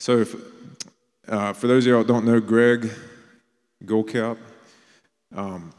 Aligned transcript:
So, 0.00 0.20
if, 0.20 0.34
uh, 1.28 1.52
for 1.52 1.66
those 1.66 1.84
of 1.84 1.90
y'all 1.90 2.04
don't 2.04 2.24
know, 2.24 2.40
Greg 2.40 2.90
Gokalp 3.84 4.38
um, 5.36 5.74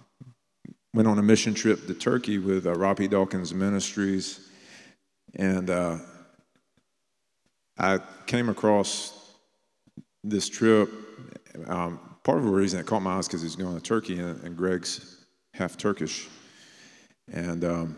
went 0.93 1.07
on 1.07 1.17
a 1.17 1.23
mission 1.23 1.55
trip 1.55 1.87
to 1.87 1.95
Turkey 1.95 2.37
with 2.37 2.67
uh, 2.67 2.75
Robby 2.75 3.07
Dawkins 3.07 3.51
Ministries, 3.51 4.47
and 5.33 5.71
uh, 5.71 5.97
I 7.79 7.99
came 8.27 8.49
across 8.49 9.33
this 10.23 10.47
trip. 10.47 10.91
Um, 11.65 11.99
part 12.23 12.37
of 12.37 12.43
the 12.43 12.51
reason 12.51 12.79
it 12.79 12.85
caught 12.85 13.01
my 13.01 13.17
eyes 13.17 13.27
because 13.27 13.41
he's 13.41 13.55
going 13.55 13.75
to 13.75 13.81
Turkey, 13.81 14.19
and, 14.19 14.39
and 14.43 14.55
Greg's 14.55 15.25
half 15.55 15.77
Turkish, 15.77 16.29
and 17.33 17.65
um, 17.65 17.97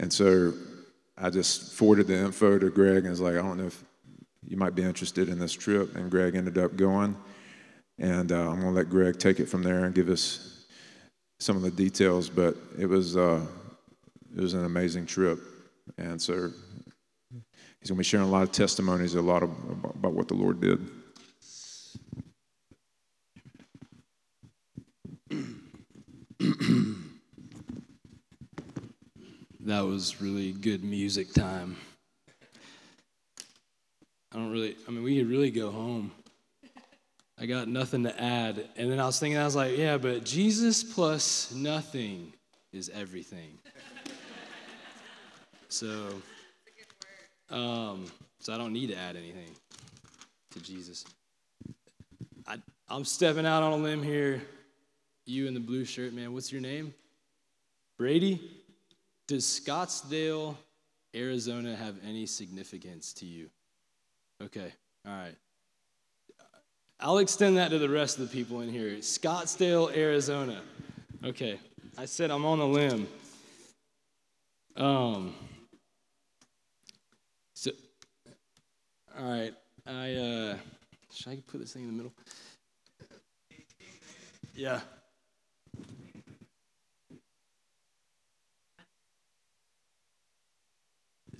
and 0.00 0.12
so 0.12 0.52
I 1.16 1.30
just 1.30 1.74
forwarded 1.74 2.08
the 2.08 2.16
info 2.16 2.58
to 2.58 2.70
Greg 2.70 3.04
and 3.04 3.10
was 3.10 3.20
like, 3.20 3.34
I 3.34 3.42
don't 3.42 3.56
know 3.56 3.66
if 3.66 3.84
you 4.48 4.56
might 4.56 4.74
be 4.74 4.82
interested 4.82 5.28
in 5.28 5.38
this 5.38 5.52
trip. 5.52 5.94
And 5.94 6.10
Greg 6.10 6.34
ended 6.34 6.56
up 6.56 6.74
going. 6.74 7.16
And 7.98 8.32
uh, 8.32 8.48
I'm 8.48 8.60
going 8.60 8.62
to 8.62 8.70
let 8.70 8.88
Greg 8.88 9.18
take 9.18 9.40
it 9.40 9.46
from 9.46 9.62
there 9.62 9.84
and 9.84 9.94
give 9.94 10.08
us 10.08 10.64
some 11.38 11.56
of 11.56 11.62
the 11.62 11.70
details. 11.70 12.30
But 12.30 12.56
it 12.78 12.86
was, 12.86 13.16
uh, 13.16 13.44
it 14.34 14.40
was 14.40 14.54
an 14.54 14.64
amazing 14.64 15.04
trip. 15.04 15.38
And 15.98 16.20
so 16.20 16.50
he's 17.80 17.90
going 17.90 17.94
to 17.94 17.94
be 17.96 18.04
sharing 18.04 18.26
a 18.26 18.30
lot 18.30 18.42
of 18.42 18.52
testimonies, 18.52 19.14
a 19.14 19.22
lot 19.22 19.42
of, 19.42 19.50
about 19.84 20.14
what 20.14 20.28
the 20.28 20.34
Lord 20.34 20.60
did. 20.60 20.80
that 29.60 29.80
was 29.84 30.22
really 30.22 30.52
good 30.52 30.82
music 30.82 31.34
time. 31.34 31.76
I 34.32 34.36
don't 34.36 34.50
really, 34.50 34.76
I 34.86 34.90
mean, 34.90 35.02
we 35.02 35.18
could 35.18 35.28
really 35.28 35.50
go 35.50 35.70
home. 35.70 36.12
I 37.40 37.46
got 37.46 37.68
nothing 37.68 38.02
to 38.02 38.20
add. 38.20 38.68
And 38.76 38.90
then 38.90 38.98
I 38.98 39.06
was 39.06 39.18
thinking, 39.18 39.38
I 39.38 39.44
was 39.44 39.56
like, 39.56 39.76
yeah, 39.76 39.96
but 39.96 40.24
Jesus 40.24 40.82
plus 40.82 41.52
nothing 41.52 42.32
is 42.72 42.90
everything. 42.90 43.58
so, 45.68 46.08
um, 47.48 48.06
so 48.40 48.52
I 48.52 48.58
don't 48.58 48.72
need 48.72 48.88
to 48.88 48.96
add 48.96 49.16
anything 49.16 49.50
to 50.50 50.60
Jesus. 50.60 51.04
I, 52.46 52.56
I'm 52.88 53.04
stepping 53.04 53.46
out 53.46 53.62
on 53.62 53.72
a 53.72 53.76
limb 53.76 54.02
here. 54.02 54.42
You 55.24 55.46
in 55.46 55.54
the 55.54 55.60
blue 55.60 55.84
shirt, 55.84 56.12
man. 56.12 56.32
What's 56.32 56.50
your 56.50 56.60
name? 56.60 56.92
Brady? 57.98 58.40
Does 59.26 59.44
Scottsdale, 59.44 60.56
Arizona 61.14 61.76
have 61.76 61.96
any 62.06 62.26
significance 62.26 63.12
to 63.14 63.26
you? 63.26 63.50
Okay, 64.40 64.72
all 65.04 65.12
right. 65.12 65.34
I'll 67.00 67.18
extend 67.18 67.56
that 67.56 67.70
to 67.70 67.78
the 67.78 67.88
rest 67.88 68.18
of 68.18 68.28
the 68.28 68.32
people 68.32 68.60
in 68.60 68.70
here. 68.70 68.96
Scottsdale, 68.98 69.96
Arizona. 69.96 70.62
Okay, 71.24 71.58
I 71.96 72.04
said 72.04 72.30
I'm 72.30 72.44
on 72.44 72.60
a 72.60 72.64
limb. 72.64 73.08
Um, 74.76 75.34
so, 77.54 77.72
all 79.18 79.28
right, 79.28 79.54
I, 79.84 80.14
uh, 80.14 80.56
should 81.12 81.32
I 81.32 81.42
put 81.46 81.60
this 81.60 81.72
thing 81.72 81.82
in 81.82 81.88
the 81.88 81.94
middle? 81.94 82.12
Yeah. 84.54 84.80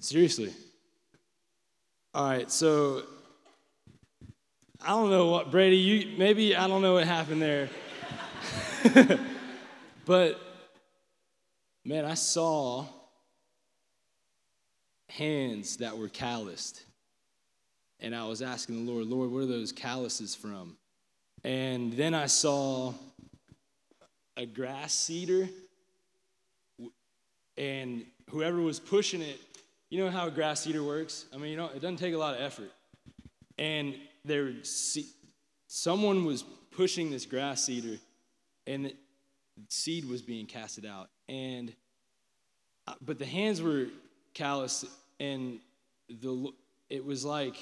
Seriously. 0.00 0.52
All 2.14 2.28
right, 2.28 2.50
so 2.50 3.02
I 4.80 4.88
don't 4.88 5.10
know 5.10 5.26
what 5.26 5.50
Brady, 5.50 5.76
you 5.76 6.16
maybe 6.16 6.56
I 6.56 6.66
don't 6.66 6.80
know 6.80 6.94
what 6.94 7.06
happened 7.06 7.42
there. 7.42 7.68
but 10.06 10.40
man, 11.84 12.04
I 12.04 12.14
saw 12.14 12.86
hands 15.10 15.78
that 15.78 15.98
were 15.98 16.08
calloused. 16.08 16.82
And 18.00 18.14
I 18.14 18.26
was 18.26 18.42
asking 18.42 18.86
the 18.86 18.92
Lord, 18.92 19.06
Lord, 19.06 19.30
where 19.30 19.42
are 19.42 19.46
those 19.46 19.72
calluses 19.72 20.34
from? 20.34 20.76
And 21.44 21.92
then 21.92 22.14
I 22.14 22.26
saw 22.26 22.94
a 24.36 24.46
grass 24.46 24.94
seeder, 24.94 25.48
and 27.56 28.04
whoever 28.30 28.60
was 28.60 28.78
pushing 28.78 29.20
it 29.20 29.40
you 29.90 30.04
know 30.04 30.10
how 30.10 30.26
a 30.26 30.30
grass 30.30 30.60
seeder 30.60 30.82
works? 30.82 31.26
I 31.32 31.38
mean, 31.38 31.50
you 31.50 31.56
know, 31.56 31.70
it 31.74 31.80
doesn't 31.80 31.96
take 31.96 32.14
a 32.14 32.18
lot 32.18 32.34
of 32.34 32.40
effort. 32.40 32.70
And 33.58 33.94
there, 34.24 34.52
someone 35.66 36.24
was 36.24 36.44
pushing 36.70 37.10
this 37.10 37.26
grass 37.26 37.64
seeder, 37.64 37.98
and 38.66 38.86
the 38.86 38.94
seed 39.68 40.08
was 40.08 40.22
being 40.22 40.46
casted 40.46 40.86
out. 40.86 41.08
And 41.28 41.74
uh, 42.86 42.94
but 43.00 43.18
the 43.18 43.26
hands 43.26 43.60
were 43.60 43.86
callous, 44.34 44.84
and 45.18 45.58
the 46.08 46.52
it 46.88 47.04
was 47.04 47.24
like 47.24 47.56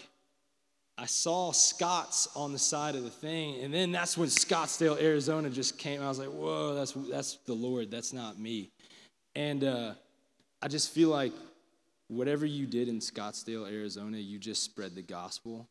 I 0.98 1.06
saw 1.06 1.52
Scott's 1.52 2.28
on 2.34 2.52
the 2.52 2.58
side 2.58 2.94
of 2.94 3.04
the 3.04 3.10
thing, 3.10 3.62
and 3.62 3.72
then 3.72 3.92
that's 3.92 4.16
when 4.16 4.28
Scottsdale, 4.28 5.00
Arizona, 5.00 5.50
just 5.50 5.78
came. 5.78 6.02
I 6.02 6.08
was 6.08 6.18
like, 6.18 6.28
"Whoa, 6.28 6.74
that's 6.74 6.92
that's 6.92 7.36
the 7.46 7.54
Lord. 7.54 7.90
That's 7.90 8.12
not 8.12 8.38
me." 8.38 8.70
And 9.34 9.62
uh, 9.64 9.94
I 10.62 10.68
just 10.68 10.90
feel 10.92 11.10
like 11.10 11.32
whatever 12.08 12.46
you 12.46 12.66
did 12.66 12.88
in 12.88 12.98
Scottsdale, 12.98 13.70
Arizona, 13.70 14.18
you 14.18 14.38
just 14.38 14.62
spread 14.62 14.94
the 14.94 15.02
gospel. 15.02 15.68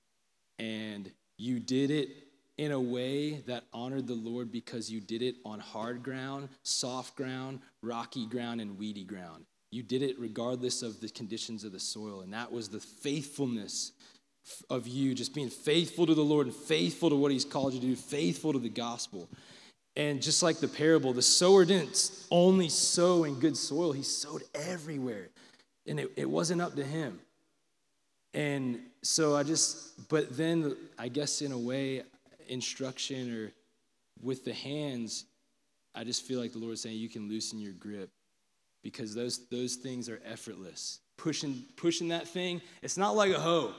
And 0.60 1.12
you 1.38 1.60
did 1.60 1.92
it 1.92 2.10
in 2.58 2.72
a 2.72 2.80
way 2.80 3.42
that 3.48 3.66
honored 3.74 4.08
the 4.08 4.14
Lord 4.14 4.52
because 4.52 4.90
you 4.90 5.02
did 5.02 5.22
it 5.22 5.36
on 5.46 5.60
hard 5.60 6.04
ground, 6.04 6.50
soft 6.64 7.16
ground, 7.16 7.60
rocky 7.82 8.26
ground, 8.26 8.62
and 8.62 8.78
weedy 8.78 9.04
ground. 9.04 9.46
You 9.72 9.84
did 9.84 10.02
it 10.02 10.18
regardless 10.18 10.82
of 10.82 11.02
the 11.02 11.10
conditions 11.10 11.64
of 11.64 11.74
the 11.74 11.80
soil. 11.80 12.22
And 12.22 12.32
that 12.34 12.52
was 12.52 12.70
the 12.70 12.80
faithfulness 12.80 13.92
of 14.70 14.88
you, 14.88 15.14
just 15.14 15.34
being 15.34 15.50
faithful 15.50 16.06
to 16.06 16.14
the 16.14 16.22
Lord 16.22 16.48
and 16.48 16.56
faithful 16.56 17.10
to 17.10 17.16
what 17.16 17.32
He's 17.32 17.44
called 17.44 17.74
you 17.74 17.82
to 17.82 17.88
do, 17.88 17.96
faithful 17.96 18.54
to 18.54 18.60
the 18.60 18.70
gospel. 18.70 19.28
And 19.98 20.22
just 20.22 20.44
like 20.44 20.60
the 20.60 20.68
parable, 20.68 21.14
the 21.14 21.22
sower 21.22 21.66
didn't 21.66 22.12
only 22.30 22.70
sow 22.70 23.24
in 23.24 23.40
good 23.40 23.56
soil, 23.56 23.94
he 23.94 24.04
sowed 24.04 24.44
everywhere 24.54 25.30
and 25.88 26.00
it, 26.00 26.12
it 26.16 26.30
wasn't 26.30 26.62
up 26.62 26.76
to 26.76 26.84
him. 26.84 27.20
And 28.34 28.80
so 29.02 29.36
I 29.36 29.44
just, 29.44 30.10
but 30.10 30.36
then 30.36 30.76
I 31.00 31.08
guess 31.08 31.42
in 31.42 31.52
a 31.52 31.58
way, 31.58 32.04
instruction 32.48 33.34
or 33.34 33.52
with 34.22 34.44
the 34.46 34.54
hands, 34.54 35.26
I 35.94 36.04
just 36.04 36.24
feel 36.24 36.40
like 36.40 36.52
the 36.52 36.60
Lord's 36.60 36.82
saying 36.82 36.98
you 36.98 37.10
can 37.10 37.30
loosen 37.30 37.60
your 37.60 37.74
grip 37.74 38.10
because 38.84 39.16
those 39.16 39.48
those 39.48 39.76
things 39.76 40.10
are 40.10 40.22
effortless. 40.26 41.00
Pushing 41.18 41.64
pushing 41.78 42.10
that 42.10 42.28
thing, 42.28 42.62
it's 42.82 42.98
not 42.98 43.16
like 43.16 43.32
a 43.32 43.40
hoe. 43.40 43.74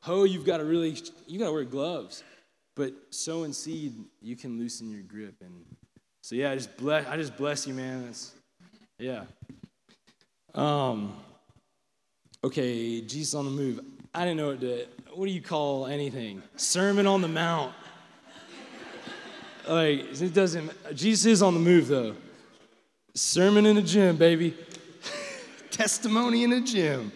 Hoe, 0.00 0.24
you've 0.24 0.44
got 0.44 0.58
to 0.58 0.64
really 0.64 0.96
you 1.26 1.38
got 1.38 1.46
to 1.46 1.52
wear 1.52 1.64
gloves. 1.64 2.24
But 2.74 2.92
sowing 3.10 3.52
seed, 3.52 3.94
you 4.20 4.36
can 4.36 4.58
loosen 4.58 4.90
your 4.90 5.02
grip 5.02 5.34
and 5.40 5.64
so 6.22 6.34
yeah, 6.34 6.50
I 6.50 6.54
just 6.54 6.76
bless 6.76 7.06
I 7.06 7.16
just 7.16 7.36
bless 7.36 7.66
you, 7.66 7.74
man. 7.74 8.06
That's, 8.06 8.32
yeah. 8.98 9.24
Um 10.54 11.14
okay, 12.42 13.00
Jesus 13.02 13.34
on 13.34 13.44
the 13.44 13.50
move. 13.50 13.80
I 14.14 14.24
didn't 14.24 14.38
know 14.38 14.48
what 14.48 14.60
to, 14.60 14.86
what 15.14 15.26
do 15.26 15.32
you 15.32 15.42
call 15.42 15.86
anything? 15.86 16.42
Sermon 16.56 17.06
on 17.06 17.20
the 17.20 17.28
Mount. 17.28 17.72
like, 19.68 20.20
it 20.20 20.34
doesn't, 20.34 20.72
Jesus 20.94 21.26
is 21.26 21.42
on 21.42 21.54
the 21.54 21.60
move 21.60 21.88
though. 21.88 22.14
Sermon 23.14 23.66
in 23.66 23.76
the 23.76 23.82
gym, 23.82 24.16
baby. 24.16 24.54
Testimony 25.70 26.44
in 26.44 26.50
the 26.50 26.60
gym. 26.60 27.12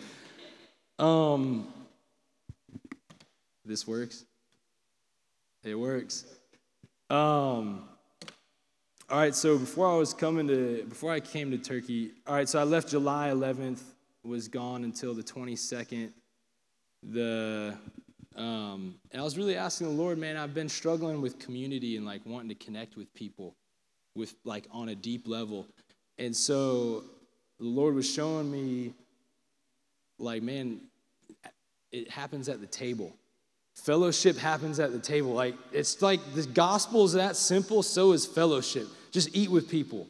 Um, 0.99 1.67
this 3.65 3.87
works. 3.87 4.25
It 5.65 5.75
works. 5.75 6.27
Um, 7.11 7.85
all 9.09 9.19
right, 9.19 9.35
so 9.35 9.59
before 9.59 9.91
I 9.91 9.97
was 9.97 10.13
coming 10.13 10.49
to, 10.49 10.85
before 10.89 11.13
I 11.13 11.21
came 11.21 11.51
to 11.51 11.59
Turkey, 11.59 12.13
all 12.27 12.35
right, 12.35 12.49
so 12.49 12.59
I 12.59 12.65
left 12.65 12.89
July 12.89 13.31
11th 13.31 13.81
was 14.25 14.49
gone 14.49 14.85
until 14.85 15.15
the 15.15 15.23
22nd. 15.23 16.11
The 17.03 17.77
um, 18.37 18.97
and 19.13 19.21
I 19.21 19.25
was 19.25 19.39
really 19.39 19.57
asking 19.57 19.87
the 19.87 20.03
Lord, 20.03 20.19
man, 20.19 20.37
I've 20.37 20.55
been 20.55 20.69
struggling 20.69 21.21
with 21.21 21.39
community 21.39 21.97
and 21.97 22.05
like 22.05 22.23
wanting 22.27 22.49
to 22.49 22.55
connect 22.57 22.97
with 22.97 23.13
people 23.15 23.55
with 24.17 24.35
like 24.45 24.67
on 24.71 24.89
a 24.89 24.95
deep 24.95 25.29
level. 25.29 25.67
And 26.19 26.35
so 26.35 27.05
the 27.59 27.67
Lord 27.67 27.95
was 27.95 28.11
showing 28.13 28.51
me 28.51 28.95
like, 30.19 30.43
man, 30.43 30.81
it 31.93 32.11
happens 32.11 32.49
at 32.49 32.61
the 32.61 32.67
table. 32.67 33.15
Fellowship 33.77 34.37
happens 34.37 34.81
at 34.81 34.93
the 34.93 34.99
table. 34.99 35.33
Like 35.33 35.55
it's 35.73 36.03
like 36.03 36.21
the 36.35 36.47
gospel 36.47 37.05
is 37.05 37.13
that 37.13 37.37
simple, 37.37 37.83
so 37.83 38.13
is 38.13 38.27
fellowship. 38.27 38.89
Just 39.13 39.37
eat 39.37 39.51
with 39.51 39.69
people. 39.69 40.09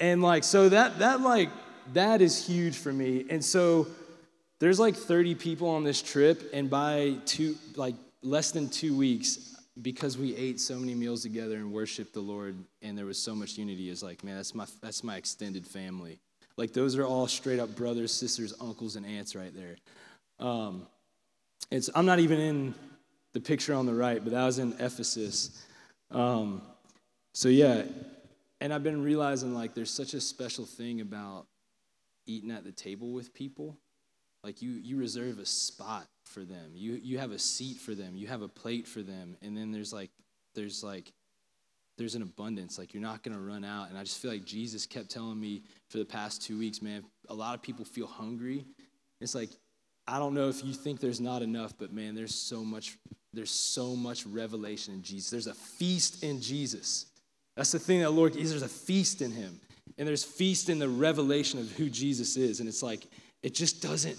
And 0.00 0.22
like 0.22 0.44
so 0.44 0.68
that 0.68 1.00
that 1.00 1.20
like 1.20 1.50
that 1.92 2.20
is 2.20 2.46
huge 2.46 2.76
for 2.76 2.92
me. 2.92 3.24
And 3.30 3.44
so 3.44 3.86
there's 4.58 4.80
like 4.80 4.96
30 4.96 5.34
people 5.34 5.68
on 5.68 5.84
this 5.84 6.02
trip, 6.02 6.50
and 6.52 6.68
by 6.68 7.16
two, 7.24 7.56
like 7.76 7.94
less 8.22 8.50
than 8.50 8.68
two 8.68 8.96
weeks, 8.96 9.56
because 9.80 10.18
we 10.18 10.34
ate 10.34 10.60
so 10.60 10.76
many 10.76 10.94
meals 10.94 11.22
together 11.22 11.56
and 11.56 11.72
worshiped 11.72 12.12
the 12.12 12.20
Lord, 12.20 12.56
and 12.82 12.98
there 12.98 13.06
was 13.06 13.18
so 13.18 13.34
much 13.34 13.56
unity, 13.56 13.88
is 13.88 14.02
like, 14.02 14.24
man, 14.24 14.36
that's 14.36 14.54
my 14.54 14.66
that's 14.82 15.04
my 15.04 15.16
extended 15.16 15.66
family. 15.66 16.18
Like 16.56 16.72
those 16.72 16.96
are 16.96 17.04
all 17.04 17.28
straight 17.28 17.60
up 17.60 17.76
brothers, 17.76 18.12
sisters, 18.12 18.52
uncles, 18.60 18.96
and 18.96 19.06
aunts 19.06 19.36
right 19.36 19.52
there. 19.54 19.76
Um, 20.40 20.86
it's 21.70 21.88
I'm 21.94 22.06
not 22.06 22.18
even 22.18 22.40
in 22.40 22.74
the 23.32 23.40
picture 23.40 23.74
on 23.74 23.86
the 23.86 23.94
right, 23.94 24.22
but 24.22 24.32
that 24.32 24.44
was 24.44 24.58
in 24.58 24.72
Ephesus. 24.80 25.64
Um, 26.10 26.62
so 27.32 27.48
yeah, 27.48 27.82
and 28.60 28.74
I've 28.74 28.82
been 28.82 29.04
realizing 29.04 29.54
like 29.54 29.74
there's 29.74 29.90
such 29.90 30.14
a 30.14 30.20
special 30.20 30.64
thing 30.64 31.00
about 31.00 31.46
eating 32.28 32.50
at 32.50 32.64
the 32.64 32.72
table 32.72 33.12
with 33.12 33.34
people. 33.34 33.76
Like 34.44 34.62
you 34.62 34.70
you 34.70 34.96
reserve 34.96 35.38
a 35.38 35.46
spot 35.46 36.06
for 36.24 36.44
them. 36.44 36.70
You 36.74 36.94
you 37.02 37.18
have 37.18 37.32
a 37.32 37.38
seat 37.38 37.78
for 37.78 37.94
them. 37.94 38.16
You 38.16 38.28
have 38.28 38.42
a 38.42 38.48
plate 38.48 38.86
for 38.86 39.02
them. 39.02 39.36
And 39.42 39.56
then 39.56 39.72
there's 39.72 39.92
like 39.92 40.10
there's 40.54 40.84
like 40.84 41.12
there's 41.96 42.14
an 42.14 42.22
abundance. 42.22 42.78
Like 42.78 42.94
you're 42.94 43.02
not 43.02 43.24
gonna 43.24 43.40
run 43.40 43.64
out. 43.64 43.88
And 43.88 43.98
I 43.98 44.04
just 44.04 44.18
feel 44.18 44.30
like 44.30 44.44
Jesus 44.44 44.86
kept 44.86 45.10
telling 45.10 45.40
me 45.40 45.64
for 45.88 45.98
the 45.98 46.04
past 46.04 46.42
two 46.42 46.58
weeks, 46.58 46.80
man, 46.80 47.02
a 47.28 47.34
lot 47.34 47.54
of 47.54 47.62
people 47.62 47.84
feel 47.84 48.06
hungry. 48.06 48.64
It's 49.20 49.34
like 49.34 49.50
I 50.06 50.18
don't 50.18 50.34
know 50.34 50.48
if 50.48 50.64
you 50.64 50.72
think 50.72 51.00
there's 51.00 51.20
not 51.20 51.42
enough, 51.42 51.74
but 51.76 51.92
man, 51.92 52.14
there's 52.14 52.34
so 52.34 52.62
much 52.62 52.96
there's 53.34 53.50
so 53.50 53.94
much 53.96 54.24
revelation 54.24 54.94
in 54.94 55.02
Jesus. 55.02 55.30
There's 55.30 55.46
a 55.48 55.54
feast 55.54 56.22
in 56.22 56.40
Jesus. 56.40 57.06
That's 57.56 57.72
the 57.72 57.78
thing 57.78 58.00
that 58.00 58.10
Lord 58.10 58.34
there's 58.34 58.62
a 58.62 58.68
feast 58.68 59.20
in 59.20 59.32
him. 59.32 59.60
And 59.98 60.06
there's 60.06 60.24
feast 60.24 60.68
in 60.68 60.78
the 60.78 60.88
revelation 60.88 61.58
of 61.58 61.70
who 61.72 61.90
Jesus 61.90 62.36
is. 62.36 62.60
And 62.60 62.68
it's 62.68 62.82
like, 62.82 63.06
it 63.42 63.52
just 63.52 63.82
doesn't, 63.82 64.16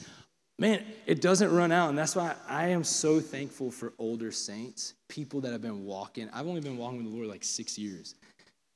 man, 0.58 0.84
it 1.06 1.22
doesn't 1.22 1.54
run 1.54 1.72
out. 1.72 1.90
And 1.90 1.98
that's 1.98 2.16
why 2.16 2.36
I 2.48 2.68
am 2.68 2.84
so 2.84 3.20
thankful 3.20 3.72
for 3.72 3.94
older 3.98 4.32
saints, 4.32 4.94
people 5.08 5.42
that 5.42 5.54
have 5.54 5.62
been 5.62 5.86
walking. 5.86 6.30
I've 6.34 6.48
only 6.48 6.62
been 6.62 6.78
walking 6.78 6.98
with 6.98 7.08
the 7.08 7.16
Lord 7.16 7.28
like 7.28 7.44
six 7.44 7.78
years. 7.78 8.16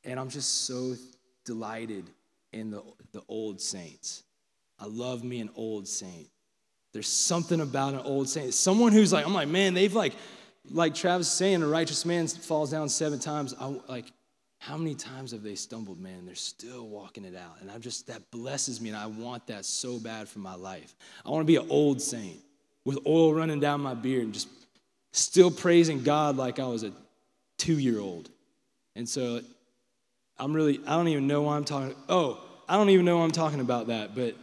And 0.06 0.20
I'm 0.20 0.30
just 0.30 0.66
so 0.66 0.96
delighted 1.46 2.06
in 2.54 2.72
the, 2.72 2.82
the 3.12 3.22
old 3.28 3.60
saints. 3.60 4.24
I 4.80 4.86
love 4.86 5.24
me 5.24 5.40
an 5.42 5.50
old 5.56 5.88
saint. 5.88 6.30
There's 6.94 7.08
something 7.08 7.60
about 7.60 7.94
an 7.94 8.02
old 8.02 8.30
saint. 8.30 8.54
Someone 8.54 8.92
who's 8.92 9.12
like, 9.12 9.26
I'm 9.26 9.34
like, 9.34 9.48
man, 9.48 9.74
they've 9.74 9.94
like, 9.94 10.14
like 10.70 10.94
Travis 10.94 11.28
saying, 11.28 11.64
a 11.64 11.68
righteous 11.68 12.06
man 12.06 12.28
falls 12.28 12.72
down 12.72 12.88
seven 12.88 13.20
times. 13.20 13.54
I, 13.60 13.76
like, 13.90 14.06
how 14.66 14.78
many 14.78 14.96
times 14.96 15.32
have 15.32 15.44
they 15.44 15.56
stumbled, 15.56 16.00
man? 16.00 16.26
They're 16.26 16.36
still 16.36 16.88
walking 16.88 17.26
it 17.26 17.36
out. 17.36 17.58
And 17.60 17.70
I'm 17.70 17.82
just, 17.82 18.08
that 18.08 18.32
blesses 18.32 18.80
me, 18.80 18.90
and 18.90 18.98
I 18.98 19.08
want 19.08 19.46
that 19.48 19.66
so 19.66 20.00
bad 20.00 20.30
for 20.30 20.40
my 20.40 20.56
life. 20.56 20.96
I 21.26 21.32
want 21.32 21.42
to 21.42 21.46
be 21.46 21.58
an 21.58 21.68
old 21.70 22.02
saint 22.02 22.40
with 22.86 23.00
oil 23.06 23.34
running 23.34 23.60
down 23.60 23.82
my 23.82 23.94
beard 23.94 24.24
and 24.24 24.34
just 24.34 24.48
still 25.12 25.52
praising 25.52 26.02
God 26.02 26.38
like 26.38 26.60
I 26.60 26.66
was 26.66 26.84
a 26.84 26.94
two 27.58 27.78
year 27.78 28.00
old. 28.00 28.30
And 28.96 29.08
so 29.08 29.42
I'm 30.38 30.54
really, 30.54 30.80
I 30.88 30.96
don't 30.96 31.10
even 31.10 31.28
know 31.28 31.42
why 31.42 31.58
I'm 31.58 31.66
talking. 31.66 31.94
Oh, 32.08 32.42
I 32.70 32.78
don't 32.78 32.90
even 32.90 33.04
know 33.04 33.18
why 33.18 33.26
I'm 33.26 33.32
talking 33.32 33.60
about 33.60 33.88
that, 33.88 34.16
but 34.16 34.34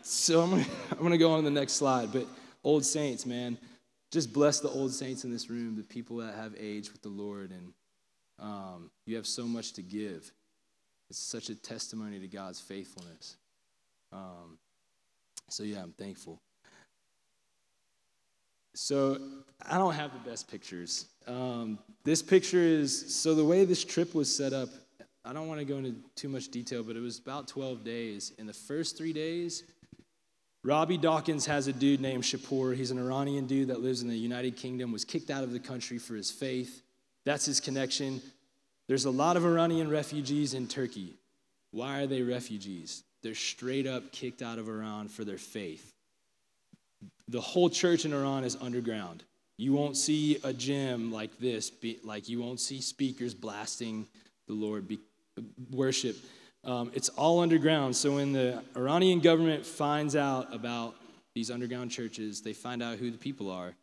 so 0.00 0.40
I'm 0.40 0.50
gonna, 0.50 0.64
I'm 0.92 1.02
gonna 1.02 1.18
go 1.18 1.32
on 1.32 1.40
to 1.40 1.44
the 1.44 1.50
next 1.50 1.74
slide. 1.74 2.12
But 2.12 2.26
old 2.64 2.84
saints, 2.84 3.26
man, 3.26 3.58
just 4.10 4.32
bless 4.32 4.60
the 4.60 4.70
old 4.70 4.94
saints 4.94 5.24
in 5.24 5.30
this 5.30 5.50
room, 5.50 5.76
the 5.76 5.82
people 5.82 6.16
that 6.18 6.34
have 6.34 6.54
aged 6.58 6.92
with 6.92 7.02
the 7.02 7.10
Lord, 7.10 7.50
and 7.50 7.74
um, 8.38 8.90
you 9.06 9.16
have 9.16 9.26
so 9.26 9.46
much 9.46 9.72
to 9.74 9.82
give. 9.82 10.30
It's 11.10 11.18
such 11.18 11.50
a 11.50 11.54
testimony 11.54 12.18
to 12.18 12.28
God's 12.28 12.60
faithfulness. 12.60 13.36
Um, 14.12 14.58
so 15.48 15.62
yeah, 15.62 15.82
I'm 15.82 15.92
thankful. 15.92 16.40
So 18.74 19.18
I 19.66 19.78
don't 19.78 19.94
have 19.94 20.12
the 20.12 20.30
best 20.30 20.50
pictures. 20.50 21.06
Um, 21.26 21.78
this 22.04 22.20
picture 22.20 22.60
is 22.60 23.14
so 23.14 23.34
the 23.34 23.44
way 23.44 23.64
this 23.64 23.84
trip 23.84 24.14
was 24.14 24.34
set 24.34 24.52
up. 24.52 24.68
I 25.24 25.32
don't 25.32 25.48
want 25.48 25.60
to 25.60 25.64
go 25.64 25.78
into 25.78 25.94
too 26.14 26.28
much 26.28 26.48
detail, 26.48 26.82
but 26.82 26.94
it 26.94 27.00
was 27.00 27.18
about 27.18 27.48
12 27.48 27.84
days. 27.84 28.32
In 28.38 28.46
the 28.46 28.52
first 28.52 28.96
three 28.96 29.12
days, 29.12 29.64
Robby 30.62 30.98
Dawkins 30.98 31.46
has 31.46 31.68
a 31.68 31.72
dude 31.72 32.00
named 32.00 32.22
Shapur. 32.22 32.76
He's 32.76 32.90
an 32.90 32.98
Iranian 32.98 33.46
dude 33.46 33.68
that 33.68 33.80
lives 33.80 34.02
in 34.02 34.08
the 34.08 34.16
United 34.16 34.56
Kingdom, 34.56 34.92
was 34.92 35.04
kicked 35.04 35.30
out 35.30 35.42
of 35.42 35.52
the 35.52 35.60
country 35.60 35.98
for 35.98 36.14
his 36.14 36.30
faith. 36.30 36.82
That's 37.26 37.44
his 37.44 37.60
connection. 37.60 38.22
There's 38.86 39.04
a 39.04 39.10
lot 39.10 39.36
of 39.36 39.44
Iranian 39.44 39.90
refugees 39.90 40.54
in 40.54 40.68
Turkey. 40.68 41.18
Why 41.72 42.00
are 42.00 42.06
they 42.06 42.22
refugees? 42.22 43.02
They're 43.22 43.34
straight 43.34 43.86
up 43.86 44.12
kicked 44.12 44.40
out 44.40 44.58
of 44.58 44.68
Iran 44.68 45.08
for 45.08 45.24
their 45.24 45.36
faith. 45.36 45.92
The 47.28 47.40
whole 47.40 47.68
church 47.68 48.04
in 48.04 48.12
Iran 48.12 48.44
is 48.44 48.56
underground. 48.60 49.24
You 49.58 49.72
won't 49.72 49.96
see 49.96 50.38
a 50.44 50.52
gym 50.52 51.10
like 51.10 51.36
this, 51.38 51.72
like 52.04 52.28
you 52.28 52.40
won't 52.40 52.60
see 52.60 52.80
speakers 52.80 53.34
blasting 53.34 54.06
the 54.46 54.54
Lord, 54.54 54.86
be, 54.86 55.00
worship. 55.72 56.16
Um, 56.62 56.92
it's 56.94 57.08
all 57.10 57.40
underground. 57.40 57.96
So 57.96 58.14
when 58.14 58.32
the 58.32 58.62
Iranian 58.76 59.18
government 59.18 59.66
finds 59.66 60.14
out 60.14 60.54
about 60.54 60.94
these 61.34 61.50
underground 61.50 61.90
churches, 61.90 62.42
they 62.42 62.52
find 62.52 62.82
out 62.82 62.98
who 62.98 63.10
the 63.10 63.18
people 63.18 63.50
are, 63.50 63.74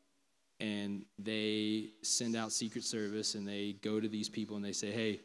and 0.63 1.04
they 1.19 1.89
send 2.04 2.38
out 2.38 2.54
Secret 2.54 2.86
Service 2.86 3.36
and 3.36 3.45
they 3.45 3.75
go 3.81 4.00
to 4.00 4.07
these 4.07 4.30
people 4.30 4.56
and 4.56 4.63
they 4.63 4.71
say, 4.71 4.92
hey, 4.92 5.19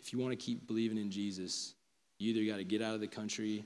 if 0.00 0.12
you 0.12 0.18
want 0.18 0.32
to 0.32 0.36
keep 0.36 0.66
believing 0.66 0.98
in 0.98 1.12
Jesus, 1.12 1.74
you 2.18 2.34
either 2.34 2.50
got 2.50 2.56
to 2.56 2.64
get 2.64 2.82
out 2.82 2.94
of 2.96 3.00
the 3.00 3.06
country 3.06 3.64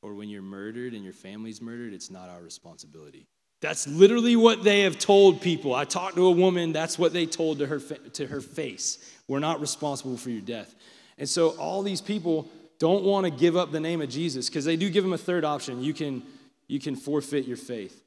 or 0.00 0.14
when 0.14 0.30
you're 0.30 0.40
murdered 0.40 0.94
and 0.94 1.04
your 1.04 1.12
family's 1.12 1.60
murdered, 1.60 1.92
it's 1.92 2.10
not 2.10 2.30
our 2.30 2.40
responsibility. 2.40 3.26
That's 3.60 3.86
literally 3.86 4.36
what 4.36 4.64
they 4.64 4.80
have 4.80 4.98
told 4.98 5.42
people. 5.42 5.74
I 5.74 5.84
talked 5.84 6.16
to 6.16 6.26
a 6.26 6.30
woman, 6.30 6.72
that's 6.72 6.98
what 6.98 7.12
they 7.12 7.26
told 7.26 7.58
to 7.58 7.66
her, 7.66 7.80
to 7.80 8.26
her 8.26 8.40
face. 8.40 8.98
We're 9.28 9.38
not 9.38 9.60
responsible 9.60 10.16
for 10.16 10.30
your 10.30 10.40
death. 10.40 10.74
And 11.18 11.28
so 11.28 11.50
all 11.50 11.82
these 11.82 12.00
people 12.00 12.48
don't 12.78 13.04
want 13.04 13.24
to 13.24 13.30
give 13.30 13.54
up 13.54 13.70
the 13.70 13.80
name 13.80 14.00
of 14.00 14.08
Jesus 14.08 14.48
because 14.48 14.64
they 14.64 14.76
do 14.76 14.88
give 14.88 15.04
them 15.04 15.12
a 15.12 15.18
third 15.18 15.44
option. 15.44 15.82
You 15.82 15.92
can, 15.92 16.22
you 16.68 16.80
can 16.80 16.96
forfeit 16.96 17.46
your 17.46 17.58
faith. 17.58 18.03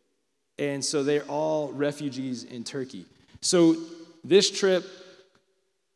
And 0.59 0.83
so 0.83 1.03
they're 1.03 1.23
all 1.23 1.71
refugees 1.71 2.43
in 2.43 2.63
Turkey. 2.63 3.05
So 3.41 3.75
this 4.23 4.49
trip, 4.49 4.85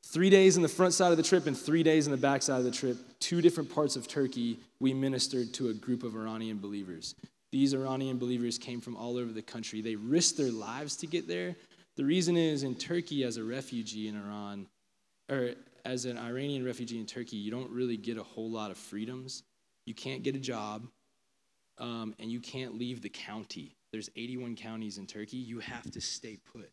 three 0.05 0.29
days 0.29 0.55
in 0.55 0.61
the 0.61 0.69
front 0.69 0.93
side 0.93 1.11
of 1.11 1.17
the 1.17 1.23
trip 1.23 1.47
and 1.47 1.57
three 1.57 1.83
days 1.83 2.05
in 2.05 2.11
the 2.11 2.17
back 2.17 2.41
side 2.43 2.59
of 2.59 2.63
the 2.63 2.71
trip, 2.71 2.97
two 3.19 3.41
different 3.41 3.73
parts 3.73 3.95
of 3.95 4.07
Turkey, 4.07 4.59
we 4.79 4.93
ministered 4.93 5.53
to 5.55 5.69
a 5.69 5.73
group 5.73 6.03
of 6.03 6.15
Iranian 6.15 6.59
believers. 6.59 7.15
These 7.51 7.73
Iranian 7.73 8.17
believers 8.17 8.57
came 8.57 8.79
from 8.79 8.95
all 8.95 9.17
over 9.17 9.31
the 9.31 9.41
country. 9.41 9.81
They 9.81 9.95
risked 9.95 10.37
their 10.37 10.51
lives 10.51 10.95
to 10.97 11.07
get 11.07 11.27
there. 11.27 11.55
The 11.97 12.05
reason 12.05 12.37
is 12.37 12.63
in 12.63 12.75
Turkey, 12.75 13.23
as 13.23 13.37
a 13.37 13.43
refugee 13.43 14.07
in 14.07 14.15
Iran, 14.15 14.67
or 15.29 15.51
as 15.83 16.05
an 16.05 16.17
Iranian 16.17 16.63
refugee 16.63 16.99
in 16.99 17.05
Turkey, 17.05 17.37
you 17.37 17.51
don't 17.51 17.69
really 17.69 17.97
get 17.97 18.17
a 18.17 18.23
whole 18.23 18.49
lot 18.49 18.71
of 18.71 18.77
freedoms. 18.77 19.43
You 19.85 19.93
can't 19.93 20.23
get 20.23 20.35
a 20.35 20.39
job, 20.39 20.87
um, 21.77 22.15
and 22.19 22.31
you 22.31 22.39
can't 22.39 22.77
leave 22.77 23.01
the 23.01 23.09
county. 23.09 23.75
There's 23.91 24.09
81 24.15 24.55
counties 24.55 24.97
in 24.97 25.05
Turkey. 25.05 25.37
You 25.37 25.59
have 25.59 25.89
to 25.91 26.01
stay 26.01 26.37
put. 26.53 26.69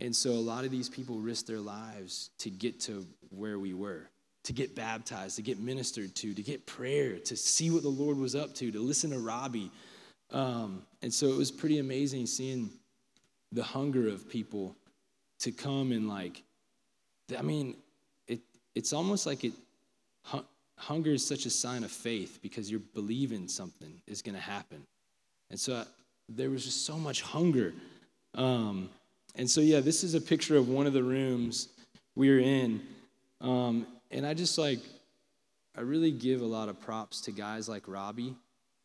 And 0.00 0.14
so 0.14 0.30
a 0.30 0.32
lot 0.32 0.64
of 0.64 0.70
these 0.70 0.88
people 0.88 1.18
risk 1.18 1.46
their 1.46 1.60
lives 1.60 2.30
to 2.38 2.50
get 2.50 2.80
to 2.80 3.06
where 3.30 3.58
we 3.58 3.72
were, 3.72 4.10
to 4.44 4.52
get 4.52 4.74
baptized, 4.74 5.36
to 5.36 5.42
get 5.42 5.58
ministered 5.58 6.14
to, 6.16 6.34
to 6.34 6.42
get 6.42 6.66
prayer, 6.66 7.18
to 7.20 7.36
see 7.36 7.70
what 7.70 7.82
the 7.82 7.88
Lord 7.88 8.18
was 8.18 8.34
up 8.34 8.54
to, 8.56 8.70
to 8.70 8.80
listen 8.80 9.10
to 9.10 9.18
Robby. 9.18 9.70
Um, 10.30 10.82
and 11.00 11.12
so 11.12 11.28
it 11.28 11.36
was 11.36 11.50
pretty 11.50 11.78
amazing 11.78 12.26
seeing 12.26 12.70
the 13.52 13.62
hunger 13.62 14.08
of 14.08 14.28
people 14.28 14.76
to 15.40 15.52
come 15.52 15.92
and 15.92 16.08
like, 16.08 16.42
I 17.38 17.42
mean, 17.42 17.76
it, 18.26 18.40
it's 18.74 18.92
almost 18.92 19.26
like 19.26 19.44
it 19.44 19.52
hunger 20.76 21.12
is 21.12 21.26
such 21.26 21.46
a 21.46 21.50
sign 21.50 21.84
of 21.84 21.90
faith 21.90 22.40
because 22.42 22.70
you're 22.70 22.80
believing 22.94 23.48
something 23.48 24.00
is 24.06 24.22
going 24.22 24.34
to 24.34 24.40
happen 24.40 24.84
and 25.50 25.60
so 25.60 25.84
there 26.28 26.50
was 26.50 26.64
just 26.64 26.84
so 26.84 26.96
much 26.96 27.22
hunger 27.22 27.72
um, 28.34 28.88
and 29.36 29.48
so 29.48 29.60
yeah 29.60 29.80
this 29.80 30.04
is 30.04 30.14
a 30.14 30.20
picture 30.20 30.56
of 30.56 30.68
one 30.68 30.86
of 30.86 30.92
the 30.92 31.02
rooms 31.02 31.68
we 32.16 32.30
were 32.30 32.38
in 32.38 32.80
um, 33.40 33.86
and 34.10 34.26
i 34.26 34.34
just 34.34 34.58
like 34.58 34.80
i 35.76 35.80
really 35.80 36.10
give 36.10 36.40
a 36.40 36.46
lot 36.46 36.68
of 36.68 36.80
props 36.80 37.20
to 37.20 37.32
guys 37.32 37.68
like 37.68 37.86
robby 37.86 38.34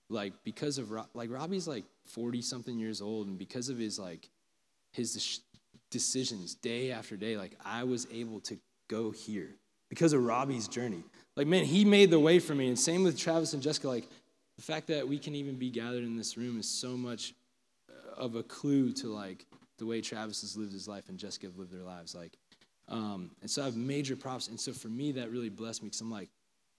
like 0.10 0.34
because 0.44 0.78
of 0.78 0.92
like 1.14 1.30
robby's 1.30 1.68
like 1.68 1.86
40 2.08 2.42
something 2.42 2.80
years 2.80 3.02
old 3.02 3.28
and 3.28 3.38
because 3.38 3.70
of 3.70 3.78
his 3.78 4.00
like 4.00 4.30
his 4.92 5.42
decisions 5.92 6.56
day 6.56 6.92
after 6.92 7.16
day 7.16 7.38
like 7.38 7.58
i 7.64 7.84
was 7.84 8.08
able 8.12 8.40
to 8.42 8.58
go 8.90 9.12
here 9.12 9.56
because 9.90 10.14
of 10.14 10.24
Robby's 10.24 10.68
journey. 10.68 11.04
Like, 11.36 11.48
man, 11.48 11.66
he 11.66 11.84
made 11.84 12.12
the 12.12 12.20
way 12.20 12.40
for 12.40 12.54
me. 12.54 12.68
And 12.68 12.78
same 12.78 13.04
with 13.04 13.18
Travis 13.18 13.54
and 13.54 13.62
Jessica. 13.62 13.88
Like, 13.88 14.08
the 14.60 14.66
fact 14.66 14.88
that 14.88 15.08
we 15.08 15.18
can 15.18 15.36
even 15.36 15.56
be 15.56 15.70
gathered 15.70 16.04
in 16.04 16.18
this 16.18 16.36
room 16.36 16.60
is 16.60 16.68
so 16.68 16.98
much 16.98 17.34
uh, 17.90 18.22
of 18.22 18.36
a 18.36 18.44
clue 18.44 18.92
to 18.92 19.08
like 19.08 19.46
the 19.78 19.86
way 19.86 20.02
Travis 20.02 20.42
has 20.42 20.58
lived 20.58 20.74
his 20.74 20.86
life 20.86 21.08
and 21.08 21.18
Jessica 21.18 21.46
have 21.46 21.58
lived 21.58 21.72
their 21.72 21.86
lives. 21.86 22.14
Like, 22.14 22.34
um, 22.90 23.32
and 23.40 23.50
so 23.50 23.62
I 23.62 23.66
have 23.66 23.78
major 23.78 24.18
props. 24.18 24.50
And 24.50 24.60
so 24.60 24.74
for 24.74 24.90
me, 24.90 25.14
that 25.14 25.32
really 25.32 25.48
blessed 25.48 25.82
me 25.82 25.88
because 25.88 26.02
I'm 26.02 26.12
like, 26.12 26.28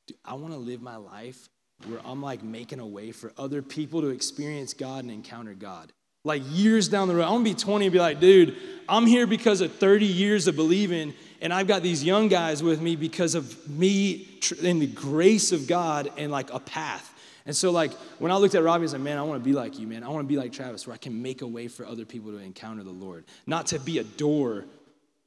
dude, 0.06 0.18
I 0.26 0.34
want 0.34 0.52
to 0.52 0.58
live 0.58 0.82
my 0.82 0.96
life 0.96 1.48
where 1.86 2.00
I'm 2.04 2.20
like 2.20 2.42
making 2.42 2.80
a 2.80 2.86
way 2.86 3.12
for 3.12 3.32
other 3.38 3.62
people 3.62 4.02
to 4.02 4.08
experience 4.08 4.74
God 4.74 5.04
and 5.04 5.10
encounter 5.10 5.54
God. 5.54 5.90
Like 6.22 6.42
years 6.48 6.86
down 6.86 7.08
the 7.08 7.14
road, 7.14 7.24
I'm 7.24 7.36
gonna 7.36 7.44
be 7.44 7.54
20 7.54 7.86
and 7.86 7.92
be 7.94 7.98
like, 7.98 8.20
dude, 8.20 8.58
I'm 8.90 9.06
here 9.06 9.26
because 9.26 9.62
of 9.62 9.74
30 9.76 10.04
years 10.04 10.48
of 10.48 10.54
believing, 10.54 11.14
and 11.40 11.50
I've 11.50 11.66
got 11.66 11.82
these 11.82 12.04
young 12.04 12.28
guys 12.28 12.62
with 12.62 12.82
me 12.82 12.94
because 12.94 13.34
of 13.34 13.70
me 13.70 14.28
and 14.62 14.82
the 14.82 14.86
grace 14.86 15.52
of 15.52 15.66
God 15.66 16.12
and 16.18 16.30
like 16.30 16.52
a 16.52 16.60
path. 16.60 17.14
And 17.50 17.56
so, 17.56 17.72
like, 17.72 17.92
when 18.20 18.30
I 18.30 18.36
looked 18.36 18.54
at 18.54 18.62
Robby, 18.62 18.82
I 18.82 18.82
was 18.82 18.92
like, 18.92 19.02
man, 19.02 19.18
I 19.18 19.22
want 19.22 19.42
to 19.42 19.44
be 19.44 19.54
like 19.54 19.76
you, 19.76 19.84
man. 19.84 20.04
I 20.04 20.08
want 20.08 20.22
to 20.22 20.28
be 20.28 20.36
like 20.36 20.52
Travis, 20.52 20.86
where 20.86 20.94
I 20.94 20.98
can 20.98 21.20
make 21.20 21.42
a 21.42 21.46
way 21.48 21.66
for 21.66 21.84
other 21.84 22.04
people 22.04 22.30
to 22.30 22.36
encounter 22.36 22.84
the 22.84 22.92
Lord, 22.92 23.24
not 23.44 23.66
to 23.66 23.80
be 23.80 23.98
a 23.98 24.04
door 24.04 24.66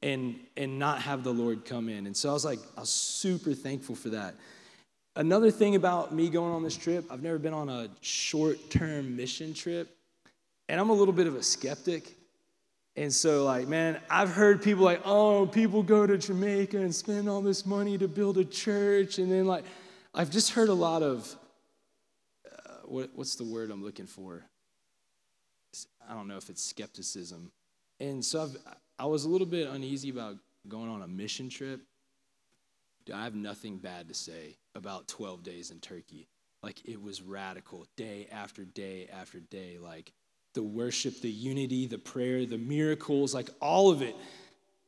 and 0.01 0.39
and 0.56 0.80
not 0.80 1.01
have 1.01 1.25
the 1.25 1.34
Lord 1.34 1.65
come 1.65 1.89
in. 1.89 2.06
And 2.08 2.15
so 2.15 2.30
I 2.30 2.32
was 2.32 2.46
like, 2.46 2.60
I 2.77 2.80
was 2.80 2.89
super 2.89 3.53
thankful 3.53 3.96
for 3.96 4.08
that. 4.12 4.36
Another 5.18 5.51
thing 5.51 5.75
about 5.75 6.15
me 6.15 6.30
going 6.30 6.53
on 6.53 6.63
this 6.63 6.77
trip, 6.77 7.03
I've 7.12 7.22
never 7.22 7.38
been 7.38 7.53
on 7.53 7.68
a 7.68 7.89
short-term 8.00 9.18
mission 9.18 9.53
trip, 9.53 9.94
and 10.70 10.80
I'm 10.80 10.92
a 10.92 10.94
little 10.94 11.13
bit 11.13 11.27
of 11.27 11.36
a 11.36 11.44
skeptic. 11.44 12.15
And 12.96 13.12
so, 13.13 13.44
like, 13.44 13.68
man, 13.68 14.00
I've 14.10 14.30
heard 14.30 14.62
people 14.62 14.86
like, 14.86 15.01
oh, 15.03 15.46
people 15.46 15.84
go 15.84 16.08
to 16.08 16.18
Jamaica 16.18 16.77
and 16.77 16.96
spend 16.96 17.27
all 17.27 17.42
this 17.42 17.65
money 17.65 17.98
to 17.98 18.08
build 18.08 18.38
a 18.38 18.46
church, 18.46 19.18
and 19.18 19.30
then 19.30 19.46
like, 19.46 19.65
I've 20.13 20.32
just 20.32 20.51
heard 20.51 20.70
a 20.70 20.74
lot 20.74 21.03
of 21.03 21.36
what, 22.85 23.11
what's 23.13 23.35
the 23.35 23.43
word 23.43 23.71
I'm 23.71 23.83
looking 23.83 24.07
for? 24.07 24.43
I 26.07 26.13
don't 26.13 26.27
know 26.27 26.37
if 26.37 26.49
it's 26.49 26.63
skepticism. 26.63 27.51
And 27.99 28.23
so 28.23 28.43
I've, 28.43 28.57
I 28.99 29.05
was 29.05 29.25
a 29.25 29.29
little 29.29 29.47
bit 29.47 29.69
uneasy 29.69 30.09
about 30.09 30.37
going 30.67 30.89
on 30.89 31.01
a 31.01 31.07
mission 31.07 31.49
trip. 31.49 31.81
Dude, 33.05 33.15
I 33.15 33.23
have 33.23 33.35
nothing 33.35 33.77
bad 33.77 34.07
to 34.07 34.13
say 34.13 34.57
about 34.75 35.07
12 35.07 35.43
days 35.43 35.71
in 35.71 35.79
Turkey. 35.79 36.27
Like 36.61 36.87
it 36.87 37.01
was 37.01 37.21
radical, 37.21 37.85
day 37.97 38.27
after 38.31 38.63
day 38.63 39.09
after 39.11 39.39
day. 39.39 39.77
Like 39.79 40.13
the 40.53 40.63
worship, 40.63 41.19
the 41.21 41.29
unity, 41.29 41.87
the 41.87 41.97
prayer, 41.97 42.45
the 42.45 42.57
miracles, 42.57 43.33
like 43.33 43.49
all 43.59 43.89
of 43.89 44.01
it. 44.01 44.15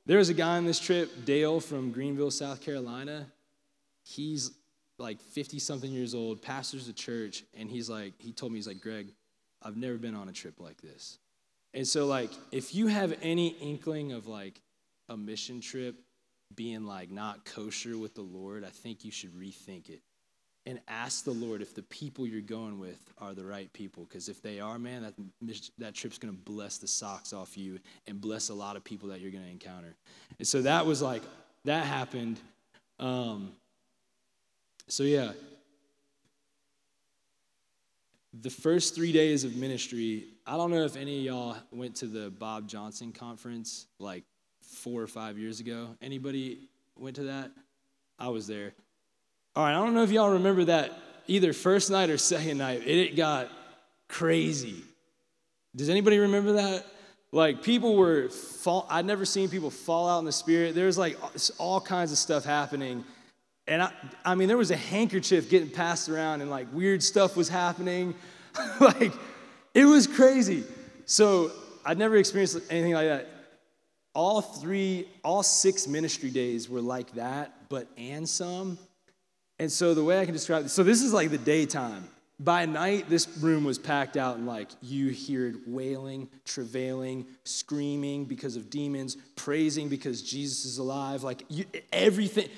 There 0.06 0.20
was 0.20 0.30
a 0.30 0.34
guy 0.34 0.58
on 0.58 0.66
this 0.66 0.80
trip, 0.80 1.26
Dale 1.26 1.60
from 1.60 1.92
Greenville, 1.92 2.32
South 2.32 2.62
Carolina. 2.62 3.28
He's 4.04 4.52
like 4.98 5.22
50 5.22 5.60
something 5.60 5.92
years 5.92 6.16
old, 6.16 6.42
pastors 6.42 6.88
a 6.88 6.94
church, 6.94 7.44
and 7.54 7.70
he's 7.70 7.90
like, 7.90 8.14
he 8.18 8.32
told 8.32 8.52
me, 8.52 8.58
he's 8.58 8.68
like, 8.68 8.82
Greg, 8.82 9.08
I've 9.62 9.78
never 9.78 9.98
been 9.98 10.16
on 10.16 10.30
a 10.30 10.34
trip 10.34 10.60
like 10.60 10.82
this. 10.82 11.18
And 11.74 11.88
so, 11.88 12.06
like, 12.06 12.32
if 12.52 12.74
you 12.74 12.88
have 12.88 13.18
any 13.22 13.50
inkling 13.60 14.14
of 14.14 14.28
like 14.28 14.62
a 15.10 15.18
mission 15.18 15.60
trip 15.60 15.96
being 16.56 16.86
like 16.86 17.12
not 17.12 17.44
kosher 17.46 17.98
with 17.98 18.16
the 18.16 18.22
Lord, 18.22 18.64
I 18.64 18.70
think 18.70 19.04
you 19.04 19.12
should 19.12 19.34
rethink 19.34 19.90
it 19.90 20.02
and 20.66 20.80
ask 20.88 21.24
the 21.24 21.32
Lord 21.32 21.62
if 21.62 21.76
the 21.76 21.84
people 21.84 22.26
you're 22.26 22.42
going 22.42 22.80
with 22.80 23.00
are 23.20 23.34
the 23.34 23.46
right 23.46 23.72
people. 23.74 24.06
Because 24.06 24.30
if 24.30 24.42
they 24.42 24.60
are, 24.60 24.80
man, 24.80 25.04
that, 25.04 25.70
that 25.78 25.94
trip's 25.94 26.18
going 26.18 26.34
to 26.34 26.40
bless 26.40 26.78
the 26.78 26.88
socks 26.88 27.34
off 27.34 27.58
you 27.58 27.80
and 28.08 28.20
bless 28.20 28.50
a 28.50 28.54
lot 28.54 28.76
of 28.76 28.84
people 28.84 29.10
that 29.10 29.20
you're 29.20 29.32
going 29.32 29.44
to 29.44 29.50
encounter. 29.50 29.96
And 30.40 30.48
so 30.48 30.62
that 30.64 30.86
was 30.86 31.02
like, 31.02 31.22
that 31.66 31.86
happened. 31.86 32.40
Um, 33.00 33.52
so, 34.88 35.04
yeah, 35.04 35.32
the 38.42 38.50
first 38.50 38.96
three 38.96 39.12
days 39.12 39.44
of 39.44 39.56
ministry, 39.56 40.26
I 40.46 40.58
don't 40.58 40.72
know 40.72 40.84
if 40.84 40.96
any 40.96 41.20
of 41.20 41.24
y'all 41.24 41.58
went 41.72 41.96
to 41.98 42.08
the 42.08 42.30
Bob 42.30 42.68
Johnson 42.68 43.12
conference 43.12 43.88
like 44.00 44.24
four 44.62 45.02
or 45.02 45.08
five 45.08 45.38
years 45.38 45.60
ago. 45.60 45.96
Anybody 46.02 46.70
went 46.98 47.16
to 47.18 47.24
that? 47.24 47.52
I 48.20 48.30
was 48.30 48.48
there. 48.48 48.74
All 49.56 49.64
right, 49.64 49.72
I 49.72 49.84
don't 49.84 49.94
know 49.94 50.04
if 50.04 50.12
y'all 50.12 50.34
remember 50.34 50.66
that 50.66 50.92
either 51.28 51.54
first 51.54 51.90
night 51.90 52.10
or 52.10 52.18
second 52.18 52.58
night. 52.58 52.86
It 52.86 53.16
got 53.16 53.50
crazy. 54.08 54.84
Does 55.76 55.90
anybody 55.90 56.20
remember 56.20 56.54
that? 56.54 56.86
Like 57.32 57.64
people 57.64 57.96
were 57.96 58.30
fall. 58.30 58.86
I'd 58.90 59.06
never 59.06 59.26
seen 59.26 59.50
people 59.50 59.70
fall 59.70 60.08
out 60.08 60.20
in 60.20 60.26
the 60.26 60.32
spirit. 60.32 60.76
There 60.76 60.86
was 60.86 60.98
like 60.98 61.18
all 61.58 61.82
kinds 61.82 62.12
of 62.12 62.18
stuff 62.18 62.46
happening 62.46 63.04
and 63.68 63.82
I, 63.82 63.92
I 64.24 64.36
mean, 64.36 64.48
there 64.48 64.58
was 64.58 64.72
a 64.72 64.78
handkerchief 64.78 65.50
getting 65.50 65.70
passed 65.70 66.10
around 66.10 66.42
and 66.42 66.50
like 66.50 66.68
weird 66.72 67.02
stuff 67.02 67.36
was 67.36 67.50
happening. 67.50 68.14
like, 68.80 69.12
it 69.74 69.86
was 69.86 70.08
crazy. 70.08 70.64
So 71.06 71.52
I'd 71.84 71.98
never 71.98 72.16
experienced 72.16 72.60
anything 72.70 72.94
like 72.94 73.08
that. 73.08 73.28
All 74.14 74.42
three, 74.42 75.10
all 75.24 75.44
six 75.44 75.88
ministry 75.88 76.30
days 76.30 76.70
were 76.70 76.82
like 76.82 77.12
that, 77.16 77.70
but 77.70 77.88
and 77.98 78.28
some. 78.28 78.78
And 79.60 79.72
so 79.72 79.94
the 79.94 80.04
way 80.04 80.20
I 80.20 80.26
can 80.26 80.34
describe 80.34 80.64
this, 80.64 80.74
so 80.74 80.84
this 80.84 81.02
is 81.02 81.12
like 81.12 81.32
the 81.32 81.38
daytime. 81.38 82.08
By 82.38 82.66
night, 82.66 83.10
this 83.10 83.30
room 83.38 83.64
was 83.64 83.80
packed 83.80 84.18
out, 84.18 84.36
and 84.36 84.46
like 84.46 84.70
you 84.82 85.14
heard 85.14 85.62
wailing, 85.68 86.28
travailing, 86.44 87.26
screaming 87.46 88.26
because 88.26 88.58
of 88.58 88.70
demons, 88.70 89.16
praising 89.38 89.88
because 89.88 90.22
Jesus 90.22 90.66
is 90.66 90.78
alive, 90.78 91.24
like 91.24 91.44
you, 91.48 91.66
everything. 91.94 92.50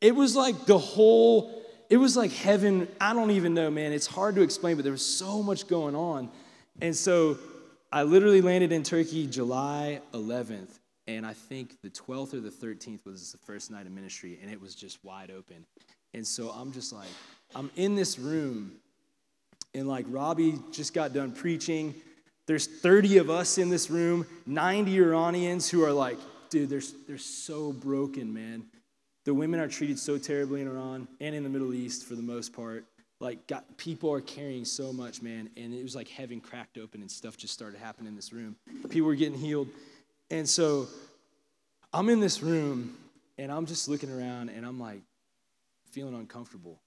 It 0.00 0.14
was 0.14 0.36
like 0.36 0.66
the 0.66 0.78
whole, 0.78 1.62
it 1.90 1.96
was 1.96 2.16
like 2.16 2.32
heaven. 2.32 2.88
I 3.00 3.12
don't 3.12 3.32
even 3.32 3.54
know, 3.54 3.70
man. 3.70 3.92
It's 3.92 4.06
hard 4.06 4.36
to 4.36 4.42
explain, 4.42 4.76
but 4.76 4.82
there 4.82 4.92
was 4.92 5.04
so 5.04 5.42
much 5.42 5.66
going 5.66 5.94
on. 5.94 6.30
And 6.80 6.94
so 6.94 7.38
I 7.90 8.02
literally 8.02 8.40
landed 8.40 8.70
in 8.70 8.82
Turkey 8.82 9.26
July 9.26 10.00
11th. 10.12 10.78
And 11.08 11.24
I 11.24 11.32
think 11.32 11.80
the 11.80 11.88
12th 11.88 12.34
or 12.34 12.40
the 12.40 12.50
13th 12.50 13.06
was 13.06 13.32
the 13.32 13.38
first 13.38 13.70
night 13.70 13.86
of 13.86 13.92
ministry, 13.92 14.38
and 14.42 14.52
it 14.52 14.60
was 14.60 14.74
just 14.74 15.02
wide 15.02 15.30
open. 15.30 15.64
And 16.12 16.26
so 16.26 16.50
I'm 16.50 16.70
just 16.70 16.92
like, 16.92 17.08
I'm 17.54 17.70
in 17.76 17.94
this 17.94 18.18
room, 18.18 18.72
and 19.74 19.88
like 19.88 20.04
Robby 20.08 20.58
just 20.70 20.92
got 20.92 21.14
done 21.14 21.32
preaching. 21.32 21.94
There's 22.46 22.66
30 22.66 23.18
of 23.18 23.30
us 23.30 23.56
in 23.56 23.70
this 23.70 23.88
room, 23.88 24.26
90 24.46 24.98
Iranians 24.98 25.70
who 25.70 25.82
are 25.82 25.92
like, 25.92 26.18
dude, 26.50 26.68
they're, 26.68 26.82
they're 27.06 27.16
so 27.16 27.72
broken, 27.72 28.32
man. 28.34 28.64
The 29.28 29.34
women 29.34 29.60
are 29.60 29.68
treated 29.68 29.98
so 29.98 30.16
terribly 30.16 30.62
in 30.62 30.68
Iran 30.68 31.06
and 31.20 31.34
in 31.34 31.42
the 31.42 31.50
Middle 31.50 31.74
East 31.74 32.06
for 32.06 32.14
the 32.14 32.22
most 32.22 32.54
part. 32.54 32.86
Like, 33.20 33.46
God, 33.46 33.62
people 33.76 34.10
are 34.10 34.22
carrying 34.22 34.64
so 34.64 34.90
much, 34.90 35.20
man. 35.20 35.50
And 35.54 35.74
it 35.74 35.82
was 35.82 35.94
like 35.94 36.08
heaven 36.08 36.40
cracked 36.40 36.78
open 36.78 37.02
and 37.02 37.10
stuff 37.10 37.36
just 37.36 37.52
started 37.52 37.78
happening 37.78 38.08
in 38.08 38.16
this 38.16 38.32
room. 38.32 38.56
People 38.88 39.06
were 39.06 39.14
getting 39.14 39.38
healed. 39.38 39.68
And 40.30 40.48
so 40.48 40.88
I'm 41.92 42.08
in 42.08 42.20
this 42.20 42.42
room 42.42 42.96
and 43.36 43.52
I'm 43.52 43.66
just 43.66 43.86
looking 43.86 44.10
around 44.10 44.48
and 44.48 44.64
I'm 44.64 44.80
like 44.80 45.02
feeling 45.90 46.14
uncomfortable. 46.14 46.80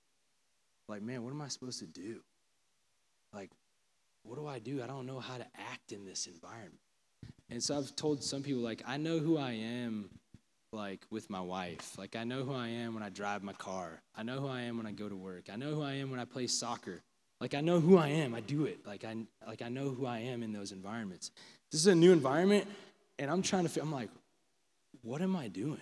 Like, 0.88 1.04
man, 1.04 1.24
what 1.24 1.30
am 1.30 1.44
I 1.44 1.48
supposed 1.48 1.78
to 1.82 1.86
do? 1.86 2.22
Like, 3.32 3.52
what 4.24 4.38
do 4.38 4.48
I 4.48 4.58
do? 4.58 4.82
I 4.82 4.88
don't 4.88 5.06
know 5.06 5.20
how 5.20 5.38
to 5.38 5.46
act 5.72 5.92
in 5.92 6.06
this 6.06 6.26
environment. 6.26 6.80
And 7.52 7.62
so 7.62 7.78
I've 7.78 7.96
told 7.96 8.24
some 8.24 8.42
people, 8.42 8.64
like, 8.64 8.82
I 8.88 8.98
know 8.98 9.20
who 9.20 9.38
I 9.38 9.52
am 9.52 10.10
like 10.74 11.06
with 11.10 11.30
my 11.30 11.42
wife. 11.42 11.98
Like 11.98 12.16
I 12.16 12.24
know 12.24 12.44
who 12.44 12.54
I 12.54 12.70
am 12.70 12.94
when 12.94 13.04
I 13.04 13.10
drive 13.10 13.44
my 13.44 13.54
car. 13.54 14.02
I 14.16 14.24
know 14.24 14.40
who 14.40 14.48
I 14.48 14.62
am 14.62 14.78
when 14.78 14.86
I 14.86 14.92
go 14.92 15.10
to 15.10 15.16
work. 15.16 15.50
I 15.52 15.58
know 15.58 15.76
who 15.76 15.82
I 15.82 15.94
am 15.94 16.10
when 16.12 16.20
I 16.20 16.26
play 16.26 16.48
soccer. 16.48 17.02
Like 17.42 17.54
I 17.54 17.62
know 17.62 17.80
who 17.80 17.98
I 17.98 18.08
am. 18.08 18.34
I 18.34 18.40
do 18.40 18.66
it. 18.66 18.86
Like 18.86 19.04
I 19.04 19.16
like 19.46 19.62
I 19.62 19.70
know 19.70 19.90
who 19.90 20.06
I 20.06 20.20
am 20.20 20.44
in 20.44 20.54
those 20.54 20.72
environments. 20.72 21.32
This 21.72 21.82
is 21.82 21.88
a 21.88 21.96
new 21.96 22.14
environment 22.14 22.68
and 23.20 23.30
I'm 23.30 23.42
trying 23.42 23.64
to 23.64 23.70
feel, 23.70 23.84
I'm 23.84 23.92
like 23.92 24.10
what 25.02 25.22
am 25.22 25.36
I 25.36 25.50
doing? 25.50 25.82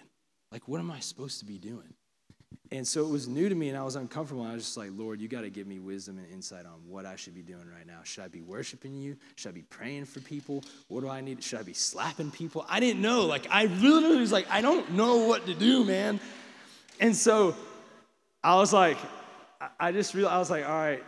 Like 0.51 0.67
what 0.67 0.79
am 0.79 0.89
I 0.89 0.99
supposed 0.99 1.39
to 1.39 1.45
be 1.45 1.59
doing? 1.59 1.93
And 2.71 2.87
so 2.87 3.03
it 3.03 3.09
was 3.09 3.27
new 3.27 3.49
to 3.49 3.55
me 3.55 3.69
and 3.69 3.77
I 3.77 3.83
was 3.83 3.95
uncomfortable. 3.95 4.43
I 4.43 4.53
was 4.53 4.63
just 4.63 4.77
like, 4.77 4.91
Lord, 4.95 5.19
you 5.19 5.27
got 5.27 5.41
to 5.41 5.49
give 5.49 5.65
me 5.65 5.79
wisdom 5.79 6.19
and 6.19 6.31
insight 6.31 6.65
on 6.65 6.79
what 6.87 7.05
I 7.05 7.15
should 7.15 7.33
be 7.33 7.41
doing 7.41 7.65
right 7.75 7.85
now. 7.85 8.01
Should 8.03 8.23
I 8.23 8.27
be 8.27 8.41
worshiping 8.41 8.93
you? 8.93 9.17
Should 9.37 9.49
I 9.49 9.51
be 9.53 9.63
praying 9.63 10.05
for 10.05 10.19
people? 10.19 10.63
What 10.87 11.01
do 11.01 11.09
I 11.09 11.19
need? 11.21 11.43
Should 11.43 11.59
I 11.59 11.63
be 11.63 11.73
slapping 11.73 12.29
people? 12.29 12.65
I 12.69 12.79
didn't 12.79 13.01
know. 13.01 13.25
Like, 13.25 13.47
I 13.49 13.65
literally 13.65 14.19
was 14.19 14.31
like, 14.31 14.47
I 14.51 14.61
don't 14.61 14.91
know 14.91 15.25
what 15.25 15.47
to 15.47 15.55
do, 15.55 15.83
man. 15.83 16.19
And 16.99 17.15
so 17.15 17.55
I 18.43 18.55
was 18.55 18.71
like, 18.71 18.97
I 19.79 19.91
just 19.91 20.13
realized, 20.13 20.35
I 20.35 20.39
was 20.39 20.49
like, 20.51 20.65
all 20.65 20.71
right, 20.71 21.03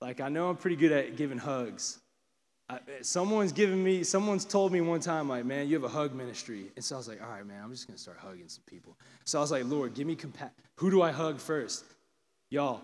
like, 0.00 0.20
I 0.20 0.28
know 0.28 0.50
I'm 0.50 0.56
pretty 0.56 0.76
good 0.76 0.92
at 0.92 1.16
giving 1.16 1.38
hugs. 1.38 1.98
Someone's 3.00 3.52
given 3.52 3.82
me, 3.82 4.04
someone's 4.04 4.44
told 4.44 4.72
me 4.72 4.80
one 4.82 5.00
time, 5.00 5.28
like, 5.28 5.46
man, 5.46 5.68
you 5.68 5.74
have 5.74 5.84
a 5.84 5.88
hug 5.88 6.14
ministry. 6.14 6.66
And 6.76 6.84
so 6.84 6.96
I 6.96 6.98
was 6.98 7.08
like, 7.08 7.22
all 7.22 7.28
right, 7.28 7.46
man, 7.46 7.62
I'm 7.62 7.70
just 7.70 7.86
gonna 7.86 7.98
start 7.98 8.18
hugging 8.20 8.48
some 8.48 8.64
people. 8.66 8.96
So 9.24 9.38
I 9.38 9.40
was 9.40 9.50
like, 9.50 9.64
Lord, 9.64 9.94
give 9.94 10.06
me 10.06 10.14
compassion. 10.14 10.52
Who 10.76 10.90
do 10.90 11.00
I 11.00 11.10
hug 11.10 11.40
first? 11.40 11.84
Y'all. 12.50 12.82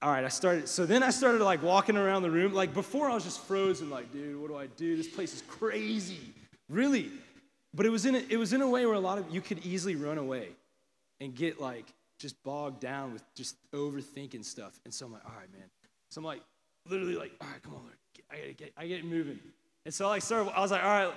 All 0.00 0.10
right, 0.10 0.24
I 0.24 0.28
started. 0.28 0.68
So 0.68 0.86
then 0.86 1.02
I 1.02 1.10
started 1.10 1.42
like 1.42 1.62
walking 1.62 1.98
around 1.98 2.22
the 2.22 2.30
room. 2.30 2.54
Like 2.54 2.72
before, 2.72 3.10
I 3.10 3.14
was 3.14 3.24
just 3.24 3.42
frozen. 3.42 3.90
Like, 3.90 4.10
dude, 4.12 4.40
what 4.40 4.48
do 4.48 4.56
I 4.56 4.66
do? 4.68 4.96
This 4.96 5.08
place 5.08 5.34
is 5.34 5.42
crazy, 5.42 6.32
really. 6.70 7.10
But 7.74 7.84
it 7.84 7.90
was 7.90 8.06
in 8.06 8.14
a, 8.14 8.22
it 8.30 8.38
was 8.38 8.54
in 8.54 8.62
a 8.62 8.68
way 8.68 8.86
where 8.86 8.94
a 8.94 9.00
lot 9.00 9.18
of 9.18 9.26
you 9.30 9.42
could 9.42 9.66
easily 9.66 9.94
run 9.94 10.16
away, 10.16 10.48
and 11.20 11.34
get 11.34 11.60
like 11.60 11.84
just 12.18 12.42
bogged 12.42 12.80
down 12.80 13.12
with 13.12 13.22
just 13.34 13.56
overthinking 13.72 14.46
stuff. 14.46 14.80
And 14.86 14.94
so 14.94 15.04
I'm 15.04 15.12
like, 15.12 15.26
all 15.26 15.34
right, 15.38 15.52
man. 15.52 15.68
So 16.10 16.20
I'm 16.20 16.24
like, 16.24 16.40
literally 16.88 17.16
like, 17.16 17.32
all 17.42 17.48
right, 17.48 17.62
come 17.62 17.74
on, 17.74 17.82
Lord 17.82 17.96
I 18.30 18.36
gotta 18.36 18.52
get, 18.52 18.72
I 18.76 18.86
get 18.86 19.04
moving. 19.04 19.38
And 19.84 19.94
so 19.94 20.08
I 20.08 20.18
started, 20.18 20.50
I 20.56 20.60
was 20.60 20.70
like, 20.70 20.82
all 20.82 20.88
right, 20.88 21.14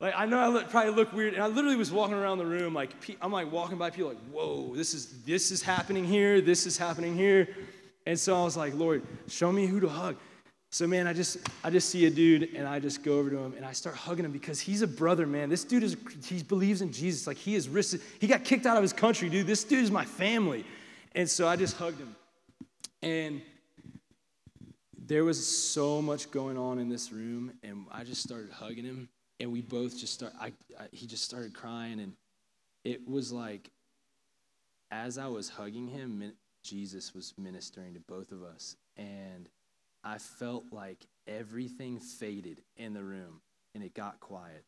like 0.00 0.14
I 0.16 0.24
know 0.24 0.38
I 0.38 0.48
look, 0.48 0.70
probably 0.70 0.92
look 0.92 1.12
weird, 1.12 1.34
and 1.34 1.42
I 1.42 1.46
literally 1.46 1.76
was 1.76 1.92
walking 1.92 2.16
around 2.16 2.38
the 2.38 2.46
room, 2.46 2.72
like 2.72 2.90
I'm 3.20 3.32
like 3.32 3.52
walking 3.52 3.76
by 3.76 3.90
people, 3.90 4.08
like, 4.08 4.30
whoa, 4.32 4.74
this 4.74 4.94
is 4.94 5.22
this 5.24 5.50
is 5.50 5.62
happening 5.62 6.04
here, 6.04 6.40
this 6.40 6.66
is 6.66 6.78
happening 6.78 7.14
here, 7.14 7.48
And 8.06 8.18
so 8.18 8.40
I 8.40 8.44
was 8.44 8.56
like, 8.56 8.74
Lord, 8.74 9.02
show 9.28 9.52
me 9.52 9.66
who 9.66 9.80
to 9.80 9.88
hug. 9.88 10.16
So 10.70 10.86
man, 10.86 11.06
I 11.06 11.12
just 11.12 11.38
I 11.64 11.70
just 11.70 11.90
see 11.90 12.06
a 12.06 12.10
dude 12.10 12.54
and 12.54 12.66
I 12.66 12.78
just 12.78 13.02
go 13.02 13.18
over 13.18 13.28
to 13.28 13.36
him 13.36 13.54
and 13.56 13.66
I 13.66 13.72
start 13.72 13.96
hugging 13.96 14.24
him 14.24 14.32
because 14.32 14.60
he's 14.60 14.82
a 14.82 14.86
brother, 14.86 15.26
man. 15.26 15.48
This 15.48 15.64
dude 15.64 15.82
is 15.82 15.96
he 16.24 16.42
believes 16.42 16.80
in 16.80 16.92
Jesus. 16.92 17.26
Like 17.26 17.36
he 17.36 17.56
is 17.56 17.68
risked. 17.68 18.02
He 18.20 18.26
got 18.26 18.44
kicked 18.44 18.66
out 18.66 18.76
of 18.76 18.82
his 18.82 18.92
country, 18.92 19.28
dude. 19.28 19.46
This 19.46 19.64
dude 19.64 19.82
is 19.82 19.90
my 19.90 20.04
family. 20.04 20.64
And 21.14 21.28
so 21.28 21.48
I 21.48 21.56
just 21.56 21.76
hugged 21.76 21.98
him. 21.98 22.14
And 23.02 23.42
there 25.10 25.24
was 25.24 25.44
so 25.44 26.00
much 26.00 26.30
going 26.30 26.56
on 26.56 26.78
in 26.78 26.88
this 26.88 27.10
room, 27.10 27.52
and 27.64 27.84
I 27.90 28.04
just 28.04 28.22
started 28.22 28.52
hugging 28.52 28.84
him, 28.84 29.08
and 29.40 29.50
we 29.50 29.60
both 29.60 29.98
just 29.98 30.14
start. 30.14 30.32
I, 30.40 30.52
I 30.78 30.86
he 30.92 31.08
just 31.08 31.24
started 31.24 31.52
crying, 31.52 31.98
and 31.98 32.12
it 32.84 33.08
was 33.08 33.32
like, 33.32 33.72
as 34.92 35.18
I 35.18 35.26
was 35.26 35.48
hugging 35.48 35.88
him, 35.88 36.32
Jesus 36.62 37.12
was 37.12 37.34
ministering 37.36 37.94
to 37.94 38.00
both 38.06 38.30
of 38.30 38.44
us, 38.44 38.76
and 38.96 39.48
I 40.04 40.18
felt 40.18 40.66
like 40.70 41.04
everything 41.26 41.98
faded 41.98 42.62
in 42.76 42.94
the 42.94 43.02
room, 43.02 43.40
and 43.74 43.82
it 43.82 43.94
got 43.94 44.20
quiet, 44.20 44.64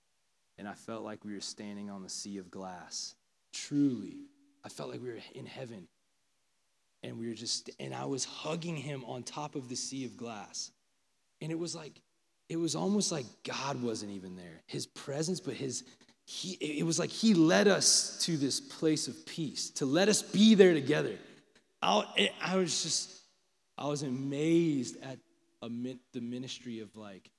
and 0.58 0.66
I 0.66 0.74
felt 0.74 1.04
like 1.04 1.24
we 1.24 1.34
were 1.34 1.40
standing 1.40 1.88
on 1.88 2.02
the 2.02 2.08
sea 2.08 2.38
of 2.38 2.50
glass. 2.50 3.14
Truly, 3.52 4.16
I 4.64 4.70
felt 4.70 4.90
like 4.90 5.00
we 5.00 5.10
were 5.10 5.20
in 5.36 5.46
heaven 5.46 5.86
and 7.02 7.18
we 7.18 7.28
were 7.28 7.34
just 7.34 7.70
and 7.80 7.94
i 7.94 8.04
was 8.04 8.24
hugging 8.24 8.76
him 8.76 9.04
on 9.06 9.22
top 9.22 9.54
of 9.54 9.68
the 9.68 9.76
sea 9.76 10.04
of 10.04 10.16
glass. 10.16 10.70
And 11.40 11.50
it 11.50 11.58
was 11.58 11.74
like 11.74 12.00
it 12.48 12.56
was 12.56 12.74
almost 12.74 13.10
like 13.10 13.26
god 13.44 13.82
wasn't 13.82 14.12
even 14.12 14.36
there. 14.36 14.62
His 14.66 14.86
presence 14.86 15.40
but 15.40 15.54
his 15.54 15.84
he 16.24 16.52
it 16.60 16.84
was 16.84 16.98
like 16.98 17.10
he 17.10 17.34
led 17.34 17.68
us 17.68 18.18
to 18.24 18.36
this 18.36 18.60
place 18.60 19.08
of 19.08 19.26
peace 19.26 19.70
to 19.70 19.86
let 19.86 20.08
us 20.08 20.22
be 20.22 20.54
there 20.54 20.72
together. 20.72 21.16
I, 21.84 22.30
I 22.40 22.56
was 22.56 22.82
just 22.82 23.10
i 23.76 23.86
was 23.86 24.02
amazed 24.02 24.96
at 25.02 25.18
the 26.12 26.20
ministry 26.20 26.80
of 26.80 26.94
like 26.96 27.30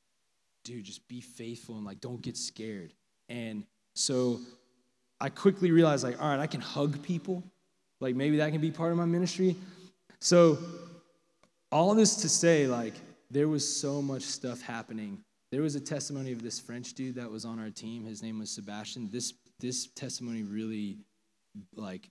dude 0.64 0.84
just 0.84 1.08
be 1.08 1.22
faithful 1.22 1.76
and 1.76 1.86
like 1.86 2.00
don't 2.00 2.22
get 2.22 2.38
scared. 2.38 2.94
And 3.30 3.66
so 3.96 4.42
i 5.22 5.30
quickly 5.30 5.72
realized 5.72 6.04
like 6.04 6.22
all 6.22 6.28
right 6.28 6.40
i 6.40 6.48
can 6.48 6.60
hug 6.60 7.02
people 7.04 7.44
like 8.04 8.16
maybe 8.16 8.38
that 8.38 8.52
can 8.52 8.60
be 8.60 8.70
part 8.70 8.92
of 8.92 8.98
my 8.98 9.06
ministry. 9.06 9.56
So, 10.20 10.58
all 11.72 11.96
this 11.96 12.18
to 12.18 12.30
say, 12.30 12.68
like, 12.68 12.94
there 13.32 13.48
was 13.48 13.68
so 13.68 14.02
much 14.02 14.24
stuff 14.24 14.62
happening. 14.62 15.24
There 15.52 15.62
was 15.62 15.76
a 15.76 15.80
testimony 15.80 16.34
of 16.34 16.44
this 16.44 16.60
French 16.60 16.94
dude 16.94 17.16
that 17.16 17.32
was 17.32 17.46
on 17.46 17.60
our 17.60 17.70
team. 17.70 18.06
His 18.06 18.22
name 18.22 18.40
was 18.40 18.52
Sebastian. 18.52 19.10
This 19.10 19.34
this 19.60 19.88
testimony 19.88 20.44
really 20.44 20.98
like 21.76 22.10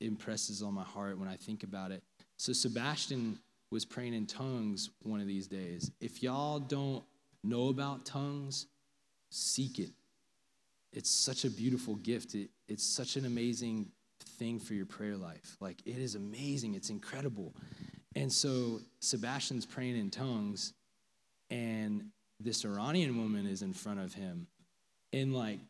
impresses 0.00 0.62
on 0.62 0.72
my 0.72 0.84
heart 0.84 1.18
when 1.18 1.28
I 1.28 1.34
think 1.34 1.64
about 1.64 1.90
it. 1.90 2.04
So 2.36 2.52
Sebastian 2.52 3.38
was 3.72 3.84
praying 3.84 4.14
in 4.14 4.26
tongues 4.26 4.90
one 5.02 5.20
of 5.20 5.26
these 5.26 5.48
days. 5.48 5.90
If 6.00 6.22
y'all 6.22 6.60
don't 6.60 7.02
know 7.42 7.68
about 7.68 8.04
tongues, 8.04 8.66
seek 9.30 9.80
it. 9.80 9.90
It's 10.92 11.10
such 11.10 11.44
a 11.44 11.50
beautiful 11.50 11.96
gift. 11.96 12.34
It, 12.36 12.50
it's 12.68 12.84
such 12.84 13.16
an 13.16 13.24
amazing 13.24 13.90
thing 14.38 14.58
for 14.58 14.74
your 14.74 14.86
prayer 14.86 15.16
life. 15.16 15.56
Like, 15.60 15.80
it 15.84 15.98
is 15.98 16.14
amazing, 16.14 16.74
it's 16.74 16.90
incredible. 16.90 17.54
And 18.14 18.32
so 18.32 18.80
Sebastian's 19.00 19.66
praying 19.66 19.96
in 19.96 20.10
tongues, 20.10 20.72
and 21.50 22.10
this 22.40 22.64
Iranian 22.64 23.18
woman 23.18 23.46
is 23.46 23.62
in 23.62 23.72
front 23.72 24.00
of 24.00 24.14
him. 24.14 24.46
And 25.12 25.34
like 25.34 25.60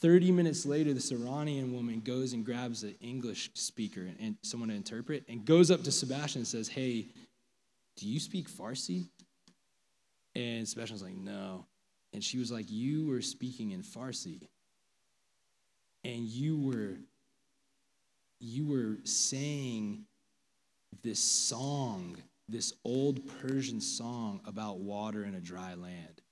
30 0.00 0.32
minutes 0.32 0.66
later, 0.66 0.92
this 0.92 1.12
Iranian 1.12 1.72
woman 1.72 2.00
goes 2.00 2.32
and 2.32 2.44
grabs 2.44 2.82
an 2.82 2.94
English 3.00 3.50
speaker 3.54 4.00
and, 4.00 4.16
and 4.20 4.36
someone 4.42 4.68
to 4.68 4.74
interpret 4.74 5.24
and 5.28 5.44
goes 5.44 5.70
up 5.70 5.82
to 5.84 5.92
Sebastian 5.92 6.40
and 6.40 6.46
says, 6.46 6.68
Hey, 6.68 7.06
do 7.96 8.06
you 8.06 8.20
speak 8.20 8.48
Farsi? 8.48 9.08
And 10.34 10.66
Sebastian's 10.68 11.02
like, 11.02 11.16
No. 11.16 11.66
And 12.12 12.22
she 12.22 12.38
was 12.38 12.50
like, 12.50 12.70
You 12.70 13.06
were 13.06 13.22
speaking 13.22 13.72
in 13.72 13.82
Farsi. 13.82 14.40
And 16.04 16.26
you 16.26 16.58
were 16.58 16.96
you 18.40 18.66
were 18.66 18.98
saying 19.04 20.04
this 21.02 21.20
song, 21.20 22.16
this 22.48 22.72
old 22.84 23.20
Persian 23.40 23.80
song 23.80 24.40
about 24.46 24.78
water 24.78 25.24
in 25.24 25.34
a 25.34 25.40
dry 25.40 25.74
land. 25.74 26.22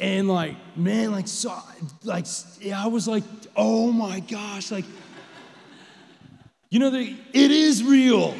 And 0.00 0.28
like, 0.28 0.56
man, 0.76 1.12
like, 1.12 1.28
so, 1.28 1.56
like, 2.02 2.26
I 2.74 2.86
was 2.88 3.06
like, 3.06 3.24
oh 3.56 3.92
my 3.92 4.20
gosh, 4.20 4.70
like, 4.70 4.84
you 6.70 6.78
know, 6.78 6.90
the, 6.90 7.16
it 7.32 7.50
is 7.50 7.82
real. 7.82 8.34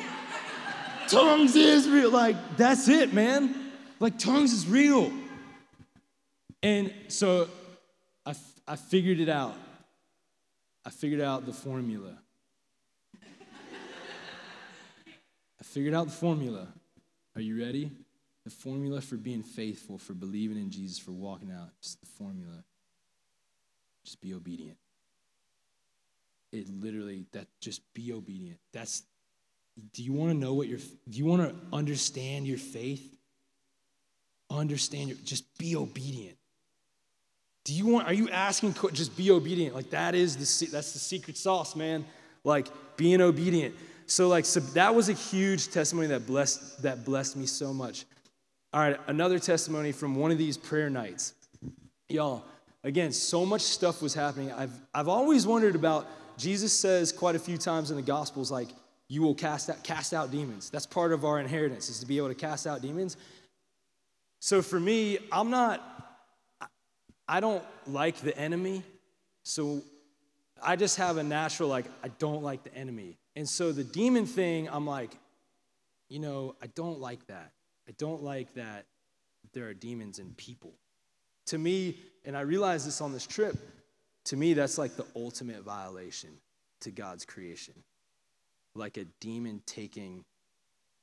tongues 1.08 1.54
is 1.54 1.88
real. 1.88 2.10
Like, 2.10 2.56
that's 2.56 2.88
it, 2.88 3.12
man. 3.12 3.72
Like, 4.00 4.18
tongues 4.18 4.52
is 4.52 4.66
real. 4.66 5.12
And 6.62 6.92
so 7.08 7.48
I, 8.26 8.34
I 8.66 8.76
figured 8.76 9.20
it 9.20 9.28
out. 9.28 9.56
I 10.84 10.90
figured 10.90 11.20
out 11.20 11.46
the 11.46 11.52
formula. 11.52 12.18
I 15.60 15.64
figured 15.64 15.94
out 15.94 16.06
the 16.06 16.12
formula. 16.12 16.68
Are 17.34 17.40
you 17.40 17.58
ready? 17.58 17.90
The 18.44 18.50
formula 18.50 19.00
for 19.00 19.16
being 19.16 19.42
faithful, 19.42 19.96
for 19.96 20.12
believing 20.12 20.58
in 20.58 20.70
Jesus, 20.70 20.98
for 20.98 21.12
walking 21.12 21.50
out. 21.50 21.70
Just 21.80 22.00
the 22.00 22.06
formula. 22.06 22.64
Just 24.04 24.20
be 24.20 24.34
obedient. 24.34 24.76
It 26.52 26.68
literally, 26.68 27.24
that 27.32 27.46
just 27.60 27.80
be 27.94 28.12
obedient. 28.12 28.58
That's, 28.72 29.02
do 29.94 30.02
you 30.04 30.12
want 30.12 30.32
to 30.32 30.38
know 30.38 30.52
what 30.52 30.68
your, 30.68 30.78
do 30.78 31.18
you 31.18 31.24
want 31.24 31.42
to 31.42 31.54
understand 31.74 32.46
your 32.46 32.58
faith? 32.58 33.16
Understand 34.50 35.08
your, 35.08 35.18
just 35.24 35.56
be 35.56 35.74
obedient. 35.74 36.36
Do 37.64 37.72
you 37.72 37.86
want, 37.86 38.06
are 38.06 38.12
you 38.12 38.28
asking, 38.30 38.74
just 38.92 39.16
be 39.16 39.30
obedient? 39.30 39.74
Like 39.74 39.90
that 39.90 40.14
is 40.14 40.36
the, 40.36 40.66
that's 40.66 40.92
the 40.92 40.98
secret 40.98 41.36
sauce, 41.36 41.74
man. 41.74 42.04
Like 42.44 42.68
being 42.96 43.20
obedient. 43.20 43.74
So 44.06 44.28
like, 44.28 44.44
so 44.44 44.60
that 44.60 44.94
was 44.94 45.08
a 45.08 45.14
huge 45.14 45.70
testimony 45.70 46.08
that 46.08 46.26
blessed, 46.26 46.82
that 46.82 47.04
blessed 47.04 47.36
me 47.36 47.46
so 47.46 47.72
much. 47.72 48.04
All 48.72 48.80
right, 48.80 48.98
another 49.06 49.38
testimony 49.38 49.92
from 49.92 50.14
one 50.14 50.30
of 50.30 50.36
these 50.36 50.58
prayer 50.58 50.90
nights. 50.90 51.32
Y'all, 52.08 52.44
again, 52.82 53.12
so 53.12 53.46
much 53.46 53.62
stuff 53.62 54.02
was 54.02 54.12
happening. 54.12 54.52
I've, 54.52 54.78
I've 54.92 55.08
always 55.08 55.46
wondered 55.46 55.74
about, 55.74 56.06
Jesus 56.36 56.78
says 56.78 57.12
quite 57.12 57.36
a 57.36 57.38
few 57.38 57.56
times 57.56 57.90
in 57.90 57.96
the 57.96 58.02
Gospels, 58.02 58.50
like, 58.50 58.68
you 59.08 59.22
will 59.22 59.34
cast 59.34 59.70
out, 59.70 59.84
cast 59.84 60.12
out 60.12 60.30
demons. 60.30 60.70
That's 60.70 60.86
part 60.86 61.12
of 61.12 61.24
our 61.24 61.38
inheritance, 61.38 61.88
is 61.88 62.00
to 62.00 62.06
be 62.06 62.16
able 62.16 62.28
to 62.28 62.34
cast 62.34 62.66
out 62.66 62.82
demons. 62.82 63.16
So 64.40 64.60
for 64.60 64.80
me, 64.80 65.18
I'm 65.30 65.50
not 65.50 65.93
I 67.28 67.40
don't 67.40 67.64
like 67.86 68.16
the 68.16 68.36
enemy, 68.36 68.82
so 69.42 69.82
I 70.62 70.76
just 70.76 70.96
have 70.96 71.16
a 71.16 71.22
natural, 71.22 71.68
like, 71.68 71.86
I 72.02 72.08
don't 72.18 72.42
like 72.42 72.64
the 72.64 72.74
enemy. 72.74 73.18
And 73.36 73.48
so 73.48 73.72
the 73.72 73.84
demon 73.84 74.26
thing, 74.26 74.68
I'm 74.70 74.86
like, 74.86 75.16
you 76.08 76.18
know, 76.18 76.54
I 76.62 76.66
don't 76.68 77.00
like 77.00 77.26
that. 77.26 77.52
I 77.88 77.92
don't 77.98 78.22
like 78.22 78.54
that 78.54 78.86
there 79.52 79.66
are 79.68 79.74
demons 79.74 80.18
in 80.18 80.34
people. 80.34 80.74
To 81.46 81.58
me, 81.58 81.98
and 82.24 82.36
I 82.36 82.40
realized 82.40 82.86
this 82.86 83.00
on 83.00 83.12
this 83.12 83.26
trip, 83.26 83.56
to 84.24 84.36
me, 84.36 84.54
that's 84.54 84.78
like 84.78 84.96
the 84.96 85.06
ultimate 85.14 85.62
violation 85.62 86.30
to 86.80 86.90
God's 86.90 87.24
creation. 87.24 87.74
Like 88.74 88.96
a 88.96 89.04
demon 89.20 89.62
taking 89.66 90.24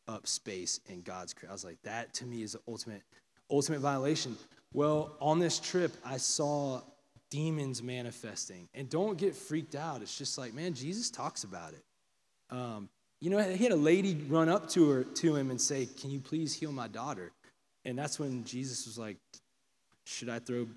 up 0.08 0.28
space 0.28 0.80
in 0.88 1.02
God's 1.02 1.34
creation. 1.34 1.52
I 1.52 1.54
was 1.54 1.64
like, 1.64 1.82
that 1.84 2.14
to 2.16 2.26
me 2.26 2.44
is 2.44 2.54
the 2.54 2.60
ultimate, 2.68 3.04
ultimate 3.50 3.80
violation. 3.80 4.36
Well, 4.74 5.16
on 5.20 5.40
this 5.40 5.60
trip, 5.60 5.92
I 6.06 6.18
saw 6.18 6.82
demons 7.30 7.82
manifesting. 7.82 8.68
And 8.74 8.90
don't 8.90 9.18
get 9.18 9.36
freaked 9.36 9.76
out. 9.76 10.02
It's 10.02 10.18
just 10.18 10.38
like, 10.38 10.54
man, 10.54 10.74
Jesus 10.74 11.10
talks 11.10 11.44
about 11.44 11.74
it. 11.74 11.84
Um, 12.56 12.90
you 13.22 13.30
know, 13.30 13.40
he 13.40 13.64
had 13.64 13.72
a 13.72 13.78
lady 13.78 14.16
run 14.28 14.50
up 14.50 14.70
to 14.72 14.90
her 14.90 15.04
to 15.04 15.36
him 15.36 15.52
and 15.52 15.62
say, 15.62 15.86
"Can 15.86 16.10
you 16.10 16.20
please 16.20 16.54
heal 16.54 16.72
my 16.72 16.88
daughter?" 16.88 17.32
And 17.86 17.98
that's 17.98 18.20
when 18.20 18.44
Jesus 18.44 18.86
was 18.88 18.98
like, 18.98 19.18
"Should 20.06 20.28
I 20.28 20.40
throw?" 20.40 20.68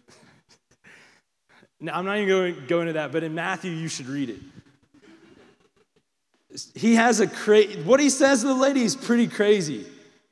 now 1.81 1.99
I'm 1.99 2.05
not 2.05 2.19
even 2.19 2.29
going 2.29 2.55
to 2.55 2.61
go 2.63 2.81
into 2.83 2.93
that, 2.93 3.13
but 3.13 3.25
in 3.25 3.35
Matthew 3.35 3.73
you 3.73 3.89
should 3.89 4.07
read 4.07 4.31
it. 4.31 4.41
He 6.75 6.95
has 6.97 7.21
a 7.21 7.27
crazy. 7.27 7.83
What 7.83 7.99
he 7.99 8.11
says 8.11 8.43
to 8.43 8.49
the 8.49 8.55
lady 8.55 8.83
is 8.83 8.95
pretty 8.95 9.27
crazy. 9.27 9.87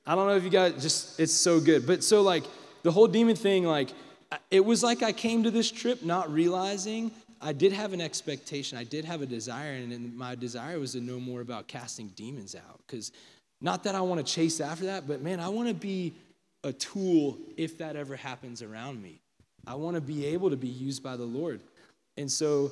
I 0.05 0.14
don't 0.14 0.27
know 0.27 0.37
if 0.37 0.44
you 0.44 0.51
guys 0.51 0.81
just. 0.83 1.18
It's 1.18 1.33
so 1.33 1.61
good, 1.61 1.87
but 1.87 2.05
so 2.05 2.20
like 2.20 2.44
the 2.83 2.90
whole 2.90 3.07
demon 3.07 3.37
thing, 3.37 3.64
like, 3.64 3.90
it 4.51 4.64
was 4.64 4.83
like 4.83 5.03
I 5.03 5.12
came 5.12 5.42
to 5.42 5.51
this 5.51 5.71
trip 5.71 6.03
not 6.03 6.33
realizing 6.33 7.11
I 7.40 7.53
did 7.53 7.73
have 7.73 7.92
an 7.92 8.01
expectation. 8.01 8.79
I 8.79 8.85
did 8.85 9.05
have 9.05 9.21
a 9.21 9.27
desire, 9.27 9.73
and 9.73 10.16
my 10.16 10.35
desire 10.35 10.79
was 10.79 10.92
to 10.92 11.01
know 11.01 11.18
more 11.18 11.40
about 11.40 11.66
casting 11.66 12.09
demons 12.14 12.55
out. 12.55 12.81
Because 12.87 13.12
not 13.61 13.85
that 13.85 13.95
I 13.95 14.01
want 14.01 14.25
to 14.25 14.33
chase 14.33 14.61
after 14.61 14.87
that, 14.87 15.07
but 15.07 15.23
man, 15.23 15.40
I 15.40 15.49
want 15.49 15.68
to 15.68 15.75
be 15.75 16.14
a 16.64 16.73
tool 16.73 17.38
if 17.57 17.79
that 17.79 17.97
ever 17.97 18.16
happens 18.16 18.62
around 18.62 19.03
me. 19.03 19.21
I 19.66 19.75
want 19.75 19.97
to 19.97 20.01
be 20.01 20.27
able 20.27 20.51
to 20.51 20.57
be 20.57 20.68
used 20.68 21.03
by 21.03 21.16
the 21.16 21.25
Lord. 21.25 21.61
And 22.16 22.31
so 22.31 22.71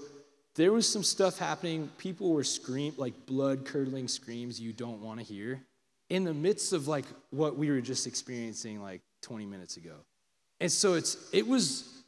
there 0.55 0.73
was 0.73 0.89
some 0.89 1.03
stuff 1.03 1.39
happening. 1.39 1.91
People 1.99 2.33
were 2.33 2.45
screaming, 2.45 2.95
like 2.97 3.27
blood 3.27 3.65
curdling 3.65 4.09
screams 4.09 4.61
you 4.61 4.73
don't 4.73 5.03
want 5.03 5.19
to 5.19 5.25
hear. 5.25 5.61
in 6.11 6.25
the 6.25 6.35
midst 6.35 6.73
of 6.73 6.89
like 6.89 7.07
what 7.31 7.57
we 7.57 7.71
were 7.71 7.81
just 7.81 8.07
experiencing 8.07 8.83
like 8.83 9.01
20 9.23 9.47
minutes 9.47 9.77
ago. 9.77 9.95
And 10.61 10.71
so 10.71 10.95
it's 10.95 11.17
it 11.33 11.47
was 11.47 12.03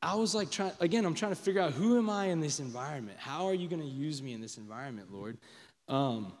I 0.00 0.14
was 0.14 0.34
like 0.34 0.50
trying 0.50 0.72
again, 0.80 1.04
I'm 1.04 1.14
trying 1.14 1.32
to 1.32 1.40
figure 1.40 1.60
out 1.60 1.72
who 1.72 1.98
am 1.98 2.10
I 2.10 2.26
in 2.26 2.40
this 2.40 2.58
environment? 2.58 3.18
How 3.18 3.46
are 3.46 3.54
you 3.54 3.68
gonna 3.68 3.84
use 3.84 4.22
me 4.22 4.32
in 4.32 4.40
this 4.40 4.58
environment, 4.58 5.12
Lord? 5.12 5.38
Um, 5.88 6.32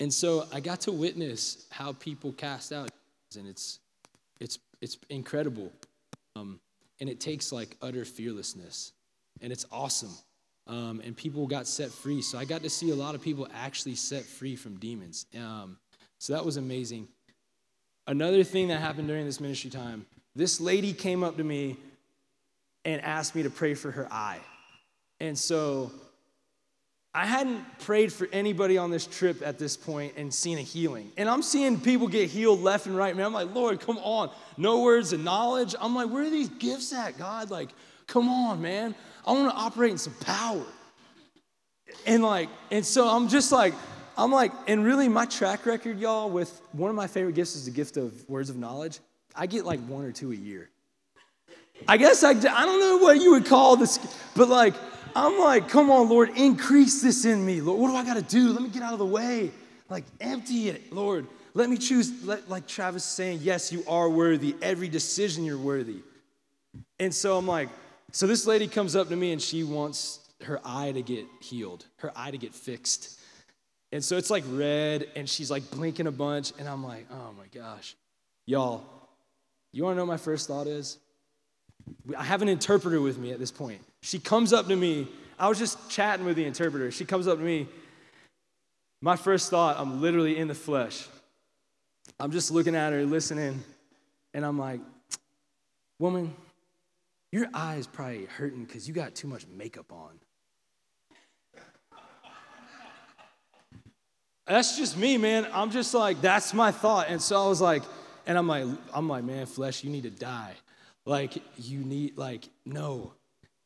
and 0.00 0.12
so 0.12 0.46
I 0.52 0.60
got 0.60 0.80
to 0.82 0.92
witness 0.92 1.66
how 1.70 1.92
people 1.92 2.32
cast 2.32 2.72
out, 2.72 2.90
and 3.36 3.46
it's 3.46 3.78
it's 4.40 4.58
it's 4.80 4.98
incredible. 5.10 5.72
Um, 6.34 6.58
and 7.00 7.08
it 7.08 7.20
takes 7.20 7.52
like 7.52 7.76
utter 7.82 8.04
fearlessness, 8.04 8.92
and 9.40 9.52
it's 9.52 9.66
awesome. 9.70 10.14
Um, 10.66 11.00
and 11.04 11.16
people 11.16 11.46
got 11.46 11.66
set 11.66 11.90
free. 11.90 12.22
So 12.22 12.38
I 12.38 12.44
got 12.44 12.62
to 12.62 12.70
see 12.70 12.90
a 12.90 12.94
lot 12.94 13.14
of 13.14 13.22
people 13.22 13.48
actually 13.52 13.96
set 13.96 14.24
free 14.24 14.56
from 14.56 14.76
demons. 14.78 15.26
Um, 15.36 15.76
so 16.18 16.32
that 16.32 16.44
was 16.44 16.56
amazing. 16.56 17.08
Another 18.06 18.42
thing 18.42 18.68
that 18.68 18.80
happened 18.80 19.08
during 19.08 19.24
this 19.24 19.40
ministry 19.40 19.70
time, 19.70 20.06
this 20.34 20.60
lady 20.60 20.92
came 20.92 21.22
up 21.22 21.36
to 21.36 21.44
me 21.44 21.76
and 22.84 23.00
asked 23.02 23.34
me 23.34 23.44
to 23.44 23.50
pray 23.50 23.74
for 23.74 23.90
her 23.90 24.08
eye. 24.12 24.40
And 25.20 25.38
so 25.38 25.92
I 27.14 27.26
hadn't 27.26 27.78
prayed 27.80 28.12
for 28.12 28.26
anybody 28.32 28.78
on 28.78 28.90
this 28.90 29.06
trip 29.06 29.42
at 29.44 29.58
this 29.58 29.76
point 29.76 30.14
and 30.16 30.32
seen 30.32 30.58
a 30.58 30.62
healing. 30.62 31.12
And 31.16 31.28
I'm 31.28 31.42
seeing 31.42 31.78
people 31.78 32.08
get 32.08 32.30
healed 32.30 32.60
left 32.60 32.86
and 32.86 32.96
right, 32.96 33.14
man. 33.14 33.26
I'm 33.26 33.32
like, 33.34 33.54
Lord, 33.54 33.80
come 33.80 33.98
on. 33.98 34.30
No 34.56 34.82
words 34.82 35.12
of 35.12 35.20
knowledge. 35.20 35.74
I'm 35.78 35.94
like, 35.94 36.10
where 36.10 36.24
are 36.24 36.30
these 36.30 36.48
gifts 36.48 36.92
at, 36.92 37.18
God? 37.18 37.50
Like, 37.50 37.68
come 38.06 38.28
on, 38.28 38.62
man. 38.62 38.94
I 39.26 39.32
want 39.32 39.50
to 39.50 39.56
operate 39.56 39.92
in 39.92 39.98
some 39.98 40.14
power. 40.14 40.64
And 42.06 42.22
like, 42.22 42.48
and 42.70 42.84
so 42.84 43.06
I'm 43.06 43.28
just 43.28 43.52
like, 43.52 43.74
I'm 44.16 44.30
like, 44.30 44.52
and 44.66 44.84
really, 44.84 45.08
my 45.08 45.26
track 45.26 45.66
record, 45.66 45.98
y'all, 45.98 46.30
with 46.30 46.60
one 46.72 46.90
of 46.90 46.96
my 46.96 47.06
favorite 47.06 47.34
gifts 47.34 47.56
is 47.56 47.64
the 47.64 47.70
gift 47.70 47.96
of 47.96 48.28
words 48.28 48.50
of 48.50 48.56
knowledge. 48.56 49.00
I 49.34 49.46
get 49.46 49.64
like 49.64 49.80
one 49.86 50.04
or 50.04 50.12
two 50.12 50.32
a 50.32 50.34
year. 50.34 50.68
I 51.88 51.96
guess 51.96 52.22
I, 52.22 52.30
I 52.30 52.34
don't 52.34 52.80
know 52.80 52.98
what 52.98 53.20
you 53.20 53.32
would 53.32 53.46
call 53.46 53.76
this, 53.76 53.98
but 54.36 54.48
like, 54.48 54.74
I'm 55.16 55.38
like, 55.38 55.68
come 55.68 55.90
on, 55.90 56.08
Lord, 56.08 56.30
increase 56.36 57.02
this 57.02 57.24
in 57.24 57.44
me. 57.44 57.60
Lord, 57.60 57.80
what 57.80 57.88
do 57.90 57.96
I 57.96 58.04
got 58.04 58.14
to 58.14 58.22
do? 58.22 58.52
Let 58.52 58.62
me 58.62 58.68
get 58.68 58.82
out 58.82 58.92
of 58.92 58.98
the 58.98 59.06
way. 59.06 59.50
Like, 59.88 60.04
empty 60.20 60.68
it, 60.68 60.92
Lord. 60.92 61.26
Let 61.54 61.68
me 61.68 61.76
choose, 61.76 62.24
let, 62.24 62.48
like 62.48 62.66
Travis 62.66 63.04
saying, 63.04 63.40
yes, 63.42 63.72
you 63.72 63.84
are 63.86 64.08
worthy. 64.08 64.54
Every 64.62 64.88
decision 64.88 65.44
you're 65.44 65.58
worthy. 65.58 65.98
And 66.98 67.14
so 67.14 67.36
I'm 67.36 67.46
like, 67.46 67.68
so 68.10 68.26
this 68.26 68.46
lady 68.46 68.68
comes 68.68 68.96
up 68.96 69.08
to 69.08 69.16
me 69.16 69.32
and 69.32 69.42
she 69.42 69.64
wants 69.64 70.20
her 70.44 70.60
eye 70.64 70.92
to 70.92 71.02
get 71.02 71.26
healed, 71.40 71.84
her 71.96 72.12
eye 72.16 72.30
to 72.30 72.38
get 72.38 72.54
fixed. 72.54 73.20
And 73.92 74.02
so 74.02 74.16
it's 74.16 74.30
like 74.30 74.44
red, 74.48 75.06
and 75.14 75.28
she's 75.28 75.50
like 75.50 75.70
blinking 75.70 76.06
a 76.06 76.12
bunch, 76.12 76.52
and 76.58 76.66
I'm 76.66 76.82
like, 76.82 77.06
oh 77.10 77.32
my 77.36 77.46
gosh. 77.54 77.94
Y'all, 78.46 78.82
you 79.72 79.84
wanna 79.84 79.96
know 79.96 80.06
my 80.06 80.16
first 80.16 80.48
thought 80.48 80.66
is? 80.66 80.98
I 82.16 82.24
have 82.24 82.42
an 82.42 82.48
interpreter 82.48 83.00
with 83.00 83.18
me 83.18 83.32
at 83.32 83.38
this 83.38 83.50
point. 83.50 83.80
She 84.00 84.18
comes 84.18 84.52
up 84.52 84.66
to 84.68 84.76
me. 84.76 85.08
I 85.38 85.48
was 85.48 85.58
just 85.58 85.90
chatting 85.90 86.24
with 86.24 86.36
the 86.36 86.44
interpreter. 86.44 86.90
She 86.90 87.04
comes 87.04 87.28
up 87.28 87.38
to 87.38 87.44
me. 87.44 87.68
My 89.00 89.16
first 89.16 89.50
thought, 89.50 89.78
I'm 89.78 90.00
literally 90.00 90.38
in 90.38 90.48
the 90.48 90.54
flesh. 90.54 91.06
I'm 92.18 92.30
just 92.30 92.50
looking 92.50 92.74
at 92.74 92.92
her, 92.92 93.04
listening, 93.04 93.62
and 94.32 94.46
I'm 94.46 94.58
like, 94.58 94.80
woman, 95.98 96.34
your 97.30 97.46
eye 97.52 97.76
is 97.76 97.86
probably 97.86 98.26
hurting 98.26 98.64
because 98.64 98.86
you 98.88 98.94
got 98.94 99.14
too 99.14 99.28
much 99.28 99.46
makeup 99.46 99.92
on. 99.92 100.18
That's 104.46 104.76
just 104.76 104.96
me, 104.96 105.18
man. 105.18 105.46
I'm 105.52 105.70
just 105.70 105.94
like, 105.94 106.20
that's 106.20 106.52
my 106.52 106.72
thought. 106.72 107.06
And 107.08 107.22
so 107.22 107.44
I 107.44 107.48
was 107.48 107.60
like, 107.60 107.82
and 108.26 108.36
I'm 108.36 108.48
like, 108.48 108.66
I'm 108.92 109.08
like, 109.08 109.24
man, 109.24 109.46
flesh, 109.46 109.84
you 109.84 109.90
need 109.90 110.02
to 110.02 110.10
die. 110.10 110.54
Like, 111.04 111.42
you 111.56 111.80
need, 111.80 112.16
like, 112.16 112.48
no. 112.64 113.12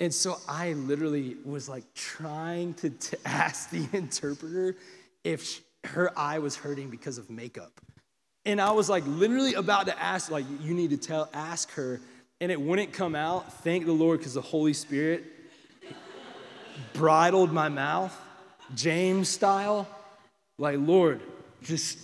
And 0.00 0.12
so 0.12 0.36
I 0.48 0.74
literally 0.74 1.36
was 1.44 1.68
like 1.68 1.84
trying 1.94 2.74
to, 2.74 2.90
to 2.90 3.18
ask 3.26 3.70
the 3.70 3.86
interpreter 3.92 4.76
if 5.24 5.42
she, 5.42 5.60
her 5.84 6.16
eye 6.18 6.38
was 6.38 6.56
hurting 6.56 6.90
because 6.90 7.16
of 7.16 7.30
makeup. 7.30 7.80
And 8.44 8.60
I 8.60 8.70
was 8.72 8.88
like 8.88 9.04
literally 9.06 9.54
about 9.54 9.86
to 9.86 10.02
ask, 10.02 10.30
like, 10.30 10.44
you 10.62 10.74
need 10.74 10.90
to 10.90 10.96
tell, 10.96 11.28
ask 11.32 11.70
her, 11.72 12.00
and 12.40 12.52
it 12.52 12.60
wouldn't 12.60 12.92
come 12.92 13.14
out. 13.14 13.52
Thank 13.64 13.86
the 13.86 13.92
Lord, 13.92 14.18
because 14.18 14.34
the 14.34 14.42
Holy 14.42 14.72
Spirit 14.72 15.24
bridled 16.92 17.52
my 17.52 17.68
mouth, 17.68 18.16
James 18.74 19.28
style. 19.28 19.88
Like, 20.58 20.78
Lord, 20.78 21.20
just 21.62 21.98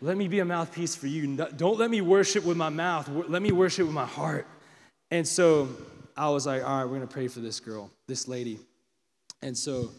let 0.00 0.16
me 0.16 0.28
be 0.28 0.38
a 0.38 0.44
mouthpiece 0.44 0.96
for 0.96 1.06
you. 1.06 1.36
Don't 1.56 1.78
let 1.78 1.90
me 1.90 2.00
worship 2.00 2.44
with 2.44 2.56
my 2.56 2.70
mouth. 2.70 3.08
Let 3.28 3.42
me 3.42 3.52
worship 3.52 3.86
with 3.86 3.94
my 3.94 4.06
heart. 4.06 4.46
And 5.10 5.26
so 5.26 5.68
I 6.16 6.30
was 6.30 6.46
like, 6.46 6.62
all 6.62 6.78
right, 6.78 6.84
we're 6.84 6.96
going 6.96 7.08
to 7.08 7.12
pray 7.12 7.28
for 7.28 7.40
this 7.40 7.60
girl, 7.60 7.90
this 8.06 8.28
lady. 8.28 8.60
And 9.42 9.56
so 9.56 9.90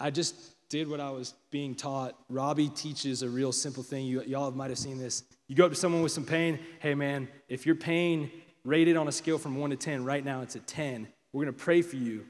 I 0.00 0.10
just 0.10 0.34
did 0.68 0.88
what 0.88 1.00
I 1.00 1.10
was 1.10 1.34
being 1.50 1.74
taught. 1.74 2.16
Robby 2.28 2.68
teaches 2.68 3.22
a 3.22 3.28
real 3.28 3.52
simple 3.52 3.82
thing. 3.82 4.06
You, 4.06 4.22
y'all 4.22 4.50
might 4.50 4.70
have 4.70 4.78
seen 4.78 4.98
this. 4.98 5.24
You 5.46 5.54
go 5.54 5.66
up 5.66 5.72
to 5.72 5.76
someone 5.76 6.02
with 6.02 6.12
some 6.12 6.24
pain. 6.24 6.58
Hey, 6.80 6.94
man, 6.94 7.28
if 7.48 7.66
your 7.66 7.74
pain 7.74 8.30
rated 8.64 8.96
on 8.96 9.08
a 9.08 9.12
scale 9.12 9.38
from 9.38 9.56
1 9.56 9.70
to 9.70 9.76
10, 9.76 10.04
right 10.04 10.24
now 10.24 10.40
it's 10.40 10.56
a 10.56 10.60
10. 10.60 11.06
We're 11.32 11.44
going 11.44 11.54
to 11.54 11.64
pray 11.64 11.82
for 11.82 11.96
you. 11.96 12.26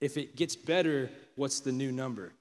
If 0.00 0.16
it 0.16 0.36
gets 0.36 0.56
better, 0.56 1.10
what's 1.36 1.60
the 1.60 1.72
new 1.72 1.92
number? 1.92 2.32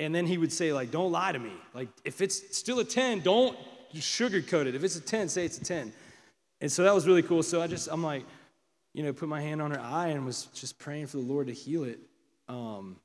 And 0.00 0.14
then 0.14 0.26
he 0.26 0.38
would 0.38 0.50
say, 0.50 0.72
like, 0.72 0.90
don't 0.90 1.12
lie 1.12 1.30
to 1.30 1.38
me. 1.38 1.52
Like, 1.74 1.88
if 2.04 2.22
it's 2.22 2.56
still 2.56 2.80
a 2.80 2.84
10, 2.84 3.20
don't 3.20 3.56
sugarcoat 3.94 4.64
it. 4.64 4.74
If 4.74 4.82
it's 4.82 4.96
a 4.96 5.00
10, 5.00 5.28
say 5.28 5.44
it's 5.44 5.58
a 5.58 5.64
10. 5.64 5.92
And 6.62 6.72
so 6.72 6.84
that 6.84 6.94
was 6.94 7.06
really 7.06 7.22
cool. 7.22 7.42
So 7.42 7.60
I 7.60 7.66
just, 7.66 7.86
I'm 7.92 8.02
like, 8.02 8.24
you 8.94 9.02
know, 9.02 9.12
put 9.12 9.28
my 9.28 9.42
hand 9.42 9.60
on 9.60 9.72
her 9.72 9.80
eye 9.80 10.08
and 10.08 10.24
was 10.24 10.46
just 10.54 10.78
praying 10.78 11.08
for 11.08 11.18
the 11.18 11.22
Lord 11.22 11.48
to 11.48 11.52
heal 11.52 11.84
it. 11.84 12.00
Um, 12.48 12.96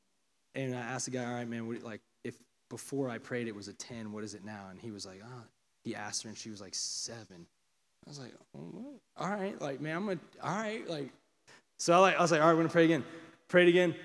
and 0.56 0.74
I 0.74 0.80
asked 0.80 1.06
the 1.06 1.12
guy, 1.12 1.26
all 1.26 1.34
right, 1.34 1.48
man, 1.48 1.68
what, 1.68 1.84
like, 1.84 2.00
if 2.24 2.36
before 2.70 3.10
I 3.10 3.18
prayed 3.18 3.50
it 3.50 3.56
was 3.56 3.68
a 3.68 3.74
10, 3.74 4.14
what 4.14 4.24
is 4.24 4.34
it 4.34 4.46
now? 4.46 4.68
And 4.72 4.80
he 4.80 4.92
was 4.92 5.06
like, 5.06 5.22
oh. 5.22 5.44
he 5.84 5.96
asked 5.96 6.24
her 6.24 6.30
and 6.30 6.38
she 6.38 6.50
was 6.50 6.62
like, 6.62 6.74
seven. 6.74 7.46
I 8.08 8.10
was 8.10 8.20
like, 8.20 8.34
oh, 8.58 9.02
all 9.18 9.30
right, 9.30 9.60
like, 9.62 9.82
man, 9.82 9.98
I'm 9.98 10.06
gonna, 10.06 10.20
all 10.42 10.56
right, 10.56 10.88
like, 10.90 11.10
so 11.78 11.94
I, 11.94 11.98
like, 11.98 12.16
I 12.18 12.22
was 12.22 12.32
like, 12.32 12.40
all 12.40 12.48
right, 12.48 12.54
we're 12.54 12.62
gonna 12.62 12.70
pray 12.70 12.86
again. 12.86 13.04
Prayed 13.50 13.68
again. 13.68 13.96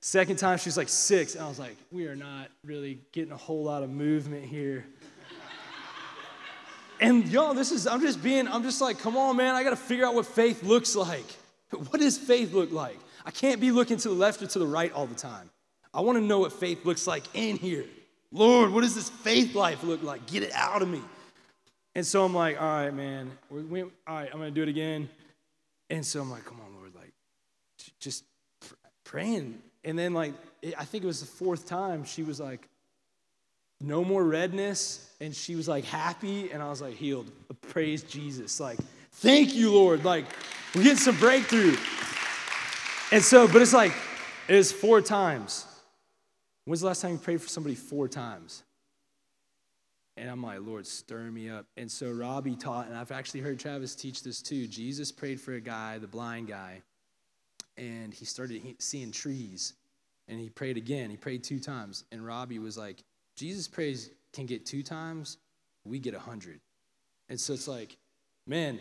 Second 0.00 0.36
time, 0.36 0.58
she's 0.58 0.76
like 0.76 0.88
six. 0.88 1.34
And 1.34 1.44
I 1.44 1.48
was 1.48 1.58
like, 1.58 1.76
we 1.90 2.06
are 2.06 2.14
not 2.16 2.48
really 2.64 3.00
getting 3.12 3.32
a 3.32 3.36
whole 3.36 3.64
lot 3.64 3.82
of 3.82 3.90
movement 3.90 4.44
here. 4.44 4.86
and 7.00 7.26
y'all, 7.28 7.54
this 7.54 7.72
is, 7.72 7.86
I'm 7.86 8.00
just 8.00 8.22
being, 8.22 8.46
I'm 8.46 8.62
just 8.62 8.80
like, 8.80 9.00
come 9.00 9.16
on, 9.16 9.36
man, 9.36 9.54
I 9.54 9.64
gotta 9.64 9.76
figure 9.76 10.06
out 10.06 10.14
what 10.14 10.26
faith 10.26 10.62
looks 10.62 10.94
like. 10.94 11.26
What 11.70 12.00
does 12.00 12.16
faith 12.16 12.52
look 12.52 12.72
like? 12.72 12.98
I 13.26 13.30
can't 13.30 13.60
be 13.60 13.72
looking 13.72 13.98
to 13.98 14.08
the 14.08 14.14
left 14.14 14.40
or 14.40 14.46
to 14.46 14.58
the 14.58 14.66
right 14.66 14.92
all 14.92 15.06
the 15.06 15.14
time. 15.14 15.50
I 15.92 16.00
wanna 16.00 16.20
know 16.20 16.38
what 16.38 16.52
faith 16.52 16.84
looks 16.86 17.06
like 17.06 17.24
in 17.34 17.56
here. 17.56 17.84
Lord, 18.30 18.70
what 18.70 18.82
does 18.82 18.94
this 18.94 19.10
faith 19.10 19.54
life 19.54 19.82
look 19.82 20.02
like? 20.02 20.26
Get 20.26 20.42
it 20.42 20.52
out 20.54 20.80
of 20.80 20.88
me. 20.88 21.02
And 21.94 22.06
so 22.06 22.24
I'm 22.24 22.34
like, 22.34 22.60
all 22.60 22.66
right, 22.66 22.94
man, 22.94 23.32
we, 23.50 23.82
all 23.82 23.90
right, 24.06 24.28
I'm 24.32 24.38
gonna 24.38 24.50
do 24.50 24.62
it 24.62 24.68
again. 24.68 25.08
And 25.90 26.06
so 26.06 26.20
I'm 26.20 26.30
like, 26.30 26.44
come 26.44 26.60
on, 26.60 26.74
Lord, 26.76 26.94
like, 26.94 27.12
just 27.98 28.24
praying 29.04 29.60
and 29.88 29.98
then, 29.98 30.12
like, 30.12 30.34
I 30.76 30.84
think 30.84 31.02
it 31.02 31.06
was 31.06 31.20
the 31.20 31.26
fourth 31.26 31.66
time, 31.66 32.04
she 32.04 32.22
was 32.22 32.38
like, 32.38 32.68
no 33.80 34.04
more 34.04 34.22
redness. 34.22 35.10
And 35.18 35.34
she 35.34 35.56
was 35.56 35.66
like, 35.66 35.86
happy. 35.86 36.50
And 36.52 36.62
I 36.62 36.68
was 36.68 36.82
like, 36.82 36.94
healed. 36.94 37.30
Praise 37.70 38.02
Jesus. 38.02 38.60
Like, 38.60 38.78
thank 39.12 39.54
you, 39.54 39.72
Lord. 39.72 40.04
Like, 40.04 40.26
we're 40.74 40.82
getting 40.82 40.98
some 40.98 41.16
breakthrough. 41.16 41.74
And 43.12 43.24
so, 43.24 43.48
but 43.48 43.62
it's 43.62 43.72
like, 43.72 43.94
it 44.46 44.56
was 44.56 44.70
four 44.70 45.00
times. 45.00 45.64
When's 46.66 46.82
the 46.82 46.88
last 46.88 47.00
time 47.00 47.12
you 47.12 47.18
prayed 47.18 47.40
for 47.40 47.48
somebody 47.48 47.74
four 47.74 48.08
times? 48.08 48.64
And 50.18 50.28
I'm 50.28 50.42
like, 50.42 50.58
Lord, 50.60 50.86
stir 50.86 51.30
me 51.30 51.48
up. 51.48 51.64
And 51.78 51.90
so 51.90 52.10
Robby 52.10 52.56
taught, 52.56 52.88
and 52.88 52.94
I've 52.94 53.12
actually 53.12 53.40
heard 53.40 53.58
Travis 53.58 53.94
teach 53.94 54.22
this 54.22 54.42
too. 54.42 54.66
Jesus 54.66 55.10
prayed 55.10 55.40
for 55.40 55.54
a 55.54 55.60
guy, 55.60 55.96
the 55.96 56.08
blind 56.08 56.48
guy, 56.48 56.82
and 57.78 58.12
he 58.12 58.26
started 58.26 58.60
seeing 58.80 59.12
trees. 59.12 59.72
And 60.28 60.38
he 60.38 60.50
prayed 60.50 60.76
again. 60.76 61.10
He 61.10 61.16
prayed 61.16 61.42
two 61.42 61.58
times. 61.58 62.04
And 62.12 62.24
Robby 62.24 62.58
was 62.58 62.76
like, 62.76 63.02
Jesus 63.36 63.66
prays 63.66 64.10
can 64.32 64.46
get 64.46 64.66
two 64.66 64.82
times, 64.82 65.38
we 65.84 65.98
get 65.98 66.14
a 66.14 66.18
hundred. 66.18 66.60
And 67.28 67.40
so 67.40 67.54
it's 67.54 67.68
like, 67.68 67.96
man, 68.46 68.80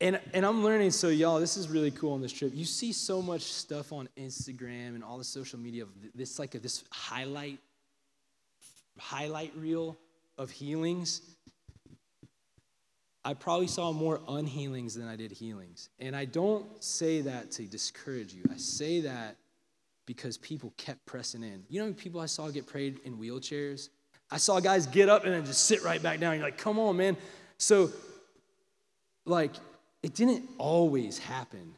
and, 0.00 0.20
and 0.32 0.46
I'm 0.46 0.62
learning, 0.62 0.92
so 0.92 1.08
y'all, 1.08 1.40
this 1.40 1.56
is 1.56 1.68
really 1.68 1.90
cool 1.90 2.12
on 2.12 2.20
this 2.20 2.32
trip. 2.32 2.52
You 2.54 2.64
see 2.64 2.92
so 2.92 3.20
much 3.20 3.42
stuff 3.42 3.92
on 3.92 4.08
Instagram 4.16 4.94
and 4.94 5.02
all 5.02 5.18
the 5.18 5.24
social 5.24 5.58
media 5.58 5.82
of 5.82 5.88
this, 6.14 6.38
like 6.38 6.54
a, 6.54 6.60
this 6.60 6.84
highlight, 6.90 7.58
highlight 8.98 9.52
reel 9.56 9.96
of 10.36 10.50
healings. 10.50 11.22
I 13.24 13.34
probably 13.34 13.66
saw 13.66 13.92
more 13.92 14.18
unhealings 14.20 14.96
than 14.96 15.08
I 15.08 15.16
did 15.16 15.32
healings. 15.32 15.88
And 15.98 16.14
I 16.14 16.24
don't 16.24 16.66
say 16.82 17.20
that 17.22 17.50
to 17.52 17.64
discourage 17.64 18.32
you. 18.32 18.44
I 18.52 18.56
say 18.56 19.00
that 19.00 19.36
because 20.08 20.38
people 20.38 20.72
kept 20.78 21.04
pressing 21.04 21.42
in. 21.42 21.62
You 21.68 21.84
know 21.84 21.92
people 21.92 22.18
I 22.18 22.24
saw 22.24 22.48
get 22.48 22.66
prayed 22.66 22.98
in 23.04 23.18
wheelchairs? 23.18 23.90
I 24.30 24.38
saw 24.38 24.58
guys 24.58 24.86
get 24.86 25.10
up 25.10 25.24
and 25.26 25.34
then 25.34 25.44
just 25.44 25.64
sit 25.64 25.84
right 25.84 26.02
back 26.02 26.18
down. 26.18 26.32
You're 26.32 26.44
like, 26.44 26.56
come 26.56 26.78
on, 26.78 26.96
man. 26.96 27.14
So, 27.58 27.90
like, 29.26 29.52
it 30.02 30.14
didn't 30.14 30.48
always 30.56 31.18
happen. 31.18 31.74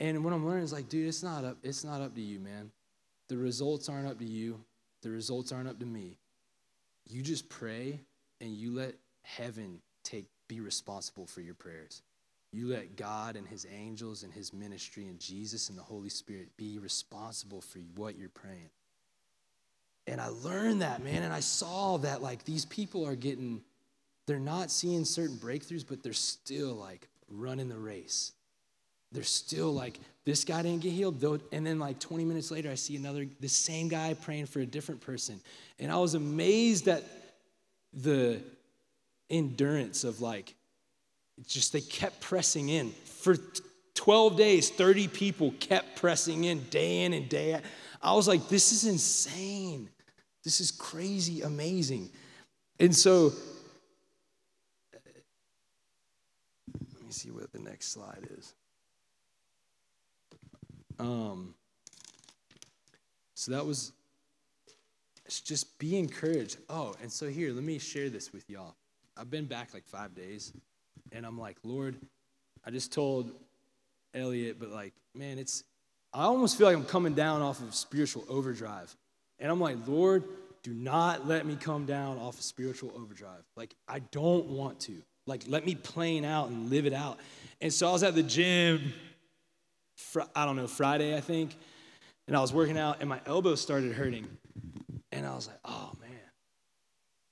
And 0.00 0.24
what 0.24 0.32
I'm 0.32 0.44
learning 0.44 0.64
is 0.64 0.72
like, 0.72 0.88
dude, 0.88 1.06
it's 1.06 1.22
not 1.22 1.44
up, 1.44 1.58
it's 1.62 1.84
not 1.84 2.00
up 2.00 2.12
to 2.16 2.20
you, 2.20 2.40
man. 2.40 2.72
The 3.28 3.36
results 3.36 3.88
aren't 3.88 4.08
up 4.08 4.18
to 4.18 4.24
you. 4.24 4.58
The 5.02 5.10
results 5.10 5.52
aren't 5.52 5.68
up 5.68 5.78
to 5.78 5.86
me. 5.86 6.18
You 7.08 7.22
just 7.22 7.48
pray 7.48 8.00
and 8.40 8.50
you 8.50 8.74
let 8.74 8.94
heaven 9.22 9.78
take 10.02 10.26
be 10.48 10.58
responsible 10.58 11.26
for 11.26 11.40
your 11.40 11.54
prayers. 11.54 12.02
You 12.56 12.68
let 12.68 12.96
God 12.96 13.36
and 13.36 13.46
his 13.46 13.66
angels 13.70 14.22
and 14.22 14.32
his 14.32 14.54
ministry 14.54 15.08
and 15.08 15.20
Jesus 15.20 15.68
and 15.68 15.76
the 15.76 15.82
Holy 15.82 16.08
Spirit 16.08 16.56
be 16.56 16.78
responsible 16.78 17.60
for 17.60 17.80
what 17.96 18.16
you're 18.16 18.30
praying. 18.30 18.70
And 20.06 20.22
I 20.22 20.28
learned 20.28 20.80
that, 20.80 21.04
man, 21.04 21.22
and 21.22 21.34
I 21.34 21.40
saw 21.40 21.98
that 21.98 22.22
like 22.22 22.44
these 22.44 22.64
people 22.64 23.06
are 23.06 23.14
getting 23.14 23.60
they're 24.26 24.38
not 24.38 24.70
seeing 24.70 25.04
certain 25.04 25.36
breakthroughs, 25.36 25.84
but 25.86 26.02
they're 26.02 26.14
still 26.14 26.72
like 26.72 27.08
running 27.28 27.68
the 27.68 27.78
race. 27.78 28.32
They're 29.12 29.22
still 29.22 29.72
like, 29.72 30.00
this 30.24 30.44
guy 30.44 30.62
didn't 30.62 30.80
get 30.80 30.92
healed, 30.92 31.20
though. 31.20 31.38
And 31.52 31.64
then 31.64 31.78
like 31.78 32.00
20 32.00 32.24
minutes 32.24 32.50
later, 32.50 32.70
I 32.70 32.74
see 32.74 32.96
another, 32.96 33.26
the 33.38 33.48
same 33.48 33.88
guy 33.88 34.14
praying 34.14 34.46
for 34.46 34.60
a 34.60 34.66
different 34.66 35.02
person. 35.02 35.40
And 35.78 35.92
I 35.92 35.96
was 35.98 36.14
amazed 36.14 36.88
at 36.88 37.04
the 37.92 38.40
endurance 39.28 40.02
of 40.02 40.22
like, 40.22 40.54
just 41.44 41.72
they 41.72 41.80
kept 41.80 42.20
pressing 42.20 42.68
in. 42.68 42.90
For 43.04 43.36
12 43.94 44.36
days, 44.36 44.70
30 44.70 45.08
people 45.08 45.52
kept 45.58 45.96
pressing 45.96 46.44
in 46.44 46.60
day 46.64 47.04
in 47.04 47.12
and 47.12 47.28
day 47.28 47.54
out. 47.54 47.62
I 48.02 48.14
was 48.14 48.28
like, 48.28 48.48
this 48.48 48.72
is 48.72 48.84
insane. 48.84 49.88
This 50.44 50.60
is 50.60 50.70
crazy, 50.70 51.42
amazing. 51.42 52.10
And 52.78 52.94
so, 52.94 53.32
let 56.74 57.04
me 57.04 57.10
see 57.10 57.30
what 57.30 57.52
the 57.52 57.58
next 57.58 57.88
slide 57.92 58.28
is. 58.38 58.54
Um, 60.98 61.54
so 63.34 63.52
that 63.52 63.66
was 63.66 63.92
it's 65.26 65.40
just 65.40 65.78
be 65.78 65.98
encouraged. 65.98 66.58
Oh, 66.68 66.94
and 67.02 67.10
so 67.10 67.28
here, 67.28 67.52
let 67.52 67.64
me 67.64 67.78
share 67.78 68.08
this 68.08 68.32
with 68.32 68.48
y'all. 68.48 68.76
I've 69.16 69.30
been 69.30 69.46
back 69.46 69.74
like 69.74 69.84
five 69.84 70.14
days, 70.14 70.52
and 71.12 71.26
I'm 71.26 71.38
like, 71.38 71.56
Lord, 71.62 71.96
I 72.64 72.70
just 72.70 72.92
told 72.92 73.30
Elliot, 74.14 74.56
but 74.58 74.70
like, 74.70 74.92
man, 75.14 75.38
it's 75.38 75.64
I 76.12 76.24
almost 76.24 76.56
feel 76.56 76.66
like 76.66 76.76
I'm 76.76 76.84
coming 76.84 77.14
down 77.14 77.42
off 77.42 77.60
of 77.60 77.74
spiritual 77.74 78.24
overdrive. 78.28 78.94
And 79.38 79.50
I'm 79.50 79.60
like, 79.60 79.76
Lord, 79.86 80.24
do 80.62 80.72
not 80.72 81.26
let 81.26 81.44
me 81.44 81.56
come 81.56 81.84
down 81.84 82.18
off 82.18 82.38
of 82.38 82.42
spiritual 82.42 82.92
overdrive. 82.96 83.42
Like, 83.54 83.74
I 83.86 83.98
don't 83.98 84.46
want 84.46 84.80
to. 84.80 85.02
Like, 85.26 85.42
let 85.46 85.66
me 85.66 85.74
plane 85.74 86.24
out 86.24 86.48
and 86.48 86.70
live 86.70 86.86
it 86.86 86.94
out. 86.94 87.20
And 87.60 87.72
so 87.72 87.88
I 87.88 87.92
was 87.92 88.02
at 88.02 88.14
the 88.14 88.22
gym 88.22 88.92
fr- 89.96 90.22
I 90.34 90.44
don't 90.44 90.56
know, 90.56 90.66
Friday, 90.66 91.16
I 91.16 91.20
think. 91.20 91.56
And 92.26 92.36
I 92.36 92.40
was 92.40 92.52
working 92.52 92.78
out 92.78 92.98
and 93.00 93.08
my 93.08 93.20
elbow 93.26 93.54
started 93.54 93.92
hurting. 93.92 94.26
And 95.12 95.26
I 95.26 95.34
was 95.34 95.48
like, 95.48 95.58
oh. 95.64 95.85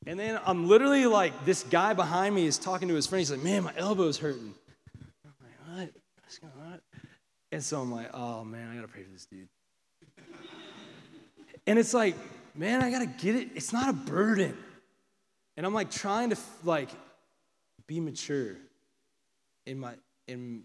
And 0.07 0.21
then 0.21 0.39
I'm 0.45 0.69
literally 0.69 1.07
like, 1.07 1.45
this 1.45 1.63
guy 1.63 1.95
behind 1.95 2.35
me 2.35 2.47
is 2.47 2.59
talking 2.59 2.89
to 2.89 2.95
his 2.95 3.07
friend. 3.07 3.21
He's 3.21 3.31
like, 3.31 3.43
man, 3.43 3.65
my 3.65 3.73
elbow's 3.77 4.19
hurting. 4.19 4.55
I'm 5.25 5.33
like, 5.41 5.79
what? 5.79 5.91
What's 6.23 6.39
going 6.39 6.53
on? 6.73 6.81
And 7.53 7.63
so 7.63 7.81
I'm 7.81 7.91
like, 7.91 8.11
oh, 8.13 8.45
man, 8.45 8.71
I 8.71 8.75
got 8.75 8.83
to 8.83 8.89
pray 8.89 9.03
for 9.03 9.11
this 9.11 9.27
dude. 9.27 9.49
and 11.67 11.79
it's 11.79 11.95
like, 11.95 12.17
man, 12.55 12.83
I 12.83 12.91
got 12.91 12.99
to 12.99 13.07
get 13.07 13.37
it. 13.37 13.49
It's 13.55 13.73
not 13.73 13.89
a 13.89 13.93
burden. 13.93 14.57
And 15.57 15.65
I'm 15.65 15.73
like 15.73 15.91
trying 15.91 16.31
to 16.31 16.37
like 16.65 16.91
be 17.87 18.01
mature 18.01 18.57
in 19.67 19.79
my 19.79 19.95
in 20.27 20.65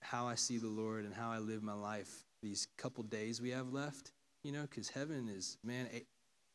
how 0.00 0.26
I 0.26 0.34
see 0.34 0.58
the 0.58 0.68
Lord 0.68 1.04
and 1.04 1.14
how 1.14 1.30
I 1.30 1.38
live 1.38 1.62
my 1.62 1.72
life 1.72 2.24
these 2.42 2.68
couple 2.76 3.02
days 3.02 3.40
we 3.40 3.50
have 3.50 3.72
left, 3.72 4.12
you 4.42 4.52
know, 4.52 4.62
because 4.62 4.88
heaven 4.90 5.28
is, 5.28 5.56
man, 5.64 5.88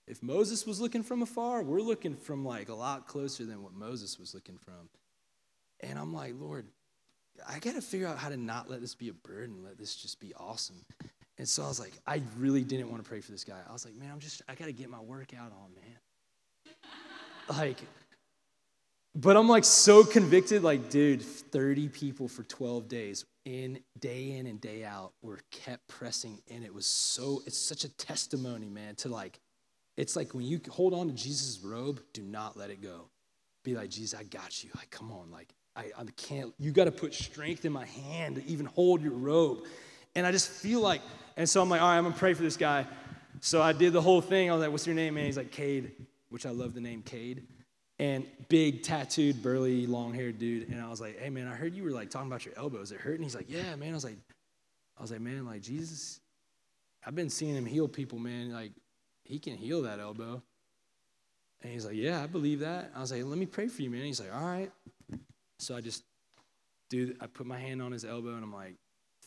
if 0.09 0.23
Moses 0.23 0.65
was 0.65 0.81
looking 0.81 1.03
from 1.03 1.21
afar, 1.21 1.61
we're 1.61 1.81
looking 1.81 2.15
from 2.15 2.43
like 2.43 2.67
a 2.67 2.73
lot 2.73 3.07
closer 3.07 3.45
than 3.45 3.61
what 3.61 3.73
Moses 3.73 4.17
was 4.17 4.33
looking 4.33 4.57
from. 4.57 4.89
And 5.81 5.99
I'm 5.99 6.11
like, 6.13 6.33
Lord, 6.37 6.65
I 7.47 7.59
got 7.59 7.75
to 7.75 7.81
figure 7.81 8.07
out 8.07 8.17
how 8.17 8.29
to 8.29 8.35
not 8.35 8.69
let 8.69 8.81
this 8.81 8.95
be 8.95 9.09
a 9.09 9.13
burden, 9.13 9.63
let 9.63 9.77
this 9.77 9.95
just 9.95 10.19
be 10.19 10.33
awesome. 10.35 10.83
And 11.37 11.47
so 11.47 11.63
I 11.63 11.67
was 11.67 11.79
like, 11.79 11.93
I 12.07 12.21
really 12.37 12.63
didn't 12.63 12.89
want 12.89 13.03
to 13.03 13.07
pray 13.07 13.21
for 13.21 13.31
this 13.31 13.43
guy. 13.43 13.59
I 13.67 13.71
was 13.71 13.85
like, 13.85 13.95
man, 13.95 14.09
I'm 14.11 14.19
just, 14.19 14.41
I 14.49 14.55
got 14.55 14.65
to 14.65 14.73
get 14.73 14.89
my 14.89 14.99
workout 14.99 15.53
on, 15.53 15.73
man. 15.75 17.57
like, 17.57 17.77
but 19.15 19.37
I'm 19.37 19.47
like 19.47 19.63
so 19.63 20.03
convicted, 20.03 20.63
like, 20.63 20.89
dude, 20.89 21.21
30 21.21 21.87
people 21.89 22.27
for 22.27 22.43
12 22.43 22.87
days, 22.87 23.25
in 23.45 23.79
day 23.99 24.31
in 24.31 24.47
and 24.47 24.59
day 24.59 24.83
out, 24.83 25.13
were 25.21 25.39
kept 25.51 25.87
pressing 25.87 26.41
in. 26.47 26.63
It 26.63 26.73
was 26.73 26.87
so, 26.87 27.41
it's 27.45 27.57
such 27.57 27.83
a 27.83 27.89
testimony, 27.95 28.69
man, 28.69 28.95
to 28.95 29.09
like, 29.09 29.39
it's 29.99 30.15
like 30.15 30.33
when 30.33 30.45
you 30.45 30.61
hold 30.69 30.93
on 30.93 31.07
to 31.07 31.13
Jesus' 31.13 31.59
robe, 31.61 32.01
do 32.13 32.21
not 32.21 32.55
let 32.55 32.69
it 32.69 32.81
go. 32.81 33.09
Be 33.65 33.75
like, 33.75 33.89
Jesus, 33.89 34.17
I 34.17 34.23
got 34.23 34.63
you. 34.63 34.69
Like, 34.75 34.89
come 34.89 35.11
on, 35.11 35.29
like, 35.29 35.49
I, 35.75 35.91
I 35.97 36.05
can't, 36.15 36.53
you 36.57 36.71
got 36.71 36.85
to 36.85 36.91
put 36.91 37.13
strength 37.13 37.65
in 37.65 37.73
my 37.73 37.85
hand 37.85 38.37
to 38.37 38.45
even 38.45 38.65
hold 38.65 39.01
your 39.01 39.11
robe. 39.11 39.59
And 40.15 40.25
I 40.25 40.31
just 40.31 40.49
feel 40.49 40.79
like, 40.79 41.01
and 41.35 41.47
so 41.47 41.61
I'm 41.61 41.69
like, 41.69 41.81
all 41.81 41.89
right, 41.89 41.97
I'm 41.97 42.03
gonna 42.03 42.15
pray 42.15 42.33
for 42.33 42.41
this 42.43 42.55
guy. 42.55 42.85
So 43.41 43.61
I 43.61 43.73
did 43.73 43.91
the 43.91 44.01
whole 44.01 44.21
thing. 44.21 44.49
I 44.49 44.53
was 44.53 44.61
like, 44.61 44.71
what's 44.71 44.87
your 44.87 44.95
name, 44.95 45.15
man? 45.15 45.25
He's 45.25 45.37
like, 45.37 45.51
Cade, 45.51 45.91
which 46.29 46.45
I 46.45 46.51
love 46.51 46.73
the 46.73 46.81
name 46.81 47.01
Cade 47.01 47.43
and 47.99 48.25
big 48.47 48.81
tattooed 48.81 49.43
burly 49.43 49.85
long 49.85 50.13
haired 50.13 50.39
dude 50.39 50.69
and 50.69 50.81
i 50.81 50.89
was 50.89 51.01
like 51.01 51.19
hey 51.19 51.29
man 51.29 51.47
i 51.47 51.53
heard 51.53 51.75
you 51.75 51.83
were 51.83 51.91
like 51.91 52.09
talking 52.09 52.27
about 52.27 52.45
your 52.45 52.53
elbows 52.57 52.91
it 52.91 52.99
hurt 52.99 53.15
and 53.15 53.23
he's 53.23 53.35
like 53.35 53.49
yeah 53.49 53.75
man 53.75 53.91
i 53.91 53.93
was 53.93 54.05
like 54.05 54.15
i 54.97 55.01
was 55.01 55.11
like 55.11 55.19
man 55.19 55.45
like 55.45 55.61
jesus 55.61 56.19
i've 57.05 57.15
been 57.15 57.29
seeing 57.29 57.55
him 57.55 57.65
heal 57.65 57.87
people 57.87 58.17
man 58.17 58.53
like 58.53 58.71
he 59.29 59.39
can 59.39 59.55
heal 59.55 59.83
that 59.83 59.99
elbow 59.99 60.41
and 61.61 61.71
he's 61.71 61.85
like 61.85 61.95
yeah 61.95 62.21
i 62.21 62.27
believe 62.27 62.59
that 62.59 62.91
i 62.95 62.99
was 62.99 63.11
like 63.11 63.23
let 63.23 63.37
me 63.37 63.45
pray 63.45 63.67
for 63.67 63.81
you 63.81 63.89
man 63.89 64.03
he's 64.03 64.19
like 64.19 64.33
all 64.33 64.45
right 64.45 64.71
so 65.59 65.75
i 65.75 65.81
just 65.81 66.03
do 66.89 67.15
i 67.21 67.27
put 67.27 67.45
my 67.45 67.57
hand 67.57 67.81
on 67.81 67.91
his 67.91 68.03
elbow 68.03 68.35
and 68.35 68.43
i'm 68.43 68.53
like 68.53 68.75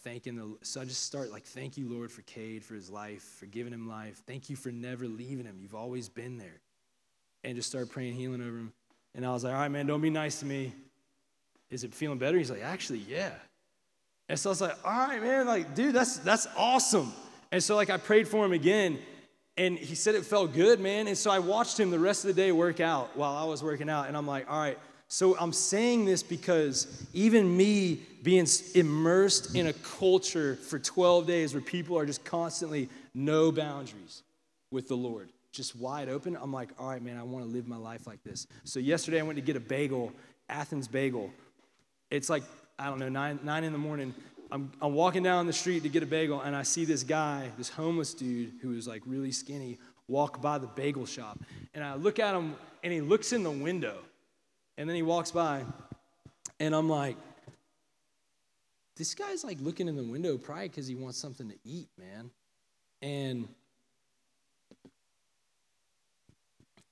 thanking 0.05 0.37
the 0.37 0.57
so 0.63 0.81
i 0.81 0.85
just 0.85 1.05
start 1.05 1.31
like 1.31 1.45
thank 1.45 1.79
you 1.79 1.89
lord 1.89 2.11
for 2.11 2.23
cade 2.23 2.63
for 2.63 2.75
his 2.75 2.91
life 2.91 3.23
for 3.39 3.47
giving 3.47 3.73
him 3.73 3.89
life 3.89 4.23
thank 4.27 4.51
you 4.51 4.57
for 4.57 4.71
never 4.71 5.07
leaving 5.07 5.47
him 5.47 5.57
you've 5.59 5.75
always 5.75 6.09
been 6.09 6.37
there 6.37 6.61
and 7.45 7.57
just 7.57 7.69
start 7.69 7.91
praying 7.91 8.15
healing 8.15 8.41
over 8.41 8.59
him. 8.59 8.73
And 9.15 9.27
I 9.27 9.33
was 9.33 9.45
like, 9.45 9.53
all 9.53 9.61
right, 9.61 9.71
man, 9.71 9.87
don't 9.87 10.01
be 10.01 10.11
nice 10.11 10.41
to 10.41 10.47
me. 10.47 10.73
Is 11.71 11.85
it 11.85 11.95
feeling 11.95 12.19
better? 12.19 12.39
He's 12.39 12.51
like, 12.51 12.63
actually, 12.63 13.01
yeah. 13.01 13.33
And 14.29 14.39
so 14.39 14.51
I 14.51 14.53
was 14.53 14.61
like, 14.61 14.77
all 14.85 15.09
right, 15.09 15.23
man, 15.23 15.47
like, 15.47 15.75
dude, 15.75 15.95
that's 15.95 16.19
that's 16.19 16.47
awesome. 16.57 17.13
And 17.51 17.63
so 17.63 17.77
like 17.77 17.91
I 17.91 17.97
prayed 17.97 18.29
for 18.29 18.45
him 18.45 18.53
again, 18.53 18.99
and 19.57 19.79
he 19.79 19.95
said 19.95 20.15
it 20.15 20.25
felt 20.25 20.53
good, 20.53 20.81
man. 20.81 21.07
And 21.07 21.17
so 21.17 21.31
I 21.31 21.39
watched 21.39 21.79
him 21.79 21.91
the 21.91 21.99
rest 21.99 22.25
of 22.25 22.35
the 22.35 22.41
day 22.41 22.53
work 22.53 22.81
out 22.81 23.17
while 23.17 23.37
I 23.37 23.45
was 23.45 23.63
working 23.63 23.89
out, 23.89 24.09
and 24.09 24.17
I'm 24.17 24.27
like, 24.27 24.51
all 24.51 24.59
right. 24.59 24.79
So 25.09 25.37
I'm 25.39 25.53
saying 25.53 26.07
this 26.07 26.23
because 26.23 27.07
even 27.13 27.55
me 27.55 28.01
being 28.23 28.47
immersed 28.75 29.55
in 29.55 29.67
a 29.67 29.73
culture 29.75 30.57
for 30.57 30.79
12 30.79 31.27
days 31.27 31.53
where 31.53 31.61
people 31.61 31.99
are 31.99 32.07
just 32.07 32.25
constantly 32.25 32.89
no 33.13 33.53
boundaries 33.53 34.23
with 34.71 34.89
the 34.89 34.97
Lord 34.97 35.29
just 35.53 35.77
wide 35.77 36.09
open, 36.09 36.37
I'm 36.41 36.53
like, 36.53 36.71
all 36.79 36.89
right, 36.89 37.03
man, 37.03 37.19
I 37.19 37.23
want 37.23 37.45
to 37.45 37.51
live 37.51 37.69
my 37.69 37.77
life 37.77 38.07
like 38.07 38.23
this. 38.25 38.47
So 38.65 38.81
yesterday 38.81 39.21
I 39.21 39.23
went 39.23 39.37
to 39.37 39.43
get 39.43 39.57
a 39.57 39.61
bagel, 39.61 40.13
Athens 40.49 40.89
bagel. 40.89 41.31
It's 42.11 42.31
like, 42.31 42.43
I 42.79 42.87
don't 42.87 42.99
know, 42.99 43.11
nine, 43.11 43.39
nine 43.45 43.65
in 43.65 43.73
the 43.73 43.79
morning. 43.79 44.15
I'm, 44.53 44.71
I'm 44.81 44.95
walking 44.95 45.23
down 45.23 45.47
the 45.47 45.53
street 45.53 45.83
to 45.83 45.89
get 45.89 46.03
a 46.03 46.07
bagel, 46.07 46.41
and 46.41 46.55
I 46.55 46.63
see 46.63 46.85
this 46.85 47.03
guy, 47.03 47.51
this 47.57 47.69
homeless 47.69 48.15
dude 48.15 48.53
who 48.61 48.77
is 48.77 48.87
like 48.87 49.03
really 49.07 49.33
skinny, 49.33 49.79
walk 50.09 50.41
by 50.43 50.59
the 50.59 50.67
bagel 50.67 51.07
shop. 51.07 51.39
And 51.75 51.83
I 51.83 51.95
look 51.95 52.19
at 52.19 52.35
him, 52.35 52.55
and 52.85 52.93
he 52.93 53.01
looks 53.01 53.33
in 53.33 53.43
the 53.43 53.51
window. 53.51 53.97
And 54.77 54.89
then 54.89 54.95
he 54.95 55.03
walks 55.03 55.31
by, 55.31 55.63
and 56.61 56.75
I'm 56.75 56.89
like, 56.89 57.17
this 58.97 59.15
guy's 59.15 59.43
like 59.43 59.59
looking 59.61 59.89
in 59.89 59.97
the 59.97 60.03
window 60.03 60.37
probably 60.37 60.69
because 60.69 60.87
he 60.87 60.95
wants 60.95 61.19
something 61.19 61.49
to 61.49 61.57
eat, 61.65 61.89
man. 61.99 62.31
And 63.01 63.49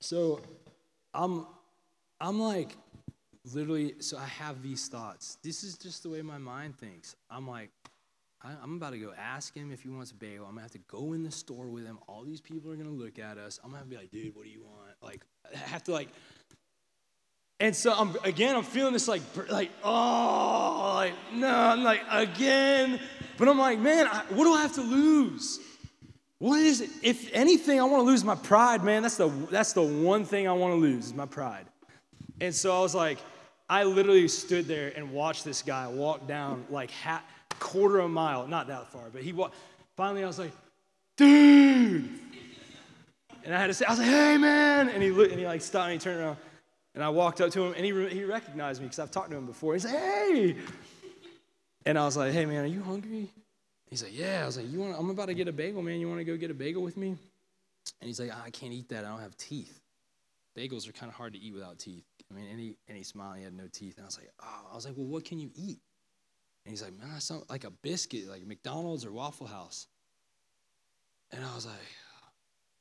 So 0.01 0.41
I'm 1.13 1.45
I'm 2.19 2.41
like 2.41 2.75
literally 3.45 3.95
so 3.99 4.17
I 4.17 4.25
have 4.25 4.61
these 4.61 4.87
thoughts. 4.87 5.37
This 5.43 5.63
is 5.63 5.77
just 5.77 6.03
the 6.03 6.09
way 6.09 6.21
my 6.21 6.37
mind 6.37 6.77
thinks. 6.77 7.15
I'm 7.29 7.47
like 7.47 7.71
I, 8.43 8.53
am 8.63 8.75
about 8.75 8.91
to 8.91 8.97
go 8.97 9.13
ask 9.17 9.55
him 9.55 9.71
if 9.71 9.83
he 9.83 9.89
wants 9.89 10.11
a 10.11 10.15
bagel. 10.15 10.45
I'm 10.45 10.51
gonna 10.51 10.61
have 10.61 10.71
to 10.71 10.79
go 10.79 11.13
in 11.13 11.23
the 11.23 11.31
store 11.31 11.67
with 11.67 11.85
him. 11.85 11.99
All 12.07 12.23
these 12.23 12.41
people 12.41 12.71
are 12.71 12.75
gonna 12.75 12.89
look 12.89 13.19
at 13.19 13.37
us. 13.37 13.59
I'm 13.63 13.71
gonna 13.71 13.85
be 13.85 13.97
like, 13.97 14.11
dude, 14.11 14.35
what 14.35 14.45
do 14.45 14.49
you 14.51 14.63
want? 14.63 14.95
Like, 15.01 15.21
I 15.53 15.57
have 15.57 15.83
to 15.85 15.91
like. 15.91 16.09
And 17.59 17.75
so 17.75 17.93
I'm 17.93 18.15
again, 18.23 18.55
I'm 18.55 18.63
feeling 18.63 18.93
this 18.93 19.07
like, 19.07 19.21
like, 19.49 19.69
oh, 19.83 20.93
like, 20.95 21.13
no, 21.33 21.47
I'm 21.47 21.83
like, 21.83 22.01
again. 22.09 22.99
But 23.37 23.47
I'm 23.47 23.59
like, 23.59 23.79
man, 23.79 24.07
I, 24.07 24.23
what 24.29 24.45
do 24.45 24.53
I 24.53 24.61
have 24.61 24.73
to 24.73 24.81
lose? 24.81 25.59
What 26.39 26.59
is 26.59 26.81
it? 26.81 26.89
If 27.03 27.31
anything, 27.33 27.79
I 27.79 27.83
want 27.83 28.01
to 28.01 28.05
lose 28.05 28.23
my 28.23 28.33
pride, 28.33 28.83
man. 28.83 29.03
That's 29.03 29.17
the 29.17 29.29
that's 29.51 29.73
the 29.73 29.83
one 29.83 30.25
thing 30.25 30.47
I 30.47 30.53
want 30.53 30.73
to 30.73 30.77
lose 30.77 31.07
is 31.07 31.13
my 31.13 31.27
pride. 31.27 31.67
And 32.39 32.55
so 32.55 32.75
I 32.75 32.81
was 32.81 32.95
like, 32.95 33.19
I 33.71 33.85
literally 33.85 34.27
stood 34.27 34.67
there 34.67 34.91
and 34.97 35.13
watched 35.13 35.45
this 35.45 35.61
guy 35.61 35.87
walk 35.87 36.27
down 36.27 36.65
like 36.69 36.91
half, 36.91 37.23
quarter 37.57 37.99
of 37.99 38.05
a 38.05 38.09
mile, 38.09 38.45
not 38.45 38.67
that 38.67 38.91
far, 38.91 39.03
but 39.13 39.21
he 39.21 39.31
walked. 39.31 39.55
Finally, 39.95 40.25
I 40.25 40.27
was 40.27 40.37
like, 40.37 40.51
dude. 41.15 42.09
And 43.45 43.55
I 43.55 43.57
had 43.57 43.67
to 43.67 43.73
say, 43.73 43.85
I 43.85 43.91
was 43.91 43.99
like, 43.99 44.09
hey, 44.09 44.37
man. 44.37 44.89
And 44.89 45.01
he 45.01 45.09
looked 45.09 45.31
and 45.31 45.39
he 45.39 45.47
like 45.47 45.61
stopped 45.61 45.85
and 45.85 45.93
he 45.93 45.99
turned 45.99 46.19
around. 46.19 46.35
And 46.95 47.01
I 47.01 47.07
walked 47.07 47.39
up 47.39 47.49
to 47.51 47.63
him 47.63 47.73
and 47.77 47.85
he, 47.85 48.09
he 48.09 48.25
recognized 48.25 48.81
me 48.81 48.87
because 48.87 48.99
I've 48.99 49.09
talked 49.09 49.31
to 49.31 49.37
him 49.37 49.45
before. 49.45 49.71
He's 49.71 49.85
like, 49.85 49.93
hey. 49.93 50.57
And 51.85 51.97
I 51.97 52.03
was 52.03 52.17
like, 52.17 52.33
hey, 52.33 52.45
man, 52.45 52.65
are 52.65 52.67
you 52.67 52.83
hungry? 52.83 53.29
He's 53.89 54.03
like, 54.03 54.11
yeah. 54.13 54.41
I 54.43 54.47
was 54.47 54.57
like, 54.57 54.69
you 54.69 54.79
want? 54.79 54.99
I'm 54.99 55.09
about 55.09 55.27
to 55.27 55.33
get 55.33 55.47
a 55.47 55.53
bagel, 55.53 55.81
man. 55.81 55.97
You 56.01 56.09
want 56.09 56.19
to 56.19 56.25
go 56.25 56.35
get 56.35 56.51
a 56.51 56.53
bagel 56.53 56.83
with 56.83 56.97
me? 56.97 57.07
And 57.07 57.17
he's 58.01 58.19
like, 58.19 58.31
ah, 58.33 58.43
I 58.45 58.49
can't 58.49 58.73
eat 58.73 58.89
that. 58.89 59.05
I 59.05 59.07
don't 59.07 59.21
have 59.21 59.37
teeth. 59.37 59.79
Bagels 60.57 60.89
are 60.89 60.91
kind 60.91 61.09
of 61.09 61.15
hard 61.15 61.31
to 61.33 61.39
eat 61.39 61.53
without 61.53 61.79
teeth. 61.79 62.03
I 62.31 62.35
mean, 62.39 62.49
and 62.49 62.59
he, 62.59 62.75
and 62.87 62.97
he 62.97 63.03
smiled. 63.03 63.37
He 63.37 63.43
had 63.43 63.53
no 63.53 63.67
teeth. 63.71 63.97
And 63.97 64.05
I 64.05 64.07
was 64.07 64.17
like, 64.17 64.29
oh. 64.41 64.67
I 64.71 64.75
was 64.75 64.85
like, 64.85 64.95
well, 64.95 65.07
what 65.07 65.25
can 65.25 65.39
you 65.39 65.49
eat? 65.53 65.79
And 66.65 66.71
he's 66.71 66.81
like, 66.81 66.97
man, 66.97 67.19
something 67.19 67.47
like 67.49 67.63
a 67.63 67.71
biscuit, 67.71 68.29
like 68.29 68.45
McDonald's 68.45 69.05
or 69.05 69.11
Waffle 69.11 69.47
House. 69.47 69.87
And 71.31 71.43
I 71.43 71.55
was 71.55 71.65
like, 71.65 71.75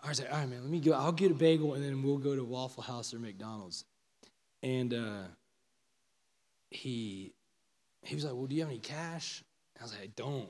I 0.02 0.08
was 0.08 0.20
like, 0.20 0.32
all 0.32 0.38
right, 0.38 0.48
man, 0.48 0.62
let 0.62 0.70
me 0.70 0.80
go. 0.80 0.92
I'll 0.92 1.12
get 1.12 1.30
a 1.30 1.34
bagel 1.34 1.74
and 1.74 1.84
then 1.84 2.02
we'll 2.02 2.18
go 2.18 2.34
to 2.34 2.44
Waffle 2.44 2.82
House 2.82 3.14
or 3.14 3.18
McDonald's. 3.18 3.84
And 4.62 4.92
uh, 4.92 5.22
he 6.70 7.32
he 8.02 8.14
was 8.14 8.24
like, 8.24 8.34
well, 8.34 8.46
do 8.46 8.54
you 8.54 8.62
have 8.62 8.70
any 8.70 8.78
cash? 8.78 9.44
I 9.78 9.82
was 9.82 9.92
like, 9.92 10.02
I 10.02 10.10
don't. 10.16 10.48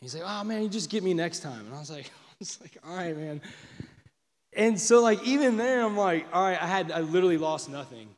He's 0.00 0.14
like, 0.14 0.24
oh 0.26 0.44
man, 0.44 0.62
you 0.62 0.68
just 0.68 0.90
get 0.90 1.02
me 1.02 1.14
next 1.14 1.40
time. 1.40 1.66
And 1.66 1.74
I 1.74 1.78
was 1.78 1.90
like, 1.90 2.06
I 2.30 2.34
was 2.38 2.60
like, 2.60 2.78
all 2.86 2.96
right, 2.96 3.16
man. 3.16 3.40
And 4.58 4.78
so 4.78 5.00
like 5.00 5.22
even 5.22 5.56
there, 5.56 5.84
I'm 5.84 5.96
like, 5.96 6.26
all 6.32 6.42
right, 6.42 6.60
I 6.60 6.66
had 6.66 6.90
I 6.90 7.00
literally 7.00 7.38
lost 7.38 7.70
nothing. 7.70 8.08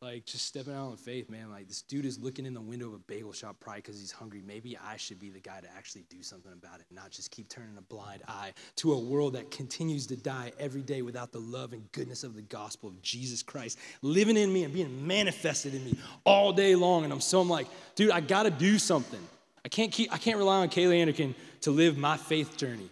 Like 0.00 0.24
just 0.24 0.46
stepping 0.46 0.74
out 0.74 0.90
on 0.90 0.96
faith, 0.96 1.30
man. 1.30 1.50
Like 1.50 1.68
this 1.68 1.82
dude 1.82 2.06
is 2.06 2.18
looking 2.18 2.46
in 2.46 2.54
the 2.54 2.60
window 2.60 2.88
of 2.88 2.94
a 2.94 2.98
bagel 2.98 3.32
shop 3.32 3.56
probably 3.60 3.82
because 3.82 4.00
he's 4.00 4.10
hungry. 4.10 4.42
Maybe 4.46 4.78
I 4.78 4.96
should 4.96 5.20
be 5.20 5.28
the 5.28 5.40
guy 5.40 5.60
to 5.60 5.68
actually 5.76 6.04
do 6.08 6.22
something 6.22 6.52
about 6.52 6.80
it, 6.80 6.86
not 6.90 7.10
just 7.10 7.30
keep 7.30 7.50
turning 7.50 7.76
a 7.76 7.82
blind 7.82 8.22
eye 8.26 8.52
to 8.76 8.94
a 8.94 8.98
world 8.98 9.34
that 9.34 9.50
continues 9.50 10.06
to 10.06 10.16
die 10.16 10.52
every 10.58 10.82
day 10.82 11.02
without 11.02 11.32
the 11.32 11.38
love 11.38 11.74
and 11.74 11.90
goodness 11.92 12.24
of 12.24 12.34
the 12.34 12.42
gospel 12.42 12.88
of 12.88 13.00
Jesus 13.02 13.42
Christ 13.42 13.78
living 14.00 14.38
in 14.38 14.50
me 14.50 14.64
and 14.64 14.72
being 14.72 15.06
manifested 15.06 15.74
in 15.74 15.84
me 15.84 15.98
all 16.24 16.52
day 16.52 16.74
long. 16.74 17.04
And 17.04 17.12
I'm 17.12 17.20
so 17.20 17.40
I'm 17.40 17.50
like, 17.50 17.66
dude, 17.94 18.10
I 18.10 18.20
gotta 18.20 18.50
do 18.50 18.78
something. 18.78 19.20
I 19.66 19.68
can't 19.68 19.92
keep 19.92 20.12
I 20.12 20.16
can't 20.16 20.38
rely 20.38 20.60
on 20.60 20.68
Kaylee 20.70 21.04
Anderkin 21.04 21.34
to 21.62 21.70
live 21.70 21.98
my 21.98 22.16
faith 22.16 22.56
journey, 22.56 22.88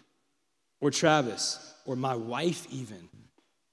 or 0.81 0.91
Travis, 0.91 1.72
or 1.85 1.97
my 1.97 2.15
wife 2.15 2.67
even. 2.71 3.09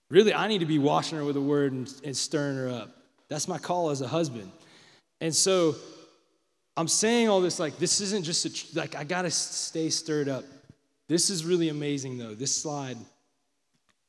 Really, 0.10 0.34
I 0.34 0.48
need 0.48 0.60
to 0.60 0.66
be 0.66 0.80
washing 0.80 1.18
her 1.18 1.24
with 1.24 1.36
the 1.36 1.42
word 1.42 1.72
and, 1.72 1.94
and 2.04 2.18
stirring 2.18 2.58
her 2.58 2.70
up. 2.70 2.96
That's 3.28 3.48
my 3.48 3.58
call 3.58 3.92
as 3.92 4.02
a 4.02 4.08
husband. 4.08 4.52
And 5.22 5.36
so 5.36 5.76
I'm 6.80 6.88
saying 6.88 7.28
all 7.28 7.42
this 7.42 7.60
like 7.60 7.78
this 7.78 8.00
isn't 8.00 8.24
just 8.24 8.46
a, 8.46 8.80
like 8.80 8.96
I 8.96 9.04
got 9.04 9.24
to 9.24 9.32
stay 9.32 9.90
stirred 9.90 10.30
up. 10.30 10.46
This 11.10 11.30
is 11.30 11.44
really 11.44 11.68
amazing 11.68 12.18
though. 12.18 12.34
This 12.34 12.56
slide 12.56 12.96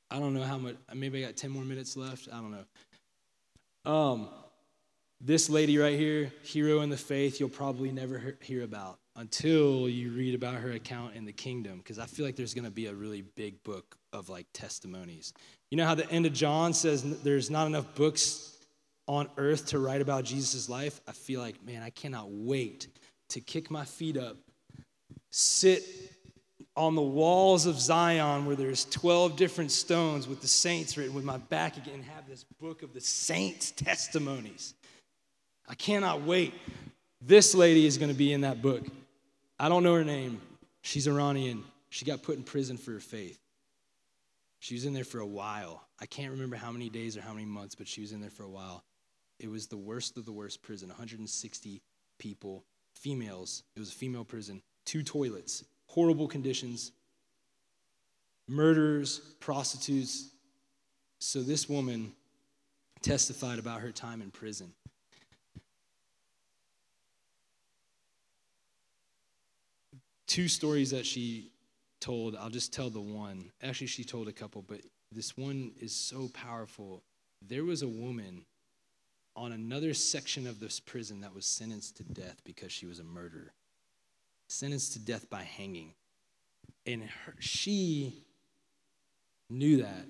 I 0.09 0.21
don't 0.21 0.35
know 0.35 0.43
how 0.43 0.59
much 0.59 0.77
maybe 0.95 1.25
I 1.25 1.27
got 1.27 1.37
10 1.37 1.51
more 1.51 1.65
minutes 1.65 1.97
left. 1.97 2.29
I 2.33 2.37
don't 2.37 2.53
know. 2.53 3.91
Um 3.93 4.29
this 5.21 5.51
lady 5.51 5.79
right 5.79 5.99
here, 5.99 6.33
hero 6.45 6.83
in 6.83 6.91
the 6.91 6.97
faith, 6.97 7.41
you'll 7.41 7.49
probably 7.49 7.91
never 7.91 8.37
hear 8.41 8.63
about 8.63 9.00
until 9.17 9.89
you 9.89 10.13
read 10.13 10.35
about 10.35 10.55
her 10.55 10.73
account 10.73 11.15
in 11.15 11.25
the 11.25 11.33
kingdom 11.33 11.79
because 11.79 11.99
I 11.99 12.07
feel 12.07 12.25
like 12.25 12.37
there's 12.37 12.55
going 12.55 12.65
to 12.65 12.71
be 12.71 12.87
a 12.87 12.95
really 12.95 13.23
big 13.23 13.63
book 13.65 13.97
of 14.13 14.29
like 14.29 14.47
testimonies. 14.53 15.33
You 15.71 15.77
know 15.77 15.87
how 15.87 15.95
the 15.95 16.09
end 16.11 16.27
of 16.27 16.33
John 16.33 16.73
says 16.73 17.03
there's 17.23 17.51
not 17.51 17.67
enough 17.67 17.95
books 17.95 18.57
on 19.11 19.29
earth 19.39 19.67
to 19.67 19.79
write 19.81 20.01
about 20.01 20.23
Jesus' 20.23 20.69
life, 20.69 21.01
I 21.09 21.11
feel 21.11 21.41
like, 21.41 21.65
man, 21.65 21.83
I 21.83 21.91
cannot 21.91 22.31
wait 22.31 22.87
to 23.31 23.41
kick 23.41 23.69
my 23.69 23.85
feet 23.85 24.17
up, 24.17 24.37
sit 25.31 25.83
on 26.77 26.95
the 26.95 27.03
walls 27.03 27.67
of 27.67 27.81
Zion 27.81 28.47
where 28.47 28.55
there's 28.55 28.85
12 28.85 29.35
different 29.37 29.73
stones 29.73 30.29
with 30.29 30.41
the 30.41 30.47
saints 30.47 30.97
written 30.97 31.13
with 31.13 31.25
my 31.25 31.39
back 31.39 31.77
again 31.77 31.95
and 31.95 32.05
have 32.05 32.29
this 32.29 32.45
book 32.61 32.85
of 32.85 32.95
the 32.95 33.01
saints' 33.01 33.73
testimonies. 33.73 34.75
I 35.69 35.75
cannot 35.75 36.23
wait. 36.23 36.55
This 37.21 37.53
lady 37.53 37.87
is 37.87 37.99
going 37.99 38.13
to 38.13 38.17
be 38.17 38.33
in 38.33 38.43
that 38.43 38.63
book. 38.63 38.87
I 39.61 39.69
don't 39.69 39.83
know 39.83 39.95
her 39.95 40.05
name. 40.05 40.41
She's 40.81 41.07
Iranian. 41.07 41.65
She 41.91 42.07
got 42.07 42.23
put 42.23 42.39
in 42.39 42.45
prison 42.45 42.79
for 42.79 42.93
her 42.93 43.01
faith. 43.01 43.39
She 44.59 44.75
was 44.75 44.87
in 44.87 44.95
there 44.95 45.05
for 45.05 45.21
a 45.21 45.27
while. 45.27 45.87
I 46.01 46.07
can't 46.07 46.31
remember 46.31 46.57
how 46.57 46.73
many 46.73 46.89
days 46.89 47.15
or 47.15 47.21
how 47.21 47.35
many 47.35 47.45
months, 47.45 47.75
but 47.75 47.87
she 47.87 48.01
was 48.01 48.13
in 48.13 48.23
there 48.23 48.31
for 48.31 48.45
a 48.45 48.49
while. 48.49 48.83
It 49.39 49.51
was 49.51 49.67
the 49.67 49.77
worst 49.77 50.17
of 50.17 50.25
the 50.25 50.33
worst 50.33 50.63
prison 50.63 50.89
160 50.89 51.83
people, 52.19 52.65
females. 52.95 53.65
It 53.77 53.81
was 53.81 53.91
a 53.91 53.95
female 53.95 54.25
prison, 54.25 54.63
two 54.87 55.03
toilets, 55.03 55.63
horrible 55.89 56.27
conditions, 56.27 56.93
murderers, 58.49 59.19
prostitutes. 59.41 60.31
So 61.19 61.43
this 61.43 61.69
woman 61.69 62.13
testified 63.03 63.59
about 63.59 63.83
her 63.83 63.93
time 63.93 64.23
in 64.23 64.31
prison. 64.31 64.73
Two 70.31 70.47
stories 70.47 70.93
that 70.93 71.05
she 71.05 71.51
told, 72.01 72.37
I'll 72.37 72.51
just 72.51 72.73
tell 72.73 72.89
the 72.89 73.01
one. 73.01 73.51
Actually, 73.65 73.89
she 73.89 74.05
told 74.05 74.29
a 74.29 74.33
couple, 74.33 74.63
but 74.63 74.81
this 75.11 75.37
one 75.37 75.73
is 75.81 75.93
so 75.93 76.31
powerful. 76.33 77.03
There 77.43 77.65
was 77.65 77.83
a 77.83 77.89
woman 77.89 78.45
on 79.35 79.51
another 79.51 79.93
section 79.93 80.47
of 80.47 80.61
this 80.61 80.79
prison 80.79 81.23
that 81.23 81.35
was 81.35 81.47
sentenced 81.47 81.97
to 81.97 82.05
death 82.05 82.43
because 82.45 82.71
she 82.71 82.87
was 82.87 83.01
a 83.01 83.03
murderer, 83.03 83.53
sentenced 84.49 84.93
to 84.93 85.01
death 85.01 85.29
by 85.29 85.43
hanging. 85.43 85.95
And 86.87 87.03
her, 87.03 87.35
she 87.41 88.25
knew 89.49 89.79
that 89.79 90.07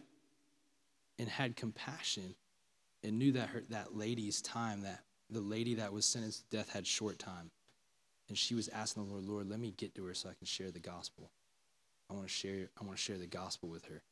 and 1.18 1.30
had 1.30 1.56
compassion 1.56 2.34
and 3.02 3.18
knew 3.18 3.32
that 3.32 3.48
her, 3.48 3.62
that 3.70 3.96
lady's 3.96 4.42
time, 4.42 4.82
that 4.82 5.00
the 5.30 5.40
lady 5.40 5.76
that 5.76 5.94
was 5.94 6.04
sentenced 6.04 6.50
to 6.50 6.58
death 6.58 6.68
had 6.68 6.86
short 6.86 7.18
time. 7.18 7.50
And 8.30 8.38
she 8.38 8.54
was 8.54 8.68
asking 8.68 9.06
the 9.06 9.12
Lord, 9.12 9.26
Lord, 9.26 9.50
let 9.50 9.58
me 9.58 9.74
get 9.76 9.92
to 9.96 10.04
her 10.04 10.14
so 10.14 10.28
I 10.28 10.34
can 10.34 10.46
share 10.46 10.70
the 10.70 10.78
gospel. 10.78 11.32
I 12.08 12.14
want 12.14 12.28
to 12.28 12.32
share, 12.32 12.68
I 12.80 12.84
want 12.84 12.96
to 12.96 13.02
share 13.02 13.18
the 13.18 13.26
gospel 13.26 13.68
with 13.68 13.84
her. 13.86 14.02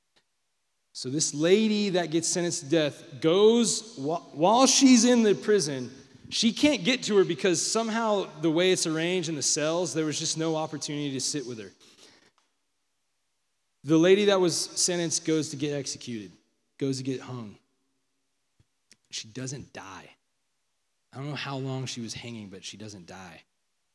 So, 0.92 1.08
this 1.08 1.32
lady 1.32 1.90
that 1.90 2.10
gets 2.10 2.26
sentenced 2.26 2.64
to 2.64 2.68
death 2.68 3.20
goes 3.20 3.94
while 3.96 4.66
she's 4.66 5.04
in 5.04 5.22
the 5.22 5.36
prison. 5.36 5.92
She 6.30 6.52
can't 6.52 6.82
get 6.82 7.04
to 7.04 7.16
her 7.18 7.24
because 7.24 7.64
somehow 7.64 8.26
the 8.40 8.50
way 8.50 8.72
it's 8.72 8.88
arranged 8.88 9.28
in 9.28 9.36
the 9.36 9.42
cells, 9.42 9.94
there 9.94 10.04
was 10.04 10.18
just 10.18 10.36
no 10.36 10.56
opportunity 10.56 11.12
to 11.12 11.20
sit 11.20 11.46
with 11.46 11.60
her. 11.60 11.70
The 13.84 13.96
lady 13.96 14.24
that 14.24 14.40
was 14.40 14.56
sentenced 14.56 15.24
goes 15.24 15.50
to 15.50 15.56
get 15.56 15.74
executed, 15.74 16.32
goes 16.76 16.98
to 16.98 17.04
get 17.04 17.20
hung. 17.20 17.56
She 19.12 19.28
doesn't 19.28 19.72
die. 19.72 20.10
I 21.12 21.18
don't 21.18 21.30
know 21.30 21.36
how 21.36 21.56
long 21.56 21.86
she 21.86 22.00
was 22.00 22.14
hanging, 22.14 22.48
but 22.48 22.64
she 22.64 22.76
doesn't 22.76 23.06
die. 23.06 23.42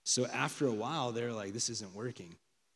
So 0.04 0.26
after 0.26 0.68
a 0.68 0.72
while, 0.74 1.12
they're 1.12 1.32
like, 1.32 1.54
this 1.54 1.70
isn't 1.70 1.96
working. 1.96 2.36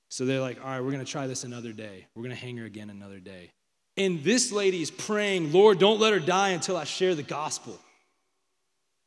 So 0.10 0.26
they're 0.26 0.40
like, 0.40 0.64
all 0.64 0.70
right, 0.70 0.80
we're 0.80 0.92
going 0.92 1.04
to 1.04 1.12
try 1.12 1.28
this 1.28 1.44
another 1.44 1.74
day. 1.74 2.08
We're 2.16 2.24
going 2.24 2.36
to 2.36 2.42
hang 2.42 2.58
her 2.58 2.66
again 2.66 2.90
another 2.90 3.20
day. 3.20 3.52
And 3.98 4.24
this 4.24 4.52
lady 4.52 4.82
is 4.82 4.92
praying, 4.92 5.52
Lord, 5.52 5.80
don't 5.80 6.00
let 6.00 6.14
her 6.14 6.20
die 6.20 6.50
until 6.50 6.78
I 6.78 6.84
share 6.84 7.16
the 7.16 7.24
gospel. 7.24 7.78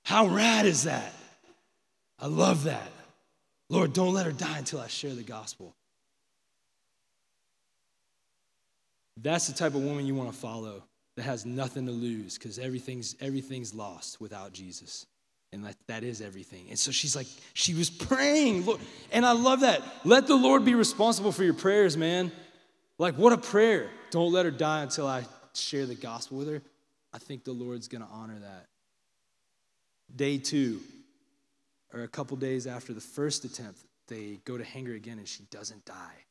How 0.04 0.26
rad 0.26 0.66
is 0.66 0.84
that? 0.84 1.12
I 2.18 2.26
love 2.26 2.64
that. 2.64 2.90
Lord, 3.68 3.92
don't 3.92 4.12
let 4.12 4.26
her 4.26 4.32
die 4.32 4.58
until 4.58 4.80
I 4.80 4.88
share 4.88 5.14
the 5.14 5.22
gospel. 5.22 5.74
That's 9.16 9.46
the 9.46 9.54
type 9.54 9.74
of 9.74 9.82
woman 9.82 10.06
you 10.06 10.14
want 10.14 10.32
to 10.32 10.36
follow 10.36 10.82
that 11.16 11.22
has 11.22 11.46
nothing 11.46 11.86
to 11.86 11.92
lose 11.92 12.36
because 12.36 12.58
everything's, 12.58 13.14
everything's 13.20 13.74
lost 13.74 14.20
without 14.20 14.52
Jesus. 14.52 15.06
And 15.52 15.64
that, 15.64 15.76
that 15.88 16.04
is 16.04 16.20
everything. 16.20 16.66
And 16.70 16.78
so 16.78 16.92
she's 16.92 17.16
like, 17.16 17.26
she 17.54 17.74
was 17.74 17.90
praying. 17.90 18.68
And 19.10 19.26
I 19.26 19.32
love 19.32 19.60
that. 19.60 19.82
Let 20.04 20.26
the 20.28 20.36
Lord 20.36 20.64
be 20.64 20.74
responsible 20.74 21.32
for 21.32 21.42
your 21.42 21.54
prayers, 21.54 21.96
man. 21.96 22.30
Like, 22.98 23.16
what 23.16 23.32
a 23.32 23.38
prayer. 23.38 23.90
Don't 24.10 24.32
let 24.32 24.44
her 24.44 24.52
die 24.52 24.82
until 24.82 25.06
I 25.06 25.24
share 25.54 25.86
the 25.86 25.96
gospel 25.96 26.38
with 26.38 26.48
her. 26.48 26.62
I 27.12 27.18
think 27.18 27.44
the 27.44 27.52
Lord's 27.52 27.88
going 27.88 28.02
to 28.02 28.08
honor 28.12 28.38
that. 28.38 28.66
Day 30.14 30.38
two, 30.38 30.80
or 31.92 32.02
a 32.02 32.08
couple 32.08 32.36
days 32.36 32.66
after 32.66 32.92
the 32.92 33.00
first 33.00 33.44
attempt, 33.44 33.80
they 34.06 34.38
go 34.44 34.56
to 34.56 34.64
hang 34.64 34.86
her 34.86 34.94
again 34.94 35.18
and 35.18 35.26
she 35.26 35.44
doesn't 35.50 35.84
die. 35.84 36.24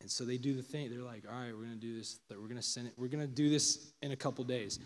And 0.00 0.10
so 0.10 0.24
they 0.24 0.38
do 0.38 0.54
the 0.54 0.62
thing. 0.62 0.90
They're 0.90 1.02
like, 1.02 1.24
all 1.30 1.38
right, 1.38 1.52
we're 1.52 1.64
going 1.64 1.78
to 1.78 1.80
do 1.80 1.96
this. 1.96 2.18
We're 2.30 2.36
going 2.36 2.56
to 2.56 2.62
send 2.62 2.86
it. 2.88 2.94
We're 2.96 3.08
going 3.08 3.26
to 3.26 3.32
do 3.32 3.50
this 3.50 3.92
in 4.02 4.12
a 4.12 4.16
couple 4.16 4.44
days. 4.44 4.78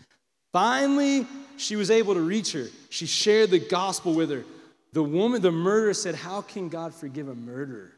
Finally, 0.55 1.27
she 1.57 1.75
was 1.75 1.91
able 1.91 2.13
to 2.13 2.21
reach 2.21 2.53
her. 2.53 2.67
She 2.89 3.05
shared 3.07 3.49
the 3.49 3.59
gospel 3.59 4.13
with 4.13 4.31
her. 4.31 4.45
The 4.93 5.03
woman, 5.03 5.41
the 5.41 5.51
murderer, 5.51 5.93
said, 5.93 6.15
How 6.15 6.39
can 6.39 6.69
God 6.69 6.93
forgive 6.93 7.27
a 7.27 7.35
murderer? 7.35 7.91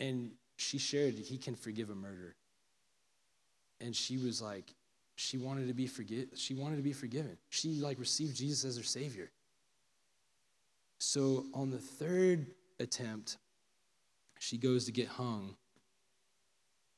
And 0.00 0.32
she 0.56 0.78
shared, 0.78 1.14
He 1.14 1.38
can 1.38 1.54
forgive 1.54 1.90
a 1.90 1.94
murderer. 1.94 2.34
And 3.80 3.94
she 3.94 4.16
was 4.16 4.42
like, 4.42 4.74
she 5.14 5.38
wanted 5.38 5.68
to 5.68 5.74
be 5.74 5.86
forgive 5.86 6.26
she 6.34 6.54
wanted 6.54 6.76
to 6.76 6.82
be 6.82 6.92
forgiven. 6.92 7.38
She 7.50 7.74
like 7.74 8.00
received 8.00 8.34
Jesus 8.34 8.64
as 8.64 8.76
her 8.76 8.82
savior. 8.82 9.30
So 10.98 11.46
on 11.54 11.70
the 11.70 11.78
third 11.78 12.46
attempt, 12.80 13.36
she 14.40 14.58
goes 14.58 14.86
to 14.86 14.92
get 14.92 15.06
hung. 15.06 15.54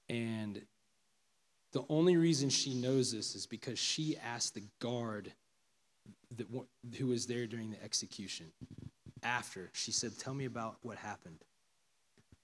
And 0.08 0.62
the 1.72 1.84
only 1.88 2.16
reason 2.16 2.50
she 2.50 2.74
knows 2.74 3.12
this 3.12 3.34
is 3.34 3.46
because 3.46 3.78
she 3.78 4.16
asked 4.18 4.54
the 4.54 4.64
guard 4.78 5.32
that, 6.36 6.46
who 6.98 7.06
was 7.06 7.26
there 7.26 7.46
during 7.46 7.70
the 7.70 7.82
execution. 7.82 8.46
After, 9.22 9.70
she 9.72 9.92
said, 9.92 10.18
Tell 10.18 10.34
me 10.34 10.44
about 10.44 10.76
what 10.82 10.98
happened. 10.98 11.44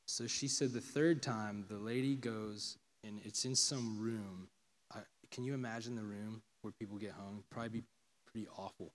So 0.06 0.26
she 0.26 0.48
said 0.48 0.72
the 0.72 0.80
third 0.80 1.22
time, 1.22 1.64
the 1.68 1.76
lady 1.76 2.14
goes 2.14 2.78
and 3.04 3.20
it's 3.24 3.44
in 3.44 3.54
some 3.54 3.98
room. 4.00 4.48
I, 4.94 5.00
can 5.30 5.44
you 5.44 5.54
imagine 5.54 5.94
the 5.94 6.02
room 6.02 6.42
where 6.62 6.72
people 6.78 6.96
get 6.96 7.12
hung? 7.12 7.42
Probably 7.50 7.80
be 7.80 7.82
pretty 8.30 8.48
awful. 8.56 8.92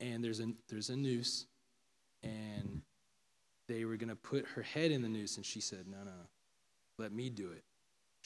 And 0.00 0.22
there's 0.24 0.40
a, 0.40 0.48
there's 0.68 0.90
a 0.90 0.96
noose, 0.96 1.46
and 2.22 2.82
they 3.68 3.84
were 3.84 3.96
going 3.96 4.10
to 4.10 4.16
put 4.16 4.46
her 4.54 4.62
head 4.62 4.90
in 4.90 5.00
the 5.00 5.08
noose, 5.08 5.36
and 5.36 5.46
she 5.46 5.60
said, 5.60 5.86
No, 5.86 5.98
no, 5.98 6.04
no, 6.04 6.26
let 6.98 7.12
me 7.12 7.30
do 7.30 7.50
it. 7.52 7.62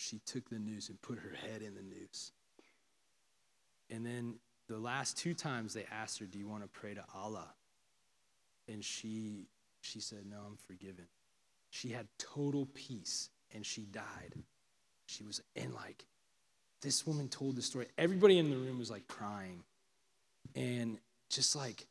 She 0.00 0.18
took 0.24 0.48
the 0.48 0.58
noose 0.58 0.88
and 0.88 1.00
put 1.02 1.18
her 1.18 1.34
head 1.34 1.60
in 1.60 1.74
the 1.74 1.82
noose. 1.82 2.32
And 3.90 4.06
then 4.06 4.36
the 4.66 4.78
last 4.78 5.18
two 5.18 5.34
times 5.34 5.74
they 5.74 5.84
asked 5.92 6.20
her, 6.20 6.24
Do 6.24 6.38
you 6.38 6.48
want 6.48 6.62
to 6.62 6.68
pray 6.68 6.94
to 6.94 7.04
Allah? 7.14 7.52
And 8.66 8.82
she, 8.82 9.48
she 9.82 10.00
said, 10.00 10.20
No, 10.26 10.38
I'm 10.46 10.56
forgiven. 10.56 11.04
She 11.68 11.90
had 11.90 12.06
total 12.18 12.66
peace 12.72 13.28
and 13.54 13.66
she 13.66 13.82
died. 13.82 14.36
She 15.06 15.22
was 15.22 15.42
in 15.54 15.74
like, 15.74 16.06
this 16.80 17.06
woman 17.06 17.28
told 17.28 17.56
the 17.56 17.62
story. 17.62 17.88
Everybody 17.98 18.38
in 18.38 18.48
the 18.48 18.56
room 18.56 18.78
was 18.78 18.90
like 18.90 19.06
crying. 19.06 19.64
And 20.56 20.96
just 21.28 21.54
like, 21.54 21.86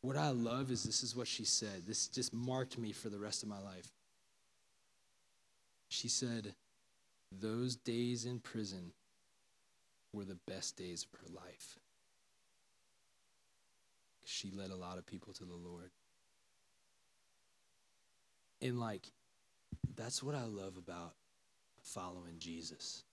what 0.00 0.16
I 0.16 0.30
love 0.30 0.72
is 0.72 0.82
this 0.82 1.04
is 1.04 1.14
what 1.14 1.28
she 1.28 1.44
said. 1.44 1.86
This 1.86 2.08
just 2.08 2.34
marked 2.34 2.76
me 2.76 2.90
for 2.90 3.08
the 3.08 3.20
rest 3.20 3.44
of 3.44 3.48
my 3.48 3.60
life. 3.60 3.92
She 5.88 6.08
said, 6.08 6.54
Those 7.32 7.76
days 7.76 8.24
in 8.24 8.40
prison 8.40 8.92
were 10.12 10.24
the 10.24 10.38
best 10.46 10.76
days 10.76 11.04
of 11.04 11.18
her 11.20 11.34
life. 11.34 11.78
She 14.24 14.50
led 14.50 14.70
a 14.70 14.76
lot 14.76 14.98
of 14.98 15.06
people 15.06 15.32
to 15.34 15.44
the 15.44 15.54
Lord. 15.54 15.90
And 18.60 18.78
like, 18.78 19.12
that's 19.96 20.22
what 20.22 20.34
I 20.34 20.44
love 20.44 20.76
about 20.76 21.14
following 21.82 22.38
Jesus 22.38 23.04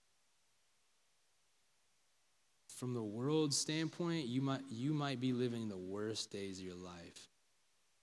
from 2.76 2.94
the 2.94 3.04
world 3.04 3.54
standpoint, 3.54 4.28
you 4.28 4.42
might 4.42 4.62
you 4.70 4.94
might 4.94 5.20
be 5.20 5.34
living 5.34 5.70
the 5.70 5.78
worst 5.78 6.30
days 6.32 6.60
of 6.60 6.66
your 6.66 6.76
life. 6.76 7.30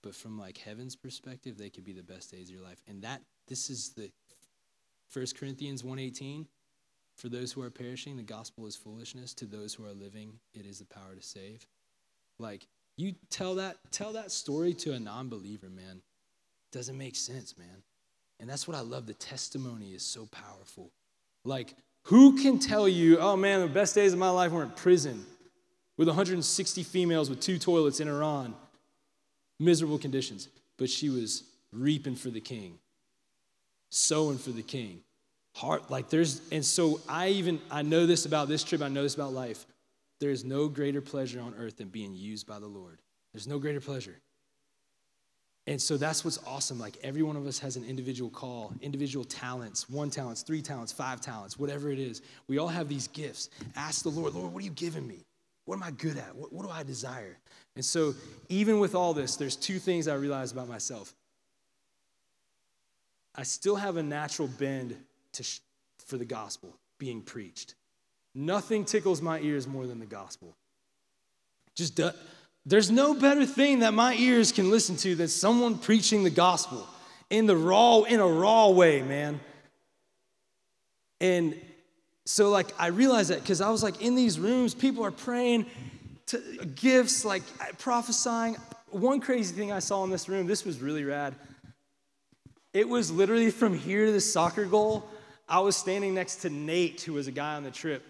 But 0.03 0.15
from 0.15 0.39
like 0.39 0.59
heaven's 0.59 0.97
perspective, 0.97 1.57
they 1.57 1.71
could 1.71 1.85
be 1.85 1.93
the 1.93 2.03
best 2.03 2.33
days 2.33 2.49
of 2.49 2.55
your 2.55 2.65
life. 2.65 2.81
And 2.89 3.03
that 3.03 3.21
this 3.47 3.71
is 3.71 3.91
the 3.91 4.11
1 5.13 5.27
Corinthians 5.37 5.83
1:18. 5.83 6.47
For 7.15 7.29
those 7.29 7.53
who 7.53 7.61
are 7.61 7.71
perishing, 7.71 8.17
the 8.17 8.23
gospel 8.23 8.67
is 8.67 8.75
foolishness. 8.75 9.35
To 9.35 9.47
those 9.47 9.75
who 9.75 9.85
are 9.85 9.93
living, 9.93 10.41
it 10.55 10.65
is 10.65 10.79
the 10.79 10.87
power 10.87 11.15
to 11.15 11.23
save. 11.23 11.67
Like 12.39 12.67
you 12.97 13.15
tell 13.31 13.57
that 13.57 13.77
tell 13.91 14.13
that 14.15 14.33
story 14.33 14.75
to 14.75 14.93
a 14.93 15.01
non-believer, 15.01 15.69
man. 15.69 16.03
Doesn't 16.71 16.97
make 16.97 17.17
sense, 17.17 17.59
man. 17.59 17.83
And 18.41 18.49
that's 18.49 18.67
what 18.67 18.77
I 18.77 18.81
love. 18.81 19.07
The 19.07 19.15
testimony 19.15 19.93
is 19.93 20.03
so 20.03 20.27
powerful. 20.27 20.91
Like 21.45 21.75
who 22.05 22.41
can 22.43 22.59
tell 22.59 22.89
you, 22.89 23.19
oh 23.19 23.37
man, 23.37 23.61
the 23.61 23.69
best 23.69 23.95
days 23.95 24.13
of 24.13 24.19
my 24.19 24.31
life 24.31 24.51
were 24.51 24.65
in 24.65 24.71
prison 24.71 25.25
with 25.97 26.09
160 26.09 26.83
females 26.83 27.31
with 27.31 27.41
two 27.41 27.59
toilets 27.59 28.01
in 28.01 28.09
Iran? 28.09 28.57
Miserable 29.61 29.99
conditions. 29.99 30.49
But 30.79 30.91
she 30.91 31.11
was 31.11 31.45
reaping 31.71 32.17
for 32.17 32.31
the 32.31 32.41
king, 32.41 32.79
sowing 33.93 34.39
for 34.39 34.51
the 34.51 34.63
king. 34.63 35.01
Heart, 35.55 35.91
like 35.91 36.09
there's, 36.09 36.41
and 36.51 36.65
so 36.65 37.01
I 37.09 37.29
even, 37.29 37.61
I 37.71 37.83
know 37.83 38.07
this 38.07 38.25
about 38.25 38.49
this 38.49 38.65
trip, 38.65 38.81
I 38.81 38.89
know 38.89 39.03
this 39.03 39.15
about 39.15 39.35
life. 39.35 39.67
There 40.19 40.31
is 40.31 40.45
no 40.45 40.69
greater 40.69 41.03
pleasure 41.03 41.41
on 41.41 41.55
earth 41.59 41.77
than 41.77 41.89
being 41.89 42.15
used 42.15 42.47
by 42.47 42.59
the 42.59 42.67
Lord. 42.67 43.01
There's 43.33 43.47
no 43.47 43.59
greater 43.59 43.81
pleasure. 43.81 44.19
And 45.67 45.81
so 45.81 45.97
that's 45.97 46.25
what's 46.25 46.39
awesome. 46.47 46.79
Like 46.79 46.97
every 47.03 47.23
one 47.23 47.37
of 47.37 47.47
us 47.47 47.59
has 47.59 47.77
an 47.77 47.85
individual 47.85 48.31
call, 48.31 48.73
individual 48.81 49.25
talents, 49.25 49.89
one 49.91 50.11
talents, 50.11 50.43
three 50.43 50.63
talents, 50.63 50.91
five 50.91 51.21
talents, 51.21 51.59
whatever 51.59 51.91
it 51.91 51.99
is. 51.99 52.23
We 52.49 52.59
all 52.59 52.69
have 52.69 52.89
these 52.89 53.09
gifts. 53.09 53.51
Ask 53.77 54.03
the 54.03 54.09
Lord, 54.09 54.35
Lord, 54.35 54.53
what 54.53 54.63
are 54.63 54.65
you 54.65 54.73
giving 54.73 55.07
me? 55.07 55.27
What 55.67 55.77
am 55.77 55.83
I 55.83 55.91
good 55.93 56.17
at? 56.17 56.35
What, 56.35 56.53
what 56.53 56.65
do 56.65 56.71
I 56.71 56.83
desire? 56.83 57.39
And 57.77 57.85
so, 57.85 58.15
even 58.49 58.81
with 58.81 58.95
all 58.95 59.15
this, 59.15 59.37
there's 59.37 59.55
two 59.55 59.79
things 59.79 60.09
I 60.09 60.15
realized 60.15 60.53
about 60.53 60.69
myself. 60.69 61.15
I 63.35 63.45
still 63.45 63.77
have 63.77 63.97
a 63.97 64.03
natural 64.03 64.49
bend 64.49 64.97
to 65.33 65.43
sh- 65.43 65.61
for 66.07 66.17
the 66.19 66.25
gospel 66.25 66.77
being 66.99 67.23
preached. 67.23 67.75
Nothing 68.35 68.85
tickles 68.85 69.21
my 69.23 69.41
ears 69.41 69.67
more 69.67 69.87
than 69.87 69.99
the 69.99 70.07
gospel. 70.07 70.57
Just 71.75 71.97
do, 71.97 72.11
there's 72.65 72.91
no 72.91 73.15
better 73.15 73.45
thing 73.45 73.81
that 73.81 73.95
my 73.95 74.15
ears 74.15 74.53
can 74.53 74.71
listen 74.71 74.97
to 74.99 75.15
than 75.15 75.29
someone 75.29 75.79
preaching 75.79 76.23
the 76.23 76.31
gospel 76.31 76.87
in 77.31 77.47
the 77.47 77.57
raw, 77.57 78.03
in 78.03 78.21
a 78.21 78.27
raw 78.27 78.69
way, 78.69 79.03
man. 79.03 79.41
And 81.21 81.59
so, 82.25 82.51
like, 82.51 82.69
I 82.79 82.89
realized 82.89 83.31
that 83.31 83.41
because 83.41 83.61
I 83.61 83.71
was 83.71 83.83
like 83.83 84.03
in 84.03 84.15
these 84.15 84.39
rooms, 84.39 84.75
people 84.75 85.05
are 85.05 85.11
praying 85.11 85.67
to 86.27 86.39
gifts, 86.75 87.25
like 87.25 87.43
prophesying. 87.79 88.57
One 88.91 89.21
crazy 89.21 89.55
thing 89.55 89.73
I 89.73 89.79
saw 89.79 90.05
in 90.05 90.11
this 90.11 90.29
room, 90.29 90.47
this 90.47 90.65
was 90.65 90.81
really 90.81 91.05
rad. 91.05 91.35
It 92.73 92.89
was 92.89 93.11
literally 93.11 93.51
from 93.51 93.75
here 93.75 94.07
to 94.07 94.13
the 94.13 94.21
soccer 94.21 94.65
goal. 94.65 95.07
I 95.49 95.61
was 95.61 95.77
standing 95.77 96.15
next 96.15 96.37
to 96.37 96.51
Nate, 96.51 97.03
who 97.03 97.13
was 97.15 97.27
a 97.27 97.33
guy 97.33 97.57
on 97.57 97.65
the 97.65 97.71
trip. 97.71 98.03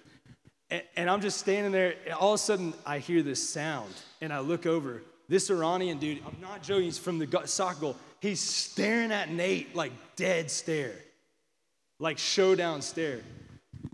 And, 0.96 1.10
I'm 1.10 1.20
just 1.20 1.38
standing 1.38 1.70
there, 1.70 1.96
and 2.06 2.14
all 2.14 2.32
of 2.32 2.36
a 2.36 2.42
sudden 2.42 2.72
I 2.86 2.98
hear 2.98 3.22
this 3.22 3.46
sound, 3.46 3.92
and 4.22 4.32
I 4.32 4.38
look 4.38 4.64
over. 4.64 5.02
This 5.28 5.50
Iranian 5.50 5.98
dude, 5.98 6.22
I'm 6.26 6.40
not 6.40 6.62
joking, 6.62 6.84
he's 6.84 6.98
from 6.98 7.18
the 7.18 7.42
soccer 7.44 7.80
goal. 7.80 7.96
He's 8.20 8.40
staring 8.40 9.12
at 9.12 9.30
Nate 9.30 9.74
like 9.74 9.92
dead 10.16 10.50
stare, 10.50 10.94
like 11.98 12.16
showdown 12.16 12.80
stare. 12.80 13.20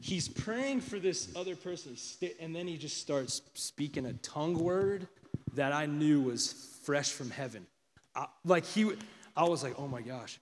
He's 0.01 0.29
praying 0.29 0.83
for 0.83 1.01
this 1.01 1.35
other 1.35 1.57
person, 1.57 1.97
and 2.39 2.55
then 2.55 2.69
he 2.69 2.77
just 2.77 2.99
starts 2.99 3.43
speaking 3.55 4.07
a 4.07 4.12
tongue 4.14 4.59
word 4.59 5.09
that 5.55 5.73
I 5.73 5.87
knew 5.87 6.21
was 6.21 6.53
fresh 6.85 7.11
from 7.11 7.31
heaven. 7.31 7.66
I, 8.14 8.27
like 8.45 8.64
he, 8.64 8.93
I 9.37 9.45
was 9.45 9.64
like, 9.64 9.75
oh 9.79 9.89
my 9.89 10.03
gosh, 10.03 10.39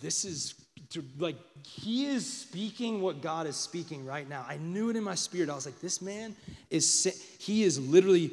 this 0.00 0.24
is 0.24 0.54
to, 0.90 1.04
like 1.18 1.36
he 1.62 2.06
is 2.06 2.30
speaking 2.30 3.00
what 3.00 3.20
God 3.20 3.46
is 3.46 3.56
speaking 3.56 4.04
right 4.04 4.28
now. 4.28 4.44
I 4.48 4.56
knew 4.56 4.90
it 4.90 4.96
in 4.96 5.04
my 5.04 5.14
spirit. 5.14 5.50
I 5.50 5.54
was 5.54 5.66
like, 5.66 5.80
this 5.80 6.00
man 6.00 6.36
is 6.70 7.36
he 7.38 7.62
is 7.62 7.78
literally 7.78 8.30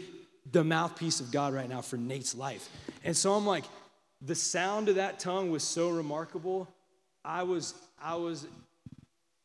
the 0.51 0.63
mouthpiece 0.63 1.19
of 1.19 1.31
God 1.31 1.53
right 1.53 1.69
now 1.69 1.81
for 1.81 1.97
Nate's 1.97 2.35
life. 2.35 2.69
And 3.03 3.15
so 3.15 3.33
I'm 3.33 3.45
like, 3.45 3.65
the 4.21 4.35
sound 4.35 4.89
of 4.89 4.95
that 4.95 5.19
tongue 5.19 5.51
was 5.51 5.63
so 5.63 5.89
remarkable. 5.89 6.67
I 7.25 7.43
was 7.43 7.73
I 8.01 8.15
was 8.15 8.47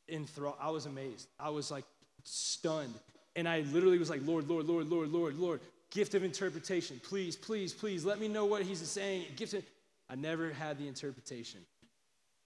enthralled. 0.08 0.56
I 0.60 0.70
was 0.70 0.86
amazed. 0.86 1.28
I 1.38 1.50
was 1.50 1.70
like 1.70 1.84
stunned. 2.24 2.94
And 3.36 3.48
I 3.48 3.60
literally 3.72 3.98
was 3.98 4.10
like, 4.10 4.26
Lord, 4.26 4.48
Lord, 4.48 4.66
Lord, 4.66 4.88
Lord, 4.88 5.10
Lord, 5.10 5.36
Lord, 5.36 5.60
gift 5.90 6.14
of 6.14 6.24
interpretation. 6.24 7.00
Please, 7.04 7.36
please, 7.36 7.72
please 7.72 8.04
let 8.04 8.18
me 8.18 8.26
know 8.26 8.44
what 8.44 8.62
he's 8.62 8.80
saying. 8.80 9.26
Gift 9.36 9.54
of, 9.54 9.64
I 10.10 10.16
never 10.16 10.50
had 10.50 10.78
the 10.78 10.88
interpretation. 10.88 11.60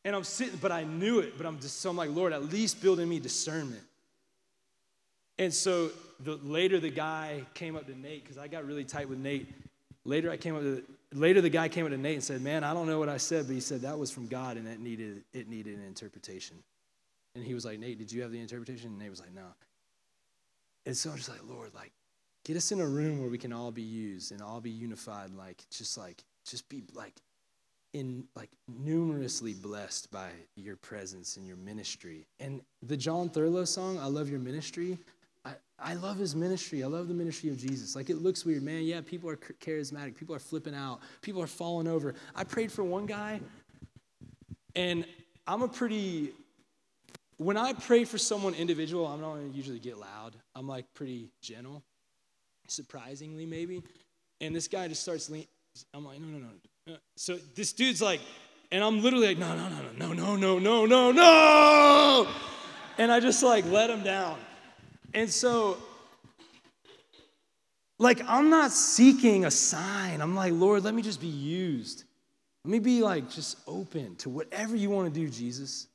And 0.05 0.16
I'm 0.16 0.24
sitting, 0.24 0.59
but 0.61 0.72
I 0.72 0.84
knew 0.84 1.20
it, 1.20 1.36
but 1.36 1.46
I'm 1.46 1.61
just 1.61 1.80
so 1.80 1.90
I'm 1.90 1.96
like, 1.96 2.11
Lord, 2.11 2.32
at 2.32 2.50
least 2.50 2.82
build 2.82 2.98
in 2.98 3.09
me 3.09 3.20
discernment. 3.20 3.82
And 5.38 5.53
so 5.53 5.90
the, 6.20 6.36
later 6.36 6.80
the 6.80 6.90
guy 6.90 7.44
came 7.55 7.76
up 7.76 7.86
to 7.86 7.98
Nate, 7.98 8.22
because 8.22 8.38
I 8.38 8.48
got 8.48 8.66
really 8.66 8.84
tight 8.84 9.09
with 9.09 9.18
Nate. 9.18 9.48
Later 10.05 10.30
I 10.30 10.36
came 10.36 10.57
up 10.57 10.62
to 10.62 10.82
later 11.14 11.40
the 11.40 11.50
guy 11.50 11.68
came 11.68 11.84
up 11.84 11.92
to 11.92 11.98
Nate 11.98 12.14
and 12.14 12.24
said, 12.24 12.40
Man, 12.40 12.64
I 12.64 12.74
don't 12.74 12.86
know 12.86 12.98
what 12.98 13.09
I 13.09 13.16
said, 13.16 13.46
but 13.46 13.55
he 13.55 13.61
said 13.61 13.82
that 13.82 13.98
was 13.98 14.11
from 14.11 14.26
God 14.26 14.57
and 14.57 14.66
it 14.66 14.80
needed 14.80 15.22
it 15.32 15.48
needed 15.48 15.78
an 15.78 15.84
interpretation. 15.84 16.57
And 17.34 17.44
he 17.44 17.55
was 17.55 17.64
like, 17.64 17.78
Nate, 17.78 17.98
did 17.98 18.12
you 18.12 18.22
have 18.22 18.32
the 18.32 18.40
interpretation? 18.40 18.90
And 18.90 18.98
Nate 18.98 19.11
was 19.11 19.20
like, 19.20 19.34
No. 19.34 19.46
And 20.84 20.96
so 20.96 21.11
I'm 21.11 21.16
just 21.16 21.28
like, 21.28 21.40
Lord, 21.48 21.72
like, 21.74 21.92
get 22.44 22.57
us 22.57 22.72
in 22.72 22.80
a 22.80 22.86
room 22.86 23.20
where 23.20 23.30
we 23.30 23.38
can 23.38 23.53
all 23.53 23.70
be 23.70 23.82
used 23.82 24.32
and 24.32 24.42
all 24.42 24.61
be 24.61 24.70
unified, 24.70 25.30
like, 25.30 25.62
just 25.70 25.96
like, 25.96 26.24
just 26.44 26.68
be 26.68 26.82
like 26.92 27.14
in 27.93 28.24
like 28.34 28.51
numerously 28.68 29.55
blessed 29.55 30.11
by 30.11 30.30
your 30.57 30.76
presence 30.76 31.36
and 31.36 31.47
your 31.47 31.57
ministry. 31.57 32.26
And 32.40 32.62
the 32.82 32.97
Jon 32.97 33.28
Thurlow 33.28 33.64
song, 33.66 33.99
I 33.99 34.07
love 34.07 34.28
your 34.30 34.40
ministry. 34.40 34.99
I, 35.45 35.55
I 35.78 35.95
love 35.95 36.16
his 36.16 36.34
ministry. 36.34 36.82
I 36.82 36.86
love 36.86 37.09
the 37.09 37.14
ministry 37.14 37.51
of 37.51 37.59
Jesus. 37.59 37.95
Like 37.95 38.09
it 38.09 38.16
looks 38.16 38.45
weird, 38.45 38.62
man. 38.62 38.82
Yeah, 38.84 39.01
people 39.01 39.28
are 39.28 39.36
charismatic. 39.36 40.16
People 40.16 40.34
are 40.34 40.40
flipping 40.40 40.74
out. 40.74 41.01
People 41.20 41.43
are 41.43 41.49
falling 41.49 41.88
over. 41.88 42.14
I 42.34 42.45
prayed 42.45 42.72
for 42.72 42.84
one 42.84 43.07
guy, 43.07 43.40
and 44.74 45.05
I'm 45.47 45.62
a 45.62 45.68
pretty 45.68 46.32
when 47.38 47.57
I 47.57 47.72
pray 47.72 48.05
for 48.05 48.18
someone 48.18 48.55
individual, 48.55 49.07
I'm 49.07 49.20
not 49.20 49.36
usually 49.55 49.80
get 49.80 49.99
loud. 49.99 50.36
I'm 50.55 50.68
like 50.68 50.86
pretty 50.95 51.28
gentle, 51.40 51.82
surprisingly 52.68 53.47
maybe. 53.47 53.82
And 54.40 54.55
this 54.55 54.68
guy 54.68 54.88
just 54.88 55.03
starts 55.03 55.28
leaning. 55.28 55.49
I'm 55.95 56.05
like, 56.05 56.20
no, 56.20 56.26
no, 56.26 56.38
no. 56.38 56.49
So 57.16 57.38
this 57.54 57.72
dude's 57.72 58.02
like, 58.02 58.20
and 58.70 58.82
I'm 58.82 59.02
literally 59.02 59.28
like, 59.28 59.38
no, 59.38 59.54
no, 59.54 59.68
no, 59.68 60.12
no, 60.12 60.12
no, 60.12 60.36
no, 60.36 60.58
no, 60.58 60.86
no, 60.86 61.12
no. 61.12 62.28
And 62.98 63.12
I 63.12 63.20
just 63.20 63.42
like 63.42 63.64
let 63.66 63.90
him 63.90 64.02
down. 64.02 64.38
And 65.14 65.30
so, 65.30 65.76
like, 67.98 68.22
I'm 68.26 68.50
not 68.50 68.72
seeking 68.72 69.44
a 69.44 69.50
sign. 69.50 70.20
I'm 70.20 70.34
like, 70.34 70.52
Lord, 70.54 70.84
let 70.84 70.94
me 70.94 71.02
just 71.02 71.20
be 71.20 71.26
used. 71.26 72.04
Let 72.64 72.72
me 72.72 72.78
be 72.78 73.02
like 73.02 73.30
just 73.30 73.58
open 73.66 74.16
to 74.16 74.30
whatever 74.30 74.74
you 74.74 74.90
want 74.90 75.12
to 75.12 75.20
do, 75.20 75.28
Jesus. 75.28 75.88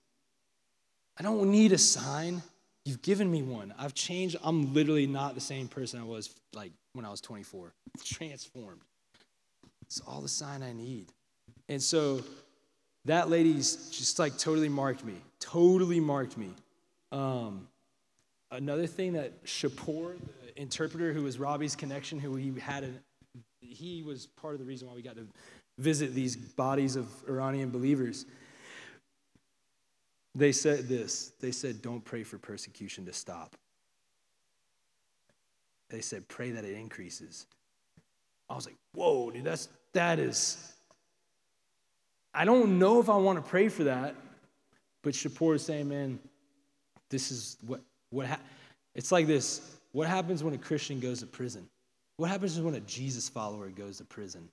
I 1.19 1.23
don't 1.23 1.49
need 1.49 1.71
a 1.71 1.77
sign. 1.77 2.43
You've 2.85 3.01
given 3.01 3.29
me 3.29 3.41
one. 3.41 3.73
I've 3.77 3.93
changed. 3.93 4.38
I'm 4.43 4.73
literally 4.73 5.07
not 5.07 5.35
the 5.35 5.41
same 5.41 5.67
person 5.67 5.99
I 5.99 6.03
was 6.03 6.29
like 6.53 6.71
when 6.93 7.05
I 7.05 7.09
was 7.09 7.21
24. 7.21 7.73
Transformed. 8.03 8.81
It's 9.88 10.01
all 10.01 10.21
the 10.21 10.27
sign 10.27 10.63
I 10.63 10.73
need. 10.73 11.07
And 11.69 11.81
so 11.81 12.21
that 13.05 13.29
lady's 13.29 13.89
just 13.89 14.19
like 14.19 14.38
totally 14.38 14.69
marked 14.69 15.03
me. 15.03 15.15
Totally 15.39 15.99
marked 15.99 16.38
me. 16.38 16.49
Um, 17.11 17.67
another 18.51 18.88
thing 18.88 19.13
that 19.13 19.45
Shapur, 19.45 20.15
the 20.45 20.61
interpreter 20.61 21.13
who 21.13 21.23
was 21.23 21.39
Robby's 21.39 21.75
connection, 21.75 22.19
who 22.19 22.35
he 22.35 22.53
had, 22.59 22.83
a, 22.83 22.89
he 23.61 24.03
was 24.03 24.27
part 24.27 24.53
of 24.53 24.59
the 24.59 24.65
reason 24.65 24.88
why 24.88 24.93
we 24.93 25.01
got 25.01 25.15
to 25.15 25.27
visit 25.77 26.13
these 26.13 26.35
bodies 26.35 26.95
of 26.95 27.07
Iranian 27.27 27.69
believers. 27.69 28.25
They 30.35 30.51
said 30.51 30.88
this 30.88 31.31
they 31.39 31.51
said, 31.51 31.81
don't 31.81 32.03
pray 32.03 32.23
for 32.23 32.38
persecution 32.38 33.05
to 33.05 33.13
stop. 33.13 33.55
They 35.89 36.01
said, 36.01 36.27
pray 36.27 36.51
that 36.51 36.65
it 36.65 36.75
increases. 36.75 37.47
I 38.50 38.56
was 38.56 38.66
like, 38.66 38.76
whoa, 38.93 39.32
dude, 39.32 39.43
that's, 39.43 39.70
that 39.93 40.20
is, 40.20 40.74
I 42.34 42.45
don't 42.45 42.80
know 42.80 43.00
if 43.00 43.10
I 43.10 43.18
want 43.18 43.43
to 43.43 43.50
pray 43.50 43.68
for 43.70 43.86
that, 43.86 44.16
but 45.04 45.14
Shapur 45.14 45.56
is 45.56 45.64
saying, 45.64 45.89
man, 45.89 46.20
this 47.10 47.32
is 47.32 47.58
what, 47.66 47.82
what 48.10 48.28
ha- 48.28 48.39
it's 48.95 49.12
like 49.12 49.28
this. 49.28 49.76
What 49.91 50.08
happens 50.08 50.43
when 50.43 50.54
a 50.54 50.58
Christian 50.58 51.00
goes 51.00 51.20
to 51.20 51.26
prison? 51.26 51.68
What 52.18 52.30
happens 52.30 52.60
when 52.60 52.76
a 52.76 52.80
Jesus 52.82 53.30
follower 53.30 53.70
goes 53.70 53.98
to 53.98 54.04
prison? 54.04 54.50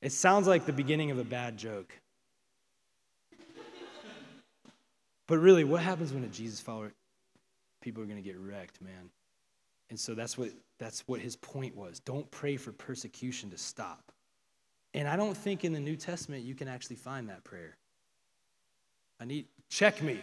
It 0.00 0.12
sounds 0.12 0.46
like 0.46 0.64
the 0.64 0.72
beginning 0.72 1.10
of 1.10 1.18
a 1.18 1.24
bad 1.24 1.56
joke. 1.56 1.92
But 5.26 5.38
really, 5.38 5.62
what 5.62 5.82
happens 5.82 6.12
when 6.12 6.24
a 6.24 6.28
Jesus 6.28 6.58
follower, 6.58 6.92
people 7.82 8.02
are 8.02 8.06
going 8.06 8.16
to 8.16 8.22
get 8.22 8.38
wrecked, 8.38 8.80
man. 8.80 9.10
And 9.90 9.98
so 9.98 10.14
that's 10.14 10.36
what 10.36 10.50
that's 10.78 11.06
what 11.08 11.20
his 11.20 11.36
point 11.36 11.76
was. 11.76 12.00
Don't 12.00 12.30
pray 12.30 12.56
for 12.56 12.72
persecution 12.72 13.50
to 13.50 13.58
stop. 13.58 14.12
And 14.94 15.08
I 15.08 15.16
don't 15.16 15.36
think 15.36 15.64
in 15.64 15.72
the 15.72 15.80
New 15.80 15.96
Testament 15.96 16.44
you 16.44 16.54
can 16.54 16.68
actually 16.68 16.96
find 16.96 17.28
that 17.28 17.44
prayer. 17.44 17.76
I 19.20 19.24
need 19.24 19.46
check 19.68 20.02
me. 20.02 20.20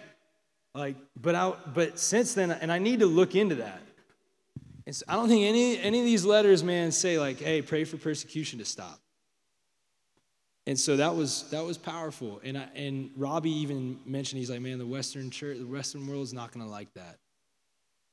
Like, 0.74 0.96
but 1.20 1.36
I 1.36 1.54
but 1.74 2.00
since 2.00 2.34
then, 2.34 2.52
and 2.52 2.72
I 2.72 2.80
need 2.80 3.00
to 3.00 3.06
look 3.06 3.36
into 3.36 3.56
that. 3.56 3.82
And 4.86 4.96
so 4.96 5.06
I 5.08 5.14
don't 5.14 5.28
think 5.28 5.46
any 5.46 5.80
any 5.80 6.00
of 6.00 6.06
these 6.06 6.26
letters, 6.26 6.64
man, 6.64 6.92
say 6.92 7.18
like, 7.18 7.40
hey, 7.40 7.62
pray 7.62 7.84
for 7.86 7.98
persecution 7.98 8.60
to 8.60 8.66
stop. 8.66 9.00
And 10.68 10.80
so 10.80 10.98
that 10.98 11.16
was 11.16 11.50
that 11.52 11.64
was 11.64 11.78
powerful. 11.78 12.42
And 12.44 12.58
I, 12.58 12.68
and 12.76 13.12
Robby 13.16 13.52
even 13.52 14.00
mentioned 14.06 14.40
he's 14.40 14.50
like, 14.50 14.62
man, 14.62 14.78
the 14.80 14.86
Western 14.86 15.30
church, 15.30 15.58
the 15.58 15.66
Western 15.66 16.08
world 16.08 16.24
is 16.24 16.34
not 16.34 16.52
going 16.52 16.66
to 16.66 16.72
like 16.72 16.94
that. 16.94 17.18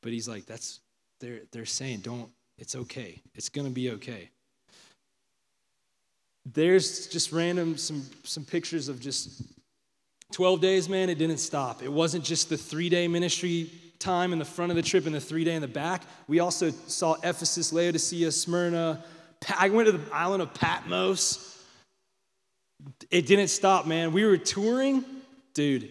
But 0.02 0.12
he's 0.12 0.28
like, 0.28 0.46
that's 0.46 0.80
they're 1.22 1.40
they're 1.52 1.64
saying, 1.64 2.00
don't. 2.00 2.30
It's 2.58 2.76
okay. 2.76 3.22
It's 3.34 3.48
going 3.48 3.66
to 3.66 3.72
be 3.72 3.90
okay. 3.92 4.28
There's 6.44 7.06
just 7.06 7.32
random 7.32 7.78
some 7.78 8.04
some 8.24 8.44
pictures 8.44 8.88
of 8.88 9.00
just 9.00 9.42
12 10.32 10.60
days, 10.60 10.88
man. 10.88 11.08
It 11.08 11.18
didn't 11.18 11.38
stop. 11.38 11.82
It 11.82 11.92
wasn't 11.92 12.24
just 12.24 12.50
the 12.50 12.58
three 12.58 12.90
day 12.90 13.08
ministry 13.08 13.70
time 13.98 14.32
in 14.32 14.38
the 14.38 14.44
front 14.44 14.70
of 14.70 14.76
the 14.76 14.82
trip 14.82 15.06
and 15.06 15.14
the 15.14 15.20
three 15.20 15.44
day 15.44 15.54
in 15.54 15.62
the 15.62 15.68
back. 15.68 16.02
We 16.28 16.40
also 16.40 16.70
saw 16.70 17.14
Ephesus, 17.22 17.72
Laodicea, 17.72 18.30
Smyrna. 18.32 19.02
I 19.56 19.70
went 19.70 19.86
to 19.86 19.92
the 19.92 20.14
island 20.14 20.42
of 20.42 20.52
Patmos 20.52 21.52
it 23.10 23.26
didn't 23.26 23.48
stop, 23.48 23.86
man. 23.86 24.12
We 24.12 24.24
were 24.24 24.36
touring, 24.36 25.04
dude. 25.54 25.90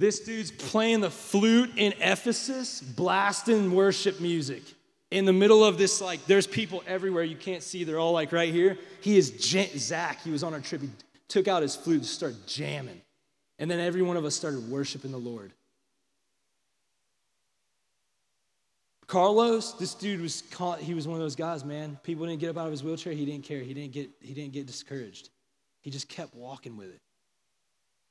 This 0.00 0.20
dude's 0.20 0.50
playing 0.50 1.02
the 1.02 1.10
flute 1.10 1.72
in 1.76 1.92
Ephesus, 2.00 2.80
blasting 2.80 3.74
worship 3.74 4.18
music. 4.18 4.62
In 5.10 5.26
the 5.26 5.32
middle 5.34 5.62
of 5.62 5.76
this, 5.76 6.00
like, 6.00 6.24
there's 6.24 6.46
people 6.46 6.82
everywhere 6.86 7.22
you 7.22 7.36
can't 7.36 7.62
see. 7.62 7.84
They're 7.84 7.98
all 7.98 8.12
like 8.12 8.32
right 8.32 8.50
here. 8.50 8.78
He 9.02 9.18
is 9.18 9.26
Zach. 9.38 10.22
He 10.22 10.30
was 10.30 10.42
on 10.42 10.54
our 10.54 10.60
trip. 10.60 10.80
He 10.80 10.88
took 11.28 11.48
out 11.48 11.60
his 11.60 11.76
flute 11.76 11.98
and 11.98 12.06
started 12.06 12.46
jamming. 12.46 13.02
And 13.58 13.70
then 13.70 13.78
every 13.78 14.00
one 14.00 14.16
of 14.16 14.24
us 14.24 14.34
started 14.34 14.70
worshiping 14.70 15.12
the 15.12 15.18
Lord. 15.18 15.52
Carlos, 19.06 19.74
this 19.74 19.92
dude 19.92 20.22
was 20.22 20.44
caught, 20.50 20.78
he 20.78 20.94
was 20.94 21.06
one 21.06 21.16
of 21.16 21.22
those 21.22 21.36
guys, 21.36 21.62
man. 21.62 21.98
People 22.04 22.24
didn't 22.24 22.40
get 22.40 22.48
up 22.48 22.56
out 22.56 22.64
of 22.64 22.70
his 22.70 22.82
wheelchair, 22.82 23.12
he 23.12 23.26
didn't 23.26 23.44
care. 23.44 23.60
He 23.60 23.74
didn't 23.74 23.92
get 23.92 24.08
he 24.22 24.32
didn't 24.32 24.54
get 24.54 24.66
discouraged. 24.66 25.28
He 25.82 25.90
just 25.90 26.08
kept 26.08 26.34
walking 26.34 26.78
with 26.78 26.88
it. 26.88 27.02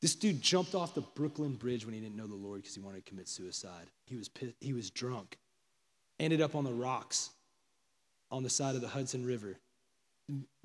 This 0.02 0.16
dude 0.16 0.42
jumped 0.42 0.76
off 0.76 0.94
the 0.94 1.02
Brooklyn 1.02 1.56
Bridge 1.56 1.86
when 1.86 1.94
he 1.94 2.00
didn't 2.00 2.16
know 2.16 2.28
the 2.28 2.36
Lord 2.36 2.62
because 2.62 2.76
he 2.76 2.82
wanted 2.82 3.06
to 3.06 3.10
commit 3.10 3.28
suicide. 3.28 3.88
He 4.06 4.16
was 4.16 4.30
he 4.60 4.74
was 4.74 4.90
drunk. 4.90 5.38
Ended 6.20 6.42
up 6.42 6.56
on 6.56 6.64
the 6.64 6.74
rocks 6.74 7.32
on 8.32 8.44
the 8.44 8.50
side 8.50 8.76
of 8.76 8.82
the 8.82 8.88
Hudson 8.88 9.26
River. 9.26 9.58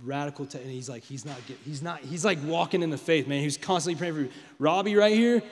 Radical, 0.02 0.46
te- 0.46 0.58
and 0.58 0.70
he's 0.70 0.88
like, 0.88 1.04
he's 1.04 1.24
not, 1.24 1.36
get, 1.46 1.56
he's 1.64 1.80
not, 1.80 2.00
he's 2.00 2.24
like 2.24 2.38
walking 2.44 2.82
in 2.82 2.90
the 2.90 2.98
faith, 2.98 3.26
man. 3.26 3.38
He 3.38 3.46
was 3.46 3.56
constantly 3.56 3.98
praying 3.98 4.28
for 4.28 4.34
Robby 4.58 4.94
right 4.94 5.14
here. 5.14 5.42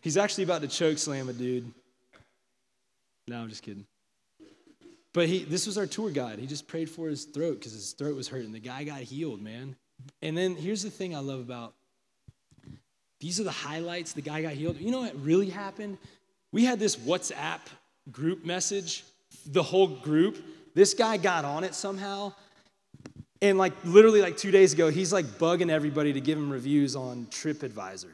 He's 0.00 0.16
actually 0.16 0.44
about 0.44 0.62
to 0.62 0.68
choke 0.68 0.98
slam 0.98 1.28
a 1.28 1.32
dude. 1.32 1.70
No, 3.28 3.40
I'm 3.40 3.48
just 3.48 3.62
kidding. 3.62 3.86
But 5.14 5.28
he, 5.28 5.44
this 5.44 5.66
was 5.66 5.78
our 5.78 5.86
tour 5.86 6.10
guide. 6.10 6.38
He 6.38 6.46
just 6.46 6.66
prayed 6.66 6.90
for 6.90 7.08
his 7.08 7.24
throat 7.24 7.60
because 7.60 7.72
his 7.72 7.92
throat 7.92 8.16
was 8.16 8.26
hurting. 8.26 8.50
The 8.50 8.58
guy 8.58 8.82
got 8.82 9.00
healed, 9.00 9.40
man. 9.40 9.76
And 10.22 10.36
then 10.36 10.56
here's 10.56 10.82
the 10.82 10.90
thing 10.90 11.14
I 11.14 11.20
love 11.20 11.38
about 11.38 11.74
these 13.22 13.38
are 13.38 13.44
the 13.44 13.52
highlights. 13.52 14.14
The 14.14 14.20
guy 14.20 14.42
got 14.42 14.54
healed. 14.54 14.78
You 14.78 14.90
know 14.90 15.02
what 15.02 15.14
really 15.22 15.48
happened? 15.48 15.96
We 16.50 16.64
had 16.64 16.80
this 16.80 16.96
WhatsApp 16.96 17.60
group 18.10 18.44
message, 18.44 19.04
the 19.46 19.62
whole 19.62 19.86
group. 19.86 20.38
This 20.74 20.92
guy 20.92 21.18
got 21.18 21.44
on 21.44 21.62
it 21.62 21.76
somehow. 21.76 22.32
And 23.40 23.58
like 23.58 23.74
literally 23.84 24.22
like 24.22 24.36
two 24.36 24.50
days 24.50 24.72
ago, 24.72 24.90
he's 24.90 25.12
like 25.12 25.24
bugging 25.24 25.70
everybody 25.70 26.12
to 26.12 26.20
give 26.20 26.36
him 26.36 26.50
reviews 26.50 26.96
on 26.96 27.26
TripAdvisor. 27.26 28.10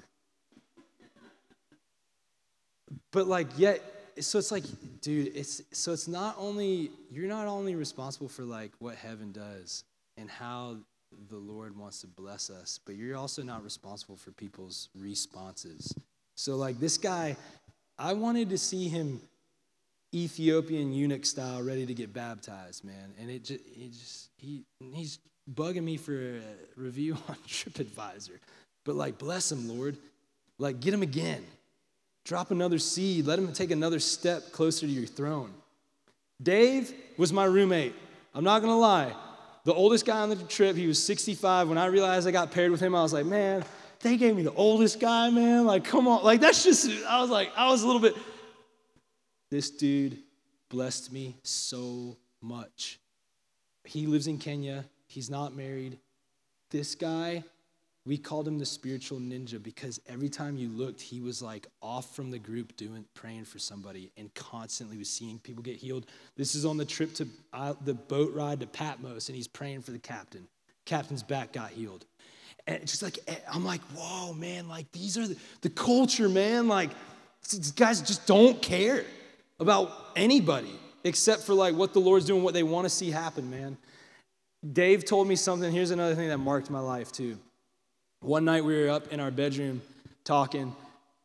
But 3.11 3.27
like 3.27 3.47
yet 3.57 3.83
so 4.21 4.39
it's 4.39 4.51
like, 4.51 4.65
dude, 5.01 5.35
it's 5.35 5.63
so 5.73 5.93
it's 5.93 6.09
not 6.09 6.35
only 6.39 6.91
you're 7.11 7.29
not 7.29 7.47
only 7.47 7.75
responsible 7.75 8.29
for 8.29 8.43
like 8.43 8.73
what 8.79 8.97
heaven 8.97 9.33
does 9.33 9.85
and 10.19 10.29
how 10.29 10.77
the 11.29 11.37
Lord 11.37 11.77
wants 11.77 12.01
to 12.03 12.07
bless 12.07 12.51
us, 12.51 12.79
but 12.85 12.97
you're 12.97 13.17
also 13.17 13.43
not 13.43 13.65
responsible 13.65 14.17
for 14.17 14.31
people's 14.33 14.89
responses. 14.95 15.95
So 16.35 16.57
like 16.57 16.79
this 16.79 16.99
guy, 16.99 17.37
I 17.99 18.13
wanted 18.13 18.51
to 18.51 18.59
see 18.59 18.89
him 18.89 19.21
Ethiopian 20.15 20.93
eunuch 20.93 21.27
style, 21.27 21.63
ready 21.63 21.85
to 21.85 21.95
get 21.95 22.13
baptized, 22.13 22.85
man. 22.85 23.13
And 23.21 23.31
it 23.31 23.45
just, 23.45 23.61
it 23.67 23.93
just 23.93 24.31
he 24.39 24.63
he's 24.95 25.19
bugging 25.53 25.85
me 25.85 25.97
for 25.97 26.15
a 26.15 26.41
review 26.77 27.15
on 27.29 27.37
TripAdvisor. 27.47 28.39
But 28.85 28.95
like, 28.95 29.19
bless 29.19 29.53
him, 29.53 29.69
Lord. 29.69 29.99
Like, 30.59 30.81
get 30.81 30.95
him 30.95 31.03
again. 31.03 31.45
Drop 32.25 32.51
another 32.51 32.79
seed. 32.79 33.27
Let 33.27 33.39
him 33.39 33.53
take 33.53 33.71
another 33.71 34.01
step 34.01 34.53
closer 34.53 34.87
to 34.87 34.93
your 34.93 35.07
throne. 35.07 35.53
Dave 36.43 36.93
was 37.17 37.33
my 37.33 37.45
roommate. 37.45 37.95
I'm 38.35 38.45
not 38.45 38.61
going 38.61 38.73
to 38.73 38.79
lie. 38.79 39.15
The 39.65 39.75
oldest 39.75 40.07
guy 40.07 40.21
on 40.21 40.31
the 40.31 40.37
trip, 40.37 40.77
he 40.77 40.87
was 40.87 41.03
65. 41.03 41.69
When 41.69 41.79
I 41.79 41.87
realized 41.87 42.27
I 42.27 42.31
got 42.31 42.51
paired 42.51 42.71
with 42.71 42.81
him, 42.81 42.95
I 42.95 43.03
was 43.03 43.13
like, 43.13 43.27
man, 43.27 43.65
they 44.01 44.17
gave 44.17 44.37
me 44.37 44.43
the 44.43 44.55
oldest 44.55 45.01
guy, 45.01 45.31
man. 45.31 45.67
Like, 45.67 45.85
come 45.85 46.09
on. 46.09 46.25
Like, 46.25 46.41
that's 46.41 46.63
just, 46.65 46.89
I 47.07 47.21
was 47.21 47.31
like, 47.31 47.51
I 47.57 47.69
was 47.69 47.83
a 47.83 47.87
little 47.87 48.01
bit. 48.01 48.17
This 49.51 49.71
dude 49.71 50.19
blessed 50.69 51.13
me 51.13 51.37
so 51.43 52.17
much. 52.41 52.99
He 53.85 54.07
lives 54.07 54.27
in 54.27 54.39
Kenya. 54.39 54.85
He's 55.07 55.31
not 55.31 55.57
married. 55.57 55.99
this 56.71 56.95
guy, 56.95 57.45
we 58.09 58.17
called 58.17 58.49
him 58.49 58.59
the 58.59 58.65
spiritual 58.65 59.19
ninja 59.19 59.63
because 59.63 60.01
every 60.09 60.31
time 60.31 60.57
you 60.57 60.71
looked, 60.71 60.99
he 60.99 61.21
was 61.21 61.43
like 61.43 61.67
off 61.83 62.17
from 62.17 62.31
the 62.31 62.39
group 62.39 62.75
doing 62.75 63.05
praying 63.13 63.45
for 63.45 63.59
somebody 63.59 64.11
and 64.17 64.33
constantly 64.33 64.97
was 64.97 65.11
seeing 65.11 65.39
people 65.39 65.63
get 65.63 65.77
healed. 65.77 66.07
This 66.35 66.55
is 66.55 66.65
on 66.65 66.79
the 66.79 66.87
trip 66.87 67.13
to 67.17 67.29
uh, 67.53 67.75
the 67.85 67.93
boat 67.93 68.35
ride 68.35 68.61
to 68.61 68.67
Patmos, 68.67 69.29
and 69.29 69.37
he's 69.37 69.47
praying 69.47 69.83
for 69.83 69.91
the 69.91 69.99
captain. 69.99 70.49
Captain's 70.87 71.23
back 71.23 71.53
got 71.53 71.69
healed. 71.69 72.07
And 72.67 72.81
just 72.87 73.03
like, 73.03 73.19
eh, 73.29 73.37
I'm 73.53 73.63
like, 73.63 73.83
whoa, 73.95 74.33
man, 74.33 74.69
like 74.69 74.91
these 74.93 75.19
are 75.19 75.29
the, 75.29 75.37
the 75.61 75.71
culture, 75.71 76.31
man. 76.31 76.67
Like, 76.67 76.91
these 77.51 77.73
guys 77.73 78.01
just 78.01 78.27
don't 78.27 78.63
care 78.63 79.05
about 79.61 79.93
anybody 80.17 80.73
except 81.05 81.43
for 81.43 81.53
like 81.53 81.75
what 81.75 81.93
the 81.93 82.01
Lord's 82.01 82.25
doing, 82.25 82.43
what 82.43 82.55
they 82.55 82.63
want 82.63 82.87
to 82.87 82.91
see 82.91 83.11
happen, 83.11 83.51
man. 83.51 83.77
Dave 84.73 85.05
told 85.05 85.29
me 85.29 85.37
something. 85.37 85.71
Here's 85.71 85.91
another 85.91 86.15
thing 86.15 86.29
that 86.29 86.39
marked 86.39 86.71
my 86.71 86.81
life 86.81 87.13
too. 87.13 87.39
One 88.21 88.45
night 88.45 88.65
we 88.65 88.81
were 88.81 88.91
up 88.91 89.13
in 89.13 89.21
our 89.21 89.31
bedroom 89.31 89.81
talking, 90.25 90.75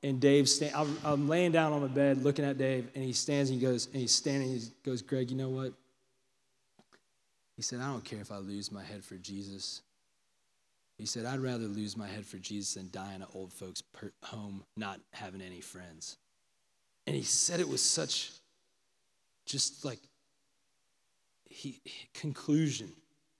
and 0.03 0.19
Dave, 0.19 0.47
sta- 0.47 0.71
I'm, 1.03 1.27
laying 1.27 1.51
down 1.51 1.73
on 1.73 1.81
my 1.81 1.87
bed 1.87 2.23
looking 2.23 2.45
at 2.45 2.57
Dave, 2.57 2.87
and 2.93 3.03
he 3.03 3.13
stands 3.13 3.49
and 3.49 3.59
he 3.59 3.65
goes, 3.65 3.87
and 3.87 3.95
he's 3.95 4.11
standing, 4.11 4.51
and 4.51 4.61
he 4.61 4.67
goes, 4.83 5.01
Greg, 5.01 5.31
you 5.31 5.37
know 5.37 5.49
what? 5.49 5.73
He 7.55 7.61
said, 7.61 7.79
I 7.79 7.87
don't 7.87 8.03
care 8.03 8.19
if 8.19 8.31
I 8.31 8.37
lose 8.37 8.71
my 8.71 8.83
head 8.83 9.03
for 9.03 9.15
Jesus. 9.15 9.81
He 10.97 11.05
said, 11.05 11.25
I'd 11.25 11.39
rather 11.39 11.65
lose 11.65 11.97
my 11.97 12.07
head 12.07 12.25
for 12.25 12.37
Jesus 12.37 12.75
than 12.75 12.89
die 12.91 13.15
in 13.15 13.21
an 13.21 13.27
old 13.33 13.51
folks' 13.51 13.81
per- 13.81 14.11
home 14.23 14.63
not 14.77 14.99
having 15.11 15.41
any 15.41 15.61
friends. 15.61 16.17
And 17.07 17.15
he 17.15 17.23
said 17.23 17.59
it 17.59 17.67
with 17.67 17.79
such, 17.79 18.31
just 19.45 19.83
like, 19.83 19.99
he, 21.45 21.79
conclusion. 22.13 22.91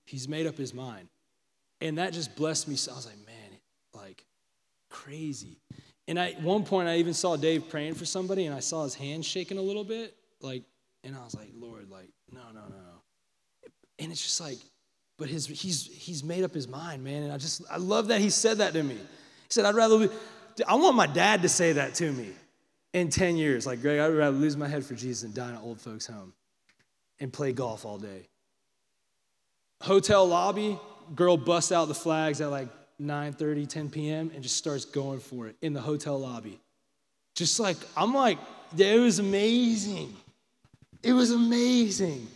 He's 0.04 0.28
made 0.28 0.46
up 0.46 0.56
his 0.56 0.74
mind. 0.74 1.08
And 1.80 1.98
that 1.98 2.12
just 2.12 2.36
blessed 2.36 2.68
me. 2.68 2.76
So 2.76 2.92
I 2.92 2.96
was 2.96 3.06
like, 3.06 3.16
man, 3.26 3.43
like 3.94 4.24
crazy. 4.90 5.60
And 6.06 6.18
at 6.18 6.40
one 6.42 6.64
point, 6.64 6.88
I 6.88 6.96
even 6.96 7.14
saw 7.14 7.36
Dave 7.36 7.68
praying 7.68 7.94
for 7.94 8.04
somebody, 8.04 8.46
and 8.46 8.54
I 8.54 8.60
saw 8.60 8.84
his 8.84 8.94
hand 8.94 9.24
shaking 9.24 9.58
a 9.58 9.62
little 9.62 9.84
bit, 9.84 10.14
like, 10.40 10.64
and 11.02 11.16
I 11.16 11.24
was 11.24 11.34
like, 11.34 11.50
Lord, 11.54 11.88
like, 11.90 12.10
no, 12.30 12.42
no, 12.52 12.60
no, 12.60 12.76
no. 12.76 13.70
And 13.98 14.12
it's 14.12 14.22
just 14.22 14.40
like, 14.40 14.58
but 15.16 15.28
his 15.28 15.46
he's 15.46 15.86
he's 15.86 16.24
made 16.24 16.44
up 16.44 16.52
his 16.52 16.66
mind, 16.66 17.04
man. 17.04 17.22
And 17.22 17.32
I 17.32 17.38
just 17.38 17.62
I 17.70 17.76
love 17.76 18.08
that 18.08 18.20
he 18.20 18.30
said 18.30 18.58
that 18.58 18.72
to 18.72 18.82
me. 18.82 18.94
He 18.94 19.50
said, 19.50 19.64
I'd 19.64 19.74
rather 19.74 20.08
I 20.66 20.74
want 20.74 20.96
my 20.96 21.06
dad 21.06 21.42
to 21.42 21.48
say 21.48 21.72
that 21.72 21.94
to 21.94 22.12
me 22.12 22.30
in 22.92 23.10
10 23.10 23.36
years. 23.36 23.66
Like, 23.66 23.80
Greg, 23.80 24.00
I'd 24.00 24.08
rather 24.08 24.36
lose 24.36 24.56
my 24.56 24.68
head 24.68 24.84
for 24.84 24.94
Jesus 24.94 25.22
than 25.22 25.32
die 25.32 25.50
in 25.50 25.56
an 25.56 25.62
old 25.62 25.80
folks' 25.80 26.06
home 26.06 26.32
and 27.20 27.32
play 27.32 27.52
golf 27.52 27.84
all 27.84 27.98
day. 27.98 28.28
Hotel 29.82 30.26
lobby, 30.26 30.78
girl 31.14 31.36
busts 31.36 31.72
out 31.72 31.88
the 31.88 31.94
flags 31.94 32.40
at 32.40 32.50
like 32.50 32.68
9 32.98 33.32
30, 33.32 33.66
10 33.66 33.90
p.m. 33.90 34.30
and 34.34 34.42
just 34.42 34.56
starts 34.56 34.84
going 34.84 35.20
for 35.20 35.48
it 35.48 35.56
in 35.62 35.72
the 35.72 35.80
hotel 35.80 36.18
lobby. 36.18 36.60
Just 37.34 37.58
like, 37.58 37.76
I'm 37.96 38.14
like, 38.14 38.38
it 38.76 39.00
was 39.00 39.18
amazing. 39.18 40.14
It 41.02 41.12
was 41.12 41.30
amazing. 41.30 42.28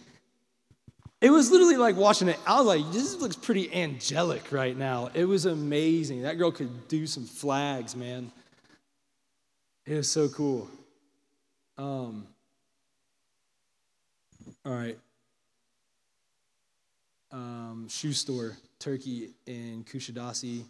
It 1.21 1.31
was 1.31 1.51
literally 1.51 1.77
like 1.77 1.97
watching 1.97 2.29
it. 2.29 2.39
I 2.47 2.61
was 2.61 2.67
like, 2.67 2.93
this 2.93 3.17
looks 3.17 3.35
pretty 3.35 3.73
angelic 3.75 4.53
right 4.53 4.77
now. 4.77 5.11
It 5.15 5.25
was 5.25 5.47
amazing. 5.47 6.23
That 6.23 6.39
girl 6.39 6.53
could 6.53 6.87
do 6.89 7.07
some 7.07 7.25
flags, 7.25 7.97
man. 7.97 8.31
It 9.87 9.95
was 9.95 10.11
so 10.11 10.29
cool. 10.29 10.69
Um, 11.77 12.27
all 14.65 14.73
right. 14.73 14.99
Um, 17.33 17.87
shoe 17.89 18.13
store, 18.13 18.57
Turkey 18.79 19.31
in 19.47 19.85
Kusadasi. 19.85 20.65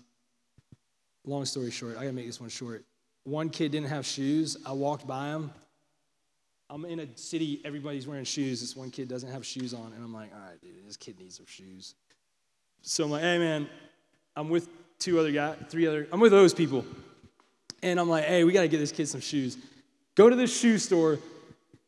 Long 1.24 1.44
story 1.44 1.70
short, 1.70 1.96
I 1.96 2.00
gotta 2.00 2.12
make 2.12 2.26
this 2.26 2.40
one 2.40 2.48
short. 2.48 2.84
One 3.24 3.50
kid 3.50 3.72
didn't 3.72 3.88
have 3.88 4.06
shoes. 4.06 4.56
I 4.64 4.72
walked 4.72 5.06
by 5.06 5.28
him. 5.28 5.50
I'm 6.70 6.84
in 6.84 7.00
a 7.00 7.06
city, 7.16 7.60
everybody's 7.64 8.06
wearing 8.06 8.24
shoes. 8.24 8.60
This 8.60 8.76
one 8.76 8.90
kid 8.90 9.08
doesn't 9.08 9.30
have 9.30 9.44
shoes 9.44 9.72
on. 9.72 9.92
And 9.94 10.04
I'm 10.04 10.12
like, 10.12 10.30
all 10.34 10.40
right, 10.40 10.60
dude, 10.60 10.86
this 10.86 10.96
kid 10.96 11.18
needs 11.18 11.36
some 11.36 11.46
shoes. 11.46 11.94
So 12.82 13.04
I'm 13.04 13.10
like, 13.10 13.22
hey, 13.22 13.38
man, 13.38 13.68
I'm 14.36 14.48
with 14.48 14.68
two 14.98 15.18
other 15.18 15.32
guys, 15.32 15.56
three 15.68 15.86
other, 15.86 16.06
I'm 16.12 16.20
with 16.20 16.32
those 16.32 16.52
people. 16.54 16.84
And 17.82 17.98
I'm 17.98 18.08
like, 18.08 18.24
hey, 18.24 18.44
we 18.44 18.52
got 18.52 18.62
to 18.62 18.68
get 18.68 18.78
this 18.78 18.92
kid 18.92 19.08
some 19.08 19.20
shoes. 19.20 19.56
Go 20.14 20.28
to 20.28 20.36
this 20.36 20.58
shoe 20.58 20.78
store. 20.78 21.18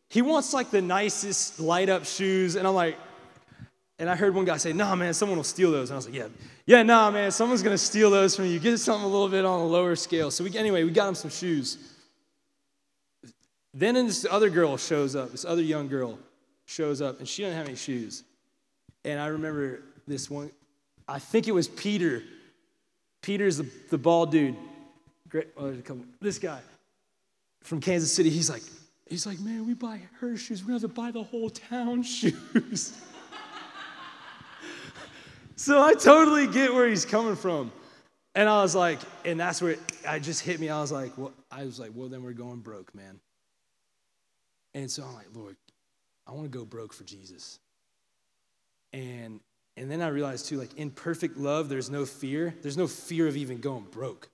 He 0.08 0.22
wants 0.22 0.52
like 0.52 0.70
the 0.70 0.80
nicest 0.80 1.60
light 1.60 1.88
up 1.88 2.04
shoes. 2.04 2.54
And 2.56 2.66
I'm 2.66 2.74
like, 2.74 2.96
and 4.00 4.08
I 4.08 4.16
heard 4.16 4.34
one 4.34 4.46
guy 4.46 4.56
say, 4.56 4.72
nah, 4.72 4.94
man, 4.94 5.12
someone 5.12 5.36
will 5.36 5.44
steal 5.44 5.70
those. 5.70 5.90
And 5.90 5.94
I 5.94 5.98
was 5.98 6.06
like, 6.06 6.14
yeah, 6.14 6.28
yeah, 6.64 6.82
nah, 6.82 7.10
man, 7.10 7.30
someone's 7.30 7.62
going 7.62 7.74
to 7.74 7.78
steal 7.78 8.10
those 8.10 8.34
from 8.34 8.46
you. 8.46 8.58
Get 8.58 8.78
something 8.78 9.04
a 9.04 9.08
little 9.08 9.28
bit 9.28 9.44
on 9.44 9.60
a 9.60 9.66
lower 9.66 9.94
scale. 9.94 10.30
So 10.30 10.42
we, 10.42 10.56
anyway, 10.56 10.84
we 10.84 10.90
got 10.90 11.06
him 11.06 11.14
some 11.14 11.30
shoes. 11.30 11.76
Then 13.74 13.94
this 13.94 14.26
other 14.28 14.48
girl 14.48 14.78
shows 14.78 15.14
up, 15.14 15.30
this 15.30 15.44
other 15.44 15.60
young 15.60 15.86
girl 15.86 16.18
shows 16.64 17.02
up, 17.02 17.18
and 17.18 17.28
she 17.28 17.42
doesn't 17.42 17.58
have 17.58 17.66
any 17.66 17.76
shoes. 17.76 18.24
And 19.04 19.20
I 19.20 19.26
remember 19.26 19.82
this 20.08 20.30
one, 20.30 20.50
I 21.06 21.18
think 21.18 21.46
it 21.46 21.52
was 21.52 21.68
Peter. 21.68 22.22
Peter's 23.20 23.58
the, 23.58 23.68
the 23.90 23.98
bald 23.98 24.32
dude. 24.32 24.56
Great, 25.28 25.48
oh, 25.58 25.74
this 26.22 26.38
guy 26.38 26.60
from 27.62 27.82
Kansas 27.82 28.10
City, 28.10 28.30
he's 28.30 28.48
like, 28.48 28.62
he's 29.06 29.26
like, 29.26 29.40
man, 29.40 29.66
we 29.66 29.74
buy 29.74 30.00
her 30.20 30.38
shoes. 30.38 30.62
We're 30.62 30.68
going 30.68 30.80
to 30.80 30.86
have 30.86 30.94
to 30.94 31.00
buy 31.00 31.10
the 31.10 31.22
whole 31.22 31.50
town 31.50 32.02
shoes. 32.02 32.94
So 35.60 35.82
I 35.82 35.92
totally 35.92 36.46
get 36.46 36.72
where 36.72 36.88
he's 36.88 37.04
coming 37.04 37.36
from. 37.36 37.70
And 38.34 38.48
I 38.48 38.62
was 38.62 38.74
like, 38.74 38.98
and 39.26 39.38
that's 39.38 39.60
where 39.60 39.72
it, 39.72 39.80
I 40.08 40.18
just 40.18 40.40
hit 40.40 40.58
me. 40.58 40.70
I 40.70 40.80
was 40.80 40.90
like, 40.90 41.18
well, 41.18 41.34
I 41.50 41.64
was 41.64 41.78
like, 41.78 41.90
well, 41.94 42.08
then 42.08 42.22
we're 42.22 42.32
going 42.32 42.60
broke, 42.60 42.94
man. 42.94 43.20
And 44.72 44.90
so 44.90 45.04
I'm 45.04 45.14
like, 45.14 45.26
Lord, 45.34 45.56
I 46.26 46.32
want 46.32 46.50
to 46.50 46.58
go 46.58 46.64
broke 46.64 46.94
for 46.94 47.04
Jesus. 47.04 47.58
And 48.94 49.38
and 49.76 49.90
then 49.90 50.00
I 50.00 50.08
realized 50.08 50.46
too, 50.46 50.56
like 50.56 50.78
in 50.78 50.90
perfect 50.90 51.36
love, 51.36 51.68
there's 51.68 51.90
no 51.90 52.06
fear. 52.06 52.54
There's 52.62 52.78
no 52.78 52.86
fear 52.86 53.28
of 53.28 53.36
even 53.36 53.60
going 53.60 53.84
broke. 53.90 54.30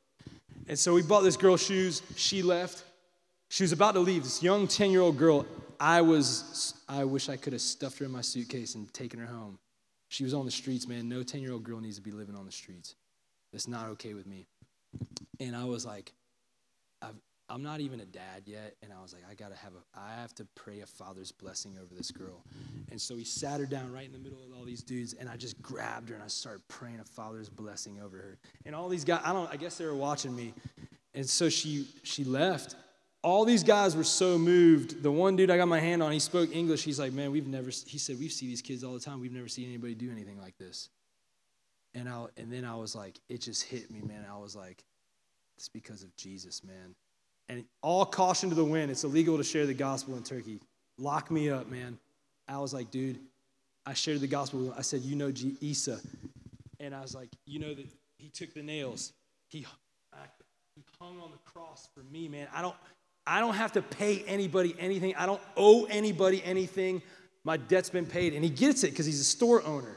And 0.69 0.79
so 0.79 0.95
we 0.95 1.03
bought 1.03 1.23
this 1.23 1.37
girl 1.37 1.57
shoes. 1.57 2.03
She 2.15 2.41
left. 2.41 2.85
She 3.49 3.65
was 3.65 3.73
about 3.73 3.95
to 3.95 4.01
leave. 4.01 4.23
This 4.23 4.45
young 4.45 4.69
10-year-old 4.69 5.19
girl. 5.19 5.45
I 5.81 6.03
was, 6.03 6.75
I 6.89 7.03
wish 7.03 7.29
I 7.29 7.37
could 7.37 7.53
have 7.53 7.63
stuffed 7.63 7.99
her 7.99 8.05
in 8.05 8.13
my 8.13 8.21
suitcase 8.21 8.77
and 8.77 8.93
taken 8.95 9.19
her 9.19 9.27
home. 9.27 9.59
She 10.09 10.25
was 10.25 10.35
on 10.35 10.45
the 10.45 10.51
streets, 10.51 10.87
man. 10.87 11.09
No 11.09 11.21
10-year-old 11.21 11.65
girl 11.65 11.81
needs 11.81 11.97
to 11.97 12.03
be 12.03 12.13
living 12.13 12.37
on 12.37 12.47
the 12.47 12.53
streets. 12.53 12.95
That's 13.53 13.69
not 13.69 13.89
okay 13.91 14.15
with 14.15 14.27
me. 14.27 14.47
And 15.41 15.55
I 15.57 15.65
was 15.65 15.85
like, 15.85 16.13
I'm 17.49 17.63
not 17.63 17.81
even 17.81 18.01
a 18.01 18.05
dad 18.05 18.43
yet, 18.45 18.75
and 18.83 18.93
I 18.93 19.01
was 19.01 19.13
like, 19.13 19.23
I 19.31 19.35
gotta 19.35 19.55
have 19.55 19.73
a, 19.75 19.99
I 19.99 20.21
have 20.21 20.35
to 20.35 20.45
pray 20.57 20.81
a 20.81 20.87
father's 20.87 21.31
blessing 21.31 21.79
over 21.81 21.95
this 21.95 22.11
girl. 22.11 22.43
And 22.91 23.01
so 23.01 23.15
he 23.15 23.23
sat 23.23 23.61
her 23.61 23.67
down 23.67 23.93
right 23.93 24.05
in 24.05 24.13
the 24.13 24.19
middle 24.19 24.41
of 24.43 24.59
all 24.59 24.65
these 24.65 24.83
dudes, 24.83 25.13
and 25.13 25.29
I 25.29 25.37
just 25.37 25.63
grabbed 25.63 26.09
her 26.09 26.17
and 26.17 26.25
I 26.25 26.27
started 26.27 26.67
praying 26.67 26.99
a 26.99 27.05
father's 27.05 27.49
blessing 27.49 28.01
over 28.05 28.17
her. 28.17 28.39
And 28.65 28.75
all 28.75 28.89
these 28.89 29.05
guys, 29.05 29.21
I 29.25 29.33
don't, 29.33 29.49
I 29.49 29.57
guess 29.57 29.79
they 29.79 29.85
were 29.85 29.95
watching 29.95 30.35
me, 30.35 30.55
and 31.15 31.29
so 31.29 31.49
she 31.49 31.87
she 32.03 32.25
left. 32.25 32.75
All 33.27 33.45
these 33.45 33.65
guys 33.65 33.97
were 33.97 34.05
so 34.05 34.39
moved. 34.39 35.03
The 35.03 35.11
one 35.11 35.35
dude 35.35 35.51
I 35.51 35.57
got 35.57 35.67
my 35.67 35.81
hand 35.81 36.03
on, 36.03 36.13
he 36.13 36.21
spoke 36.21 36.55
English. 36.55 36.85
He's 36.85 37.01
like, 37.01 37.13
man, 37.13 37.33
we've 37.33 37.49
never. 37.49 37.71
He 37.71 37.99
said, 37.99 38.19
we 38.19 38.29
see 38.29 38.47
these 38.47 38.63
kids 38.63 38.85
all 38.85 38.95
the 38.95 39.01
time. 39.01 39.21
We've 39.21 39.33
never 39.33 39.49
seen 39.49 39.67
anybody 39.67 39.95
do 39.95 40.11
anything 40.11 40.41
like 40.41 40.57
this. 40.59 40.89
And 41.93 42.09
I, 42.09 42.27
and 42.37 42.53
then 42.53 42.65
I 42.65 42.77
was 42.77 42.95
like, 42.95 43.19
it 43.29 43.41
just 43.41 43.65
hit 43.65 43.91
me, 43.91 44.01
man. 44.01 44.25
I 44.31 44.39
was 44.39 44.55
like, 44.55 44.85
it's 45.57 45.69
because 45.69 46.03
of 46.03 46.15
Jesus, 46.17 46.63
man 46.63 46.95
and 47.49 47.65
all 47.83 48.05
caution 48.05 48.49
to 48.49 48.55
the 48.55 48.65
wind. 48.65 48.91
It's 48.91 49.05
illegal 49.05 49.37
to 49.37 49.45
share 49.45 49.67
the 49.67 49.75
gospel 49.75 50.17
in 50.17 50.23
Turkey. 50.23 50.61
Lock 50.99 51.31
me 51.31 51.51
up, 51.51 51.69
man. 51.69 51.99
I 52.49 52.59
was 52.59 52.73
like, 52.73 52.91
dude, 52.91 53.19
I 53.85 53.95
shared 53.95 54.21
the 54.21 54.27
gospel. 54.27 54.75
I 54.77 54.83
said, 54.83 55.03
you 55.03 55.17
know 55.17 55.31
G- 55.31 55.57
Isa. 55.61 56.01
And 56.81 56.95
I 56.95 57.01
was 57.01 57.15
like, 57.15 57.29
you 57.47 57.59
know 57.59 57.75
that 57.75 57.87
he 58.19 58.29
took 58.29 58.53
the 58.55 58.63
nails. 58.63 59.13
He, 59.49 59.67
I, 60.13 60.27
he 60.75 60.83
hung 61.01 61.21
on 61.21 61.31
the 61.31 61.51
cross 61.51 61.89
for 61.95 62.03
me, 62.13 62.29
man. 62.29 62.49
I 62.55 62.63
don't, 62.63 62.75
I 63.27 63.41
don't 63.41 63.55
have 63.55 63.73
to 63.73 63.83
pay 63.83 64.23
anybody 64.27 64.75
anything. 64.79 65.15
I 65.17 65.27
don't 65.27 65.41
owe 65.57 65.85
anybody 65.87 66.43
anything. 66.45 67.03
My 67.45 67.57
debt's 67.57 67.91
been 67.91 68.07
paid. 68.07 68.35
And 68.35 68.45
he 68.45 68.51
gets 68.51 68.85
it 68.85 68.91
because 68.91 69.07
he's 69.07 69.21
a 69.21 69.25
store 69.25 69.65
owner. 69.65 69.97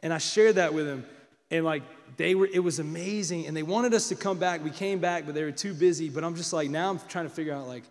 And 0.00 0.12
I 0.12 0.18
shared 0.18 0.56
that 0.56 0.74
with 0.74 0.86
him. 0.86 1.04
And 1.50 1.64
like 1.64 1.82
they 2.16 2.34
were 2.34 2.48
it 2.52 2.60
was 2.60 2.78
amazing 2.78 3.46
and 3.46 3.56
they 3.56 3.62
wanted 3.62 3.94
us 3.94 4.08
to 4.08 4.14
come 4.14 4.38
back 4.38 4.62
we 4.62 4.70
came 4.70 4.98
back 4.98 5.26
but 5.26 5.34
they 5.34 5.42
were 5.42 5.52
too 5.52 5.74
busy 5.74 6.08
but 6.08 6.24
i'm 6.24 6.34
just 6.34 6.52
like 6.52 6.70
now 6.70 6.90
i'm 6.90 7.00
trying 7.08 7.24
to 7.24 7.30
figure 7.30 7.52
out 7.52 7.66
like 7.66 7.82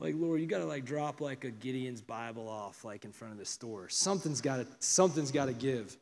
like 0.00 0.14
lord 0.16 0.40
you 0.40 0.46
gotta 0.46 0.64
like 0.64 0.84
drop 0.84 1.20
like 1.20 1.44
a 1.44 1.50
gideon's 1.50 2.00
bible 2.00 2.48
off 2.48 2.84
like 2.84 3.04
in 3.04 3.12
front 3.12 3.32
of 3.32 3.38
the 3.38 3.44
store 3.44 3.88
something's 3.88 4.40
gotta 4.40 4.66
something's 4.80 5.30
gotta 5.30 5.52
give 5.52 5.96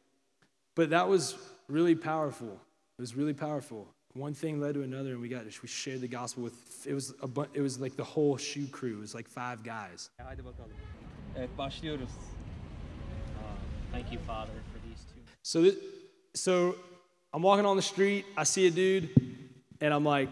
but 0.74 0.90
that 0.90 1.08
was 1.08 1.36
really 1.68 1.94
powerful 1.94 2.60
it 2.98 3.00
was 3.00 3.14
really 3.14 3.34
powerful 3.34 3.86
one 4.14 4.34
thing 4.34 4.60
led 4.60 4.74
to 4.74 4.82
another 4.82 5.12
and 5.12 5.20
we 5.20 5.28
got 5.28 5.44
we 5.62 5.68
shared 5.68 6.00
the 6.00 6.08
gospel 6.08 6.42
with 6.42 6.86
it 6.86 6.94
was 6.94 7.14
a 7.22 7.28
it 7.54 7.60
was 7.60 7.78
like 7.78 7.96
the 7.96 8.04
whole 8.04 8.36
shoe 8.36 8.66
crew 8.66 8.96
it 8.98 9.00
was 9.00 9.14
like 9.14 9.28
five 9.28 9.62
guys 9.62 10.10
Haydi 10.18 10.44
bakalım. 10.44 10.70
Evet 11.36 11.50
başlıyoruz. 11.58 12.10
Uh, 12.10 13.92
thank 13.92 14.12
you 14.12 14.20
Father 14.26 14.54
for 14.72 14.80
these 14.88 15.04
two. 15.04 15.20
so 15.42 15.62
this, 15.62 15.74
so 16.34 16.74
I'm 17.32 17.42
walking 17.42 17.66
on 17.66 17.76
the 17.76 17.82
street, 17.82 18.24
I 18.36 18.44
see 18.44 18.66
a 18.66 18.70
dude, 18.70 19.08
and 19.80 19.92
I'm 19.94 20.04
like, 20.04 20.28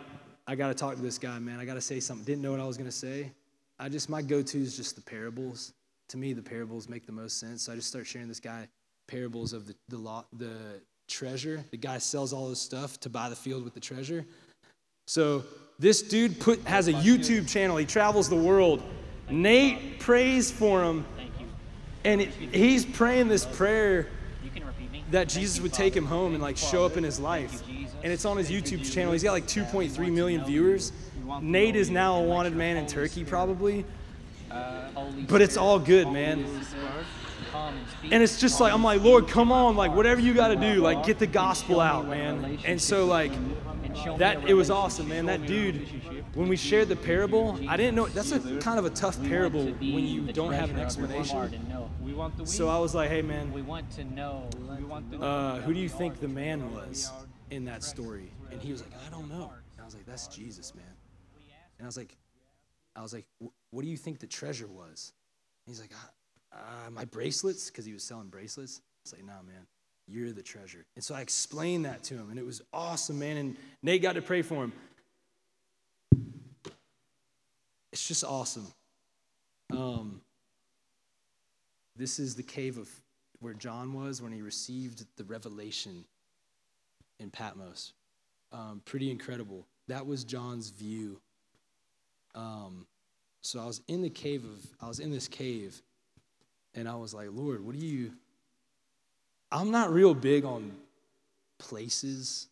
I 0.46 0.56
gotta 0.56 0.74
talk 0.74 0.96
to 0.96 1.02
this 1.02 1.18
guy, 1.18 1.38
man. 1.38 1.60
I 1.60 1.64
gotta 1.66 1.80
say 1.80 2.00
something. 2.00 2.24
Didn't 2.24 2.42
know 2.42 2.52
what 2.52 2.60
I 2.60 2.66
was 2.66 2.76
gonna 2.78 2.90
say. 2.90 3.32
I 3.78 3.88
just 3.90 4.08
my 4.08 4.22
go-to 4.22 4.58
is 4.58 4.76
just 4.76 4.94
the 4.96 5.02
parables. 5.02 5.72
To 6.08 6.16
me, 6.16 6.32
the 6.34 6.42
parables 6.42 6.88
make 6.88 7.04
the 7.06 7.12
most 7.12 7.38
sense. 7.38 7.62
So 7.62 7.72
I 7.72 7.76
just 7.76 7.88
start 7.88 8.06
sharing 8.06 8.28
this 8.28 8.40
guy 8.40 8.68
parables 9.06 9.52
of 9.52 9.66
the 9.66 9.74
the 9.88 9.98
lot 9.98 10.26
the 10.32 10.80
treasure. 11.08 11.64
The 11.70 11.76
guy 11.76 11.98
sells 11.98 12.32
all 12.32 12.48
his 12.50 12.60
stuff 12.60 12.98
to 13.00 13.08
buy 13.08 13.28
the 13.28 13.36
field 13.36 13.64
with 13.64 13.74
the 13.74 13.80
treasure. 13.80 14.24
So 15.06 15.44
this 15.78 16.02
dude 16.02 16.40
put 16.40 16.60
has 16.64 16.88
a 16.88 16.92
YouTube 16.92 17.48
channel. 17.48 17.76
He 17.76 17.86
travels 17.86 18.28
the 18.28 18.36
world. 18.36 18.82
Nate 19.28 19.98
prays 19.98 20.50
for 20.50 20.82
him, 20.82 21.04
and 22.04 22.20
it, 22.20 22.28
he's 22.28 22.84
praying 22.84 23.28
this 23.28 23.44
prayer 23.44 24.06
that 25.10 25.28
Jesus 25.28 25.60
would 25.60 25.72
take 25.72 25.96
him 25.96 26.04
home 26.04 26.34
and 26.34 26.42
like 26.42 26.56
show 26.56 26.84
up 26.84 26.96
in 26.96 27.04
his 27.04 27.18
life. 27.18 27.62
And 28.02 28.12
it's 28.12 28.24
on 28.24 28.36
his 28.36 28.50
YouTube 28.50 28.92
channel. 28.92 29.12
He's 29.12 29.22
got 29.22 29.32
like 29.32 29.46
2.3 29.46 30.12
million 30.12 30.44
viewers. 30.44 30.92
Nate 31.40 31.76
is 31.76 31.90
now 31.90 32.16
a 32.16 32.22
wanted 32.22 32.54
man 32.54 32.76
in 32.76 32.86
Turkey, 32.86 33.24
probably. 33.24 33.84
But 35.28 35.42
it's 35.42 35.56
all 35.56 35.78
good, 35.78 36.10
man. 36.10 36.44
And 38.10 38.22
it's 38.22 38.38
just 38.40 38.60
like, 38.60 38.72
I'm 38.72 38.84
like, 38.84 39.02
Lord, 39.02 39.28
come 39.28 39.50
on, 39.50 39.76
like, 39.76 39.94
whatever 39.94 40.20
you 40.20 40.34
got 40.34 40.48
to 40.48 40.56
do, 40.56 40.80
like, 40.80 41.04
get 41.04 41.18
the 41.18 41.26
gospel 41.26 41.80
out, 41.80 42.06
man. 42.06 42.58
And 42.64 42.80
so, 42.80 43.06
like, 43.06 43.32
that, 44.18 44.48
it 44.48 44.54
was 44.54 44.70
awesome, 44.70 45.08
man. 45.08 45.26
That 45.26 45.46
dude, 45.46 45.86
when 46.34 46.48
we 46.48 46.56
shared 46.56 46.88
the 46.88 46.96
parable, 46.96 47.58
I 47.68 47.76
didn't 47.76 47.94
know, 47.94 48.06
that's 48.06 48.32
a 48.32 48.40
kind 48.58 48.78
of 48.78 48.84
a 48.84 48.90
tough 48.90 49.20
parable 49.24 49.64
when 49.64 50.06
you 50.06 50.32
don't 50.32 50.52
have 50.52 50.70
an 50.70 50.78
explanation. 50.78 51.66
So 52.44 52.68
I 52.68 52.78
was 52.78 52.94
like, 52.94 53.10
hey, 53.10 53.22
man, 53.22 53.52
We 53.52 53.62
want 53.62 53.90
to 53.92 54.04
know. 54.04 54.48
Uh, 55.20 55.60
who 55.60 55.74
do 55.74 55.80
you 55.80 55.88
think 55.88 56.20
the 56.20 56.28
man 56.28 56.72
was 56.74 57.10
in 57.50 57.64
that 57.64 57.82
story? 57.82 58.30
And 58.50 58.60
he 58.60 58.72
was 58.72 58.82
like, 58.82 58.92
I 59.06 59.10
don't 59.10 59.28
know. 59.28 59.52
And 59.72 59.82
I 59.82 59.84
was 59.84 59.94
like, 59.94 60.06
that's 60.06 60.28
Jesus, 60.28 60.74
man. 60.74 60.84
And 61.78 61.86
I 61.86 61.88
was 61.88 61.96
like, 61.96 62.16
I 62.94 63.02
was 63.02 63.12
like, 63.12 63.26
what 63.70 63.82
do 63.82 63.88
you 63.88 63.96
think 63.96 64.20
the 64.20 64.26
treasure 64.26 64.66
was? 64.66 65.12
And 65.66 65.74
he's 65.74 65.80
like, 65.80 65.92
uh, 66.56 66.90
my 66.90 67.04
bracelets, 67.04 67.70
because 67.70 67.84
he 67.84 67.92
was 67.92 68.02
selling 68.02 68.28
bracelets. 68.28 68.80
It's 69.04 69.12
like, 69.12 69.24
nah, 69.24 69.42
man, 69.42 69.66
you're 70.08 70.32
the 70.32 70.42
treasure. 70.42 70.84
And 70.94 71.04
so 71.04 71.14
I 71.14 71.20
explained 71.20 71.84
that 71.84 72.02
to 72.04 72.14
him, 72.14 72.30
and 72.30 72.38
it 72.38 72.44
was 72.46 72.62
awesome, 72.72 73.18
man. 73.18 73.36
And 73.36 73.56
Nate 73.82 74.02
got 74.02 74.14
to 74.14 74.22
pray 74.22 74.42
for 74.42 74.64
him. 74.64 74.72
It's 77.92 78.06
just 78.06 78.24
awesome. 78.24 78.66
Um, 79.70 80.20
this 81.96 82.18
is 82.18 82.34
the 82.34 82.42
cave 82.42 82.78
of 82.78 82.88
where 83.40 83.54
John 83.54 83.92
was 83.92 84.20
when 84.20 84.32
he 84.32 84.42
received 84.42 85.04
the 85.16 85.24
revelation 85.24 86.04
in 87.18 87.30
Patmos. 87.30 87.92
Um, 88.52 88.82
pretty 88.84 89.10
incredible. 89.10 89.66
That 89.88 90.06
was 90.06 90.24
John's 90.24 90.70
view. 90.70 91.20
Um, 92.34 92.86
so 93.42 93.60
I 93.60 93.66
was 93.66 93.80
in 93.88 94.02
the 94.02 94.10
cave 94.10 94.44
of, 94.44 94.66
I 94.80 94.88
was 94.88 94.98
in 94.98 95.10
this 95.10 95.28
cave, 95.28 95.80
and 96.76 96.88
I 96.88 96.94
was 96.94 97.12
like, 97.14 97.28
Lord, 97.32 97.64
what 97.64 97.78
do 97.78 97.84
you? 97.84 98.12
I'm 99.50 99.70
not 99.70 99.92
real 99.92 100.14
big 100.14 100.44
on 100.44 100.72
places. 101.58 102.48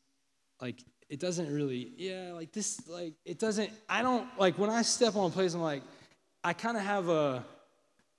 Like 0.61 0.83
it 1.09 1.20
doesn't 1.20 1.53
really, 1.53 1.93
yeah, 1.97 2.33
like 2.33 2.53
this, 2.53 2.89
like 2.89 3.12
it 3.25 3.39
doesn't. 3.39 3.70
I 3.89 4.03
don't 4.03 4.27
like 4.39 4.59
when 4.59 4.70
I 4.70 4.83
step 4.83 5.14
on 5.14 5.31
a 5.31 5.33
place. 5.33 5.55
I'm 5.55 5.61
like, 5.61 5.83
I 6.43 6.55
kind 6.55 6.77
of 6.77 6.83
have 6.83 7.09
a 7.09 7.45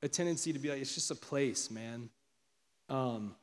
a 0.01 0.08
tendency 0.08 0.53
to 0.53 0.60
be 0.60 0.70
like, 0.70 0.80
it's 0.80 0.93
just 0.93 1.10
a 1.10 1.16
place, 1.16 1.72
man. 1.72 2.10
Um, 2.89 3.36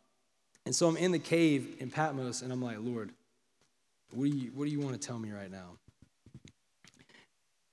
and 0.64 0.74
so 0.74 0.86
I'm 0.86 0.96
in 0.96 1.10
the 1.10 1.18
cave 1.18 1.76
in 1.80 1.90
Patmos, 1.90 2.42
and 2.42 2.52
I'm 2.52 2.62
like, 2.62 2.76
Lord, 2.80 3.10
what 4.14 4.30
do 4.30 4.36
you 4.36 4.52
what 4.54 4.66
do 4.66 4.70
you 4.70 4.80
want 4.80 5.00
to 5.00 5.06
tell 5.06 5.18
me 5.18 5.32
right 5.32 5.50
now? 5.50 5.78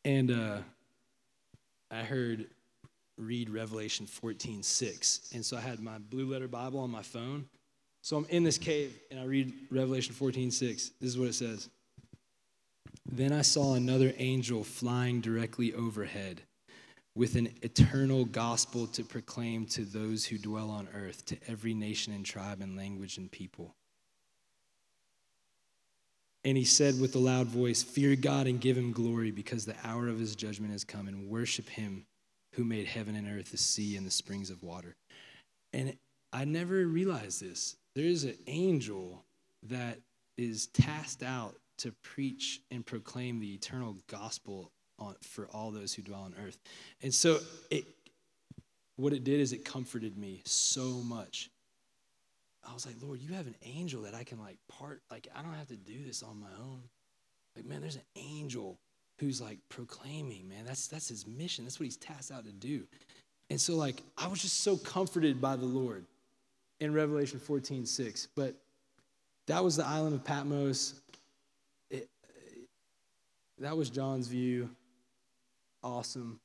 And 0.04 0.32
uh, 0.32 0.58
I 1.92 2.04
heard 2.04 2.48
read 3.20 3.50
Revelation 3.50 4.06
14, 4.06 4.64
6. 4.64 5.32
And 5.34 5.46
so 5.46 5.58
I 5.58 5.62
had 5.62 5.80
my 5.80 5.98
blue 5.98 6.32
letter 6.32 6.48
Bible 6.48 6.80
on 6.80 6.90
my 6.90 7.04
phone. 7.04 7.46
So 8.02 8.18
I'm 8.18 8.26
in 8.30 8.44
this 8.44 8.58
cave 8.58 8.98
and 9.12 9.20
I 9.20 9.26
read 9.26 9.54
Revelation 9.70 10.14
14, 10.14 10.52
6. 10.52 10.92
This 11.02 11.10
is 11.10 11.18
what 11.18 11.28
it 11.28 11.36
says. 11.36 11.70
Then 13.12 13.34
I 13.34 13.42
saw 13.42 13.74
another 13.74 14.14
angel 14.18 14.64
flying 14.64 15.20
directly 15.20 15.74
overhead 15.74 16.42
with 17.16 17.36
an 17.36 17.50
eternal 17.62 18.24
gospel 18.24 18.88
to 18.88 19.04
proclaim 19.04 19.66
to 19.66 19.84
those 19.84 20.26
who 20.26 20.38
dwell 20.38 20.70
on 20.70 20.88
earth, 20.96 21.26
to 21.26 21.38
every 21.48 21.74
nation 21.74 22.14
and 22.14 22.26
tribe 22.26 22.62
and 22.62 22.78
language 22.78 23.18
and 23.18 23.30
people. 23.30 23.76
And 26.46 26.56
he 26.56 26.64
said 26.64 27.02
with 27.02 27.16
a 27.16 27.20
loud 27.20 27.48
voice, 27.48 27.84
Fear 27.84 28.16
God 28.16 28.48
and 28.48 28.62
give 28.62 28.78
him 28.78 28.94
glory, 28.94 29.32
because 29.32 29.66
the 29.66 29.76
hour 29.84 30.08
of 30.08 30.20
his 30.20 30.36
judgment 30.36 30.72
has 30.72 30.86
come, 30.86 31.08
and 31.08 31.28
worship 31.28 31.68
him 31.68 32.06
who 32.60 32.66
made 32.66 32.88
heaven 32.88 33.16
and 33.16 33.26
earth, 33.26 33.51
the 33.51 33.57
sea, 33.57 33.95
and 33.95 34.05
the 34.05 34.12
springs 34.12 34.49
of 34.49 34.62
water. 34.64 34.97
And 35.72 35.95
I 36.34 36.43
never 36.43 36.86
realized 36.86 37.41
this. 37.41 37.78
There 37.95 38.03
is 38.03 38.26
an 38.26 38.36
angel 38.47 39.24
that 39.64 39.99
is 40.38 40.68
tasked 40.68 41.24
out 41.24 41.55
to 41.78 41.93
preach 42.03 42.60
and 42.70 42.86
proclaim 42.86 43.39
the 43.39 43.53
eternal 43.53 43.95
gospel 44.07 44.74
on, 44.99 45.16
for 45.22 45.47
all 45.53 45.72
those 45.72 45.93
who 45.93 46.01
dwell 46.01 46.24
on 46.24 46.36
earth. 46.45 46.60
And 47.01 47.14
so 47.14 47.39
it, 47.72 47.86
what 48.97 49.14
it 49.14 49.24
did 49.24 49.39
is 49.39 49.53
it 49.53 49.64
comforted 49.64 50.18
me 50.18 50.41
so 50.43 50.84
much. 51.01 51.49
I 52.70 52.74
was 52.74 52.86
like, 52.86 52.95
Lord, 53.01 53.22
you 53.22 53.36
have 53.36 53.47
an 53.47 53.55
angel 53.64 54.01
that 54.01 54.16
I 54.16 54.26
can 54.26 54.38
like 54.38 54.57
part, 54.68 55.01
like 55.10 55.30
I 55.34 55.41
don't 55.43 55.53
have 55.53 55.68
to 55.68 55.78
do 55.78 56.03
this 56.05 56.24
on 56.24 56.41
my 56.41 56.51
own. 56.60 56.82
Like, 57.55 57.64
man, 57.64 57.80
there's 57.80 57.95
an 57.95 58.01
angel 58.18 58.82
who's 59.20 59.42
like 59.42 59.58
proclaiming, 59.70 60.48
man. 60.48 60.66
That's 60.66 60.88
that's 60.88 61.10
his 61.10 61.28
mission. 61.28 61.66
That's 61.66 61.80
what 61.80 61.86
he's 61.86 61.98
tasked 61.98 62.32
out 62.32 62.46
to 62.46 62.52
do. 62.52 62.86
And 63.50 63.60
so, 63.60 63.76
like, 63.76 64.04
I 64.18 64.28
was 64.28 64.42
just 64.42 64.62
so 64.62 64.78
comforted 64.78 65.42
by 65.42 65.56
the 65.56 65.66
Lord 65.66 66.06
in 66.80 66.94
Revelation 66.94 67.40
14, 67.40 67.86
6. 67.86 68.28
But 68.36 68.56
that 69.48 69.64
was 69.64 69.76
the 69.76 69.86
island 69.86 70.14
of 70.14 70.24
Patmos. 70.24 71.02
It, 71.90 72.08
that 73.58 73.76
was 73.76 73.90
John's 73.90 74.28
view. 74.28 74.70
Awesome. 75.84 76.40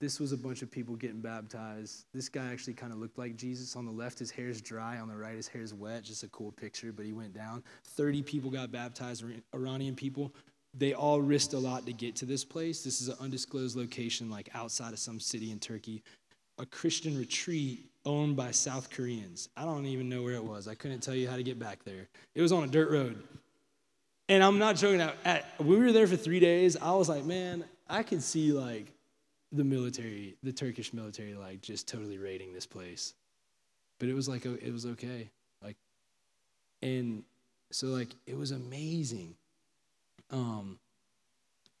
This 0.00 0.18
was 0.18 0.32
a 0.32 0.36
bunch 0.36 0.62
of 0.62 0.70
people 0.72 0.96
getting 0.96 1.20
baptized. 1.20 2.06
This 2.12 2.28
guy 2.28 2.50
actually 2.50 2.74
kind 2.74 2.92
of 2.92 2.98
looked 2.98 3.18
like 3.18 3.36
Jesus. 3.36 3.76
On 3.76 3.86
the 3.86 3.92
left, 3.92 4.18
his 4.18 4.32
hair's 4.32 4.60
dry. 4.60 4.98
On 4.98 5.06
the 5.06 5.14
right, 5.14 5.36
his 5.36 5.46
hair's 5.46 5.72
wet. 5.72 6.02
Just 6.02 6.24
a 6.24 6.28
cool 6.28 6.50
picture, 6.50 6.92
but 6.92 7.06
he 7.06 7.12
went 7.12 7.32
down. 7.32 7.62
30 7.84 8.22
people 8.22 8.50
got 8.50 8.72
baptized, 8.72 9.24
Iranian 9.54 9.94
people. 9.94 10.34
They 10.74 10.94
all 10.94 11.20
risked 11.20 11.52
a 11.52 11.58
lot 11.58 11.84
to 11.86 11.92
get 11.92 12.16
to 12.16 12.24
this 12.24 12.44
place. 12.44 12.82
This 12.82 13.02
is 13.02 13.08
an 13.08 13.16
undisclosed 13.20 13.76
location, 13.76 14.30
like 14.30 14.48
outside 14.54 14.92
of 14.92 14.98
some 14.98 15.20
city 15.20 15.50
in 15.50 15.58
Turkey. 15.58 16.02
A 16.58 16.66
Christian 16.66 17.18
retreat 17.18 17.86
owned 18.04 18.36
by 18.36 18.50
South 18.50 18.90
Koreans. 18.90 19.48
I 19.56 19.64
don't 19.64 19.86
even 19.86 20.08
know 20.08 20.22
where 20.22 20.34
it 20.34 20.44
was. 20.44 20.68
I 20.68 20.74
couldn't 20.74 21.00
tell 21.00 21.14
you 21.14 21.28
how 21.28 21.36
to 21.36 21.42
get 21.42 21.58
back 21.58 21.84
there. 21.84 22.08
It 22.34 22.42
was 22.42 22.52
on 22.52 22.64
a 22.64 22.66
dirt 22.66 22.90
road. 22.90 23.22
And 24.28 24.42
I'm 24.42 24.58
not 24.58 24.76
joking. 24.76 25.00
At, 25.24 25.44
we 25.58 25.76
were 25.76 25.92
there 25.92 26.06
for 26.06 26.16
three 26.16 26.40
days. 26.40 26.76
I 26.76 26.92
was 26.92 27.08
like, 27.08 27.24
man, 27.24 27.64
I 27.88 28.02
could 28.02 28.22
see 28.22 28.52
like 28.52 28.86
the 29.50 29.64
military, 29.64 30.36
the 30.42 30.52
Turkish 30.52 30.94
military, 30.94 31.34
like 31.34 31.60
just 31.60 31.86
totally 31.86 32.16
raiding 32.16 32.54
this 32.54 32.66
place. 32.66 33.14
But 33.98 34.08
it 34.08 34.14
was 34.14 34.28
like, 34.28 34.46
it 34.46 34.72
was 34.72 34.86
okay. 34.86 35.28
Like, 35.62 35.76
and 36.80 37.24
so 37.70 37.88
like, 37.88 38.08
it 38.26 38.36
was 38.36 38.52
amazing. 38.52 39.34
Um, 40.32 40.78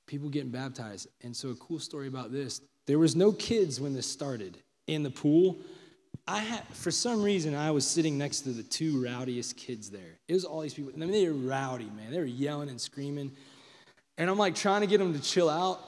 people 0.06 0.28
getting 0.28 0.50
baptized. 0.50 1.08
And 1.22 1.34
so 1.36 1.50
a 1.50 1.54
cool 1.54 1.78
story 1.78 2.06
about 2.06 2.32
this, 2.32 2.60
there 2.86 2.98
was 2.98 3.16
no 3.16 3.32
kids 3.32 3.80
when 3.80 3.94
this 3.94 4.06
started 4.06 4.58
in 4.86 5.02
the 5.02 5.10
pool. 5.10 5.58
I 6.28 6.40
had, 6.40 6.66
for 6.68 6.90
some 6.90 7.22
reason, 7.22 7.54
I 7.54 7.70
was 7.70 7.86
sitting 7.86 8.18
next 8.18 8.42
to 8.42 8.50
the 8.50 8.62
two 8.62 9.02
rowdiest 9.02 9.56
kids 9.56 9.90
there. 9.90 10.18
It 10.28 10.34
was 10.34 10.44
all 10.44 10.60
these 10.60 10.74
people. 10.74 10.92
I 10.94 10.98
mean, 10.98 11.10
they 11.10 11.26
were 11.26 11.34
rowdy, 11.34 11.90
man. 11.96 12.10
They 12.10 12.18
were 12.18 12.24
yelling 12.24 12.68
and 12.68 12.80
screaming. 12.80 13.32
And 14.18 14.28
I'm 14.30 14.38
like 14.38 14.54
trying 14.54 14.82
to 14.82 14.86
get 14.86 14.98
them 14.98 15.14
to 15.14 15.20
chill 15.20 15.48
out 15.48 15.80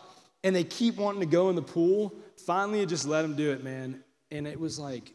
and 0.42 0.54
they 0.54 0.64
keep 0.64 0.96
wanting 0.96 1.20
to 1.20 1.26
go 1.26 1.50
in 1.50 1.56
the 1.56 1.62
pool. 1.62 2.14
Finally, 2.46 2.82
I 2.82 2.84
just 2.84 3.06
let 3.06 3.22
them 3.22 3.34
do 3.34 3.50
it, 3.52 3.64
man. 3.64 4.02
And 4.30 4.46
it 4.46 4.58
was 4.58 4.78
like 4.78 5.12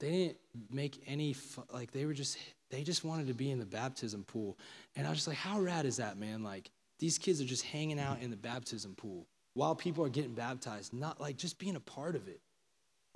they 0.00 0.10
didn't 0.10 0.36
make 0.70 1.02
any 1.06 1.32
fu- 1.32 1.64
like 1.72 1.90
they 1.92 2.04
were 2.04 2.14
just 2.14 2.38
they 2.70 2.82
just 2.82 3.04
wanted 3.04 3.26
to 3.28 3.34
be 3.34 3.50
in 3.50 3.58
the 3.58 3.66
baptism 3.66 4.24
pool. 4.24 4.58
And 4.94 5.06
I 5.06 5.10
was 5.10 5.18
just 5.18 5.28
like, 5.28 5.38
how 5.38 5.60
rad 5.60 5.86
is 5.86 5.96
that, 5.96 6.18
man? 6.18 6.42
Like 6.42 6.70
these 6.98 7.18
kids 7.18 7.40
are 7.40 7.44
just 7.44 7.64
hanging 7.64 7.98
out 7.98 8.20
in 8.20 8.30
the 8.30 8.36
baptism 8.36 8.94
pool 8.94 9.26
while 9.54 9.74
people 9.74 10.04
are 10.04 10.08
getting 10.08 10.34
baptized, 10.34 10.92
not 10.92 11.20
like 11.20 11.36
just 11.36 11.58
being 11.58 11.76
a 11.76 11.80
part 11.80 12.14
of 12.14 12.28
it. 12.28 12.40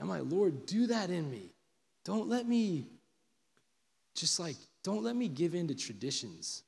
I'm 0.01 0.09
like, 0.09 0.22
Lord, 0.24 0.66
do 0.66 0.89
that 0.89 1.11
in 1.11 1.30
me. 1.30 1.55
Don't 2.05 2.28
let 2.28 2.49
me 2.49 2.87
just 4.14 4.41
like 4.41 4.57
don't 4.83 5.05
let 5.05 5.14
me 5.14 5.28
give 5.28 5.55
in 5.55 5.68
to 5.68 5.74
traditions. 5.74 6.64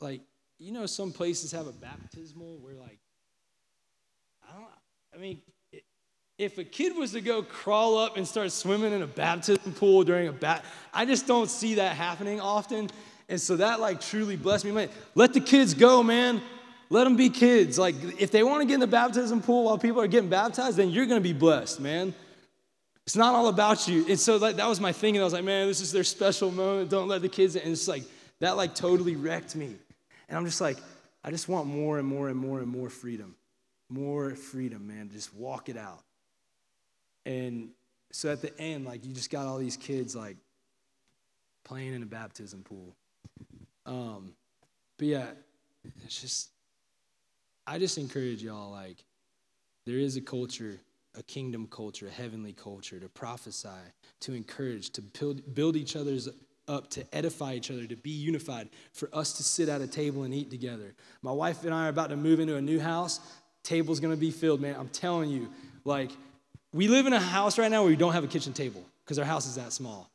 Like, 0.00 0.20
you 0.58 0.72
know, 0.72 0.86
some 0.86 1.12
places 1.12 1.52
have 1.52 1.66
a 1.66 1.72
baptismal 1.72 2.58
where 2.58 2.74
like 2.74 2.98
I 4.48 4.54
don't. 4.54 4.68
I 5.14 5.18
mean, 5.18 5.40
if 6.36 6.58
a 6.58 6.64
kid 6.64 6.96
was 6.96 7.12
to 7.12 7.20
go 7.20 7.42
crawl 7.42 7.96
up 7.96 8.16
and 8.16 8.26
start 8.26 8.50
swimming 8.50 8.92
in 8.92 9.02
a 9.02 9.06
baptism 9.06 9.72
pool 9.72 10.02
during 10.02 10.26
a 10.28 10.32
bat, 10.32 10.64
I 10.92 11.04
just 11.04 11.26
don't 11.26 11.48
see 11.48 11.76
that 11.76 11.94
happening 11.96 12.40
often. 12.40 12.90
And 13.28 13.40
so 13.40 13.56
that 13.56 13.80
like 13.80 14.00
truly 14.00 14.36
blessed 14.36 14.64
me. 14.64 14.72
Man, 14.72 14.88
let 15.14 15.32
the 15.32 15.40
kids 15.40 15.74
go, 15.74 16.02
man. 16.02 16.42
Let 16.90 17.04
them 17.04 17.16
be 17.16 17.30
kids. 17.30 17.78
Like 17.78 17.94
if 18.18 18.30
they 18.30 18.42
want 18.42 18.60
to 18.60 18.66
get 18.66 18.74
in 18.74 18.80
the 18.80 18.86
baptism 18.86 19.40
pool 19.40 19.64
while 19.64 19.78
people 19.78 20.00
are 20.00 20.06
getting 20.06 20.28
baptized, 20.28 20.76
then 20.76 20.90
you're 20.90 21.06
gonna 21.06 21.20
be 21.20 21.32
blessed, 21.32 21.80
man. 21.80 22.14
It's 23.06 23.16
not 23.16 23.34
all 23.34 23.48
about 23.48 23.86
you. 23.86 24.06
And 24.08 24.18
so 24.18 24.36
like, 24.36 24.56
that 24.56 24.68
was 24.68 24.80
my 24.80 24.92
thing. 24.92 25.16
And 25.16 25.22
I 25.22 25.24
was 25.24 25.32
like, 25.32 25.44
man, 25.44 25.66
this 25.66 25.80
is 25.80 25.92
their 25.92 26.04
special 26.04 26.50
moment. 26.50 26.90
Don't 26.90 27.08
let 27.08 27.22
the 27.22 27.28
kids 27.28 27.56
in. 27.56 27.62
And 27.62 27.72
it's 27.72 27.88
like 27.88 28.04
that 28.40 28.56
like 28.56 28.74
totally 28.74 29.16
wrecked 29.16 29.56
me. 29.56 29.76
And 30.28 30.38
I'm 30.38 30.46
just 30.46 30.60
like, 30.60 30.78
I 31.22 31.30
just 31.30 31.48
want 31.48 31.66
more 31.66 31.98
and 31.98 32.06
more 32.06 32.28
and 32.28 32.38
more 32.38 32.60
and 32.60 32.68
more 32.68 32.90
freedom. 32.90 33.34
More 33.88 34.34
freedom, 34.34 34.86
man. 34.86 35.10
Just 35.12 35.34
walk 35.34 35.68
it 35.68 35.76
out. 35.76 36.02
And 37.26 37.70
so 38.12 38.30
at 38.30 38.42
the 38.42 38.58
end, 38.58 38.84
like 38.84 39.04
you 39.04 39.12
just 39.12 39.30
got 39.30 39.46
all 39.46 39.58
these 39.58 39.76
kids 39.76 40.14
like 40.14 40.36
playing 41.64 41.94
in 41.94 42.02
a 42.02 42.06
baptism 42.06 42.62
pool. 42.62 42.94
Um, 43.86 44.32
but 44.98 45.06
yeah, 45.06 45.26
it's 46.04 46.20
just 46.20 46.50
I 47.66 47.78
just 47.78 47.98
encourage 47.98 48.42
y'all 48.42 48.70
like 48.70 49.04
there 49.86 49.98
is 49.98 50.16
a 50.16 50.20
culture, 50.20 50.80
a 51.14 51.22
kingdom 51.22 51.66
culture, 51.66 52.06
a 52.06 52.10
heavenly 52.10 52.52
culture 52.52 52.98
to 52.98 53.08
prophesy, 53.08 53.68
to 54.20 54.32
encourage, 54.32 54.90
to 54.90 55.02
build, 55.02 55.54
build 55.54 55.76
each 55.76 55.96
other's 55.96 56.28
up, 56.68 56.88
to 56.90 57.04
edify 57.14 57.54
each 57.54 57.70
other, 57.70 57.86
to 57.86 57.96
be 57.96 58.10
unified, 58.10 58.68
for 58.92 59.08
us 59.12 59.34
to 59.34 59.42
sit 59.42 59.68
at 59.68 59.80
a 59.80 59.86
table 59.86 60.22
and 60.22 60.34
eat 60.34 60.50
together. 60.50 60.94
My 61.22 61.32
wife 61.32 61.64
and 61.64 61.74
I 61.74 61.86
are 61.86 61.90
about 61.90 62.10
to 62.10 62.16
move 62.16 62.40
into 62.40 62.56
a 62.56 62.62
new 62.62 62.80
house. 62.80 63.20
Table's 63.62 64.00
gonna 64.00 64.16
be 64.16 64.30
filled, 64.30 64.60
man. 64.60 64.76
I'm 64.78 64.88
telling 64.88 65.30
you, 65.30 65.50
like 65.84 66.10
we 66.72 66.88
live 66.88 67.06
in 67.06 67.12
a 67.12 67.20
house 67.20 67.58
right 67.58 67.70
now 67.70 67.82
where 67.82 67.90
we 67.90 67.96
don't 67.96 68.12
have 68.12 68.24
a 68.24 68.28
kitchen 68.28 68.52
table 68.52 68.84
because 69.04 69.18
our 69.18 69.24
house 69.24 69.46
is 69.46 69.54
that 69.54 69.72
small. 69.72 70.10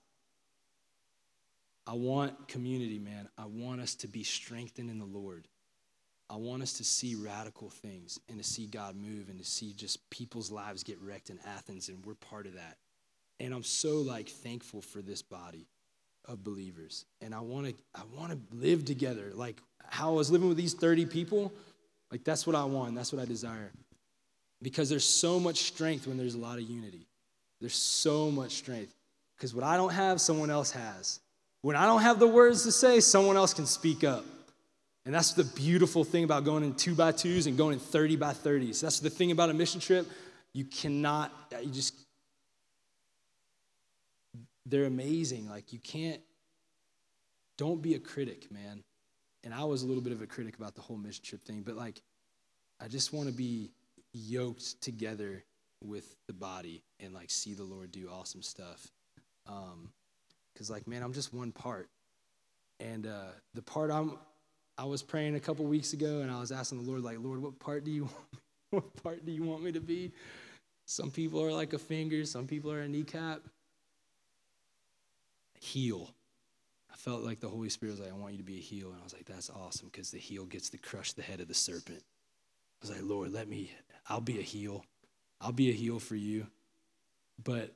I 1.89 1.93
want 1.93 2.47
community, 2.47 2.99
man. 2.99 3.27
I 3.35 3.45
want 3.45 3.81
us 3.81 3.95
to 3.95 4.07
be 4.07 4.23
strengthened 4.23 4.91
in 4.91 4.99
the 4.99 5.05
Lord. 5.05 5.47
I 6.29 6.35
want 6.35 6.61
us 6.61 6.73
to 6.73 6.83
see 6.83 7.15
radical 7.15 7.71
things 7.71 8.19
and 8.29 8.37
to 8.37 8.43
see 8.43 8.67
God 8.67 8.95
move 8.95 9.29
and 9.29 9.39
to 9.39 9.43
see 9.43 9.73
just 9.73 10.07
people's 10.11 10.51
lives 10.51 10.83
get 10.83 11.01
wrecked 11.01 11.31
in 11.31 11.39
Athens, 11.47 11.89
and 11.89 12.05
we're 12.05 12.13
part 12.13 12.45
of 12.45 12.53
that. 12.53 12.77
And 13.39 13.55
I'm 13.55 13.63
so 13.63 14.01
like 14.01 14.29
thankful 14.29 14.83
for 14.83 15.01
this 15.01 15.23
body 15.23 15.65
of 16.25 16.43
believers. 16.43 17.05
And 17.21 17.33
I 17.33 17.39
want 17.39 17.65
to 17.65 17.73
I 17.95 18.01
want 18.15 18.33
to 18.33 18.55
live 18.55 18.85
together. 18.85 19.31
Like 19.33 19.59
how 19.87 20.09
I 20.09 20.13
was 20.13 20.29
living 20.29 20.47
with 20.47 20.57
these 20.57 20.75
30 20.75 21.07
people, 21.07 21.51
like 22.11 22.23
that's 22.23 22.45
what 22.45 22.55
I 22.55 22.65
want. 22.65 22.93
That's 22.93 23.11
what 23.11 23.19
I 23.19 23.25
desire 23.25 23.71
because 24.61 24.89
there's 24.91 25.05
so 25.05 25.39
much 25.39 25.63
strength 25.63 26.05
when 26.05 26.17
there's 26.17 26.35
a 26.35 26.39
lot 26.39 26.59
of 26.59 26.69
unity. 26.69 27.07
There's 27.59 27.73
so 27.73 28.29
much 28.29 28.51
strength. 28.51 28.93
Because 29.35 29.55
what 29.55 29.63
I 29.63 29.75
don't 29.75 29.93
have, 29.93 30.21
someone 30.21 30.51
else 30.51 30.69
has. 30.69 31.21
When 31.61 31.75
I 31.75 31.85
don't 31.85 32.01
have 32.01 32.19
the 32.19 32.27
words 32.27 32.63
to 32.63 32.71
say, 32.71 32.99
someone 32.99 33.35
else 33.35 33.53
can 33.53 33.65
speak 33.65 34.03
up. 34.03 34.25
And 35.05 35.13
that's 35.13 35.33
the 35.33 35.43
beautiful 35.43 36.03
thing 36.03 36.23
about 36.23 36.43
going 36.43 36.63
in 36.63 36.73
two 36.75 36.93
by 36.93 37.11
twos 37.11 37.47
and 37.47 37.57
going 37.57 37.73
in 37.73 37.79
30 37.79 38.15
by 38.15 38.31
30s. 38.31 38.81
That's 38.81 38.99
the 38.99 39.09
thing 39.09 39.31
about 39.31 39.49
a 39.49 39.53
mission 39.53 39.81
trip. 39.81 40.07
You 40.53 40.65
cannot, 40.65 41.31
you 41.61 41.71
just, 41.71 41.95
they're 44.65 44.85
amazing. 44.85 45.49
Like, 45.49 45.73
you 45.73 45.79
can't, 45.79 46.21
don't 47.57 47.81
be 47.81 47.95
a 47.95 47.99
critic, 47.99 48.51
man. 48.51 48.83
And 49.43 49.53
I 49.53 49.63
was 49.63 49.83
a 49.83 49.87
little 49.87 50.03
bit 50.03 50.13
of 50.13 50.21
a 50.21 50.27
critic 50.27 50.57
about 50.57 50.75
the 50.75 50.81
whole 50.81 50.97
mission 50.97 51.23
trip 51.23 51.43
thing, 51.43 51.63
but 51.65 51.75
like, 51.75 52.01
I 52.81 52.87
just 52.87 53.13
want 53.13 53.27
to 53.27 53.33
be 53.33 53.71
yoked 54.13 54.81
together 54.81 55.43
with 55.83 56.15
the 56.27 56.33
body 56.33 56.83
and 56.99 57.13
like 57.13 57.29
see 57.29 57.53
the 57.53 57.63
Lord 57.63 57.91
do 57.91 58.09
awesome 58.09 58.41
stuff. 58.41 58.87
Um, 59.47 59.89
Cause 60.57 60.69
like, 60.69 60.87
man, 60.87 61.03
I'm 61.03 61.13
just 61.13 61.33
one 61.33 61.51
part. 61.51 61.89
And 62.79 63.07
uh, 63.07 63.31
the 63.53 63.61
part 63.61 63.91
I'm, 63.91 64.17
I 64.77 64.85
was 64.85 65.03
praying 65.03 65.35
a 65.35 65.39
couple 65.39 65.65
weeks 65.65 65.93
ago, 65.93 66.21
and 66.21 66.31
I 66.31 66.39
was 66.39 66.51
asking 66.51 66.83
the 66.83 66.89
Lord, 66.89 67.03
like, 67.03 67.17
Lord, 67.19 67.41
what 67.41 67.59
part 67.59 67.83
do 67.83 67.91
you, 67.91 68.03
want, 68.71 68.85
what 68.85 69.03
part 69.03 69.25
do 69.25 69.31
you 69.31 69.43
want 69.43 69.63
me 69.63 69.71
to 69.73 69.81
be? 69.81 70.11
Some 70.85 71.11
people 71.11 71.43
are 71.43 71.51
like 71.51 71.73
a 71.73 71.77
finger, 71.77 72.25
some 72.25 72.47
people 72.47 72.71
are 72.71 72.81
a 72.81 72.87
kneecap. 72.87 73.41
Heel. 75.59 76.09
I 76.91 76.95
felt 76.95 77.21
like 77.21 77.39
the 77.39 77.49
Holy 77.49 77.69
Spirit 77.69 77.91
was 77.91 77.99
like, 77.99 78.11
I 78.11 78.15
want 78.15 78.31
you 78.33 78.39
to 78.39 78.43
be 78.43 78.57
a 78.57 78.61
heel. 78.61 78.89
And 78.89 78.99
I 78.99 79.03
was 79.03 79.13
like, 79.13 79.25
that's 79.25 79.49
awesome 79.49 79.89
because 79.91 80.11
the 80.11 80.17
heel 80.17 80.45
gets 80.45 80.69
to 80.69 80.77
crush 80.77 81.13
the 81.13 81.21
head 81.21 81.41
of 81.41 81.47
the 81.47 81.53
serpent. 81.53 82.01
I 82.01 82.87
was 82.87 82.91
like, 82.91 83.03
Lord, 83.03 83.31
let 83.31 83.47
me, 83.47 83.71
I'll 84.07 84.21
be 84.21 84.39
a 84.39 84.41
heel. 84.41 84.83
I'll 85.41 85.51
be 85.51 85.69
a 85.69 85.73
heel 85.73 85.99
for 85.99 86.15
you. 86.15 86.47
But 87.43 87.73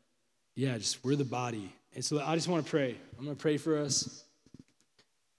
yeah, 0.56 0.78
just 0.78 1.04
we're 1.04 1.16
the 1.16 1.26
body. 1.26 1.74
And 1.96 2.04
so 2.04 2.20
I 2.20 2.36
just 2.36 2.48
want 2.48 2.66
to 2.66 2.70
pray. 2.70 2.98
I'm 3.18 3.26
going 3.26 3.36
to 3.36 3.42
pray 3.42 3.58
for 3.58 3.78
us. 3.78 4.24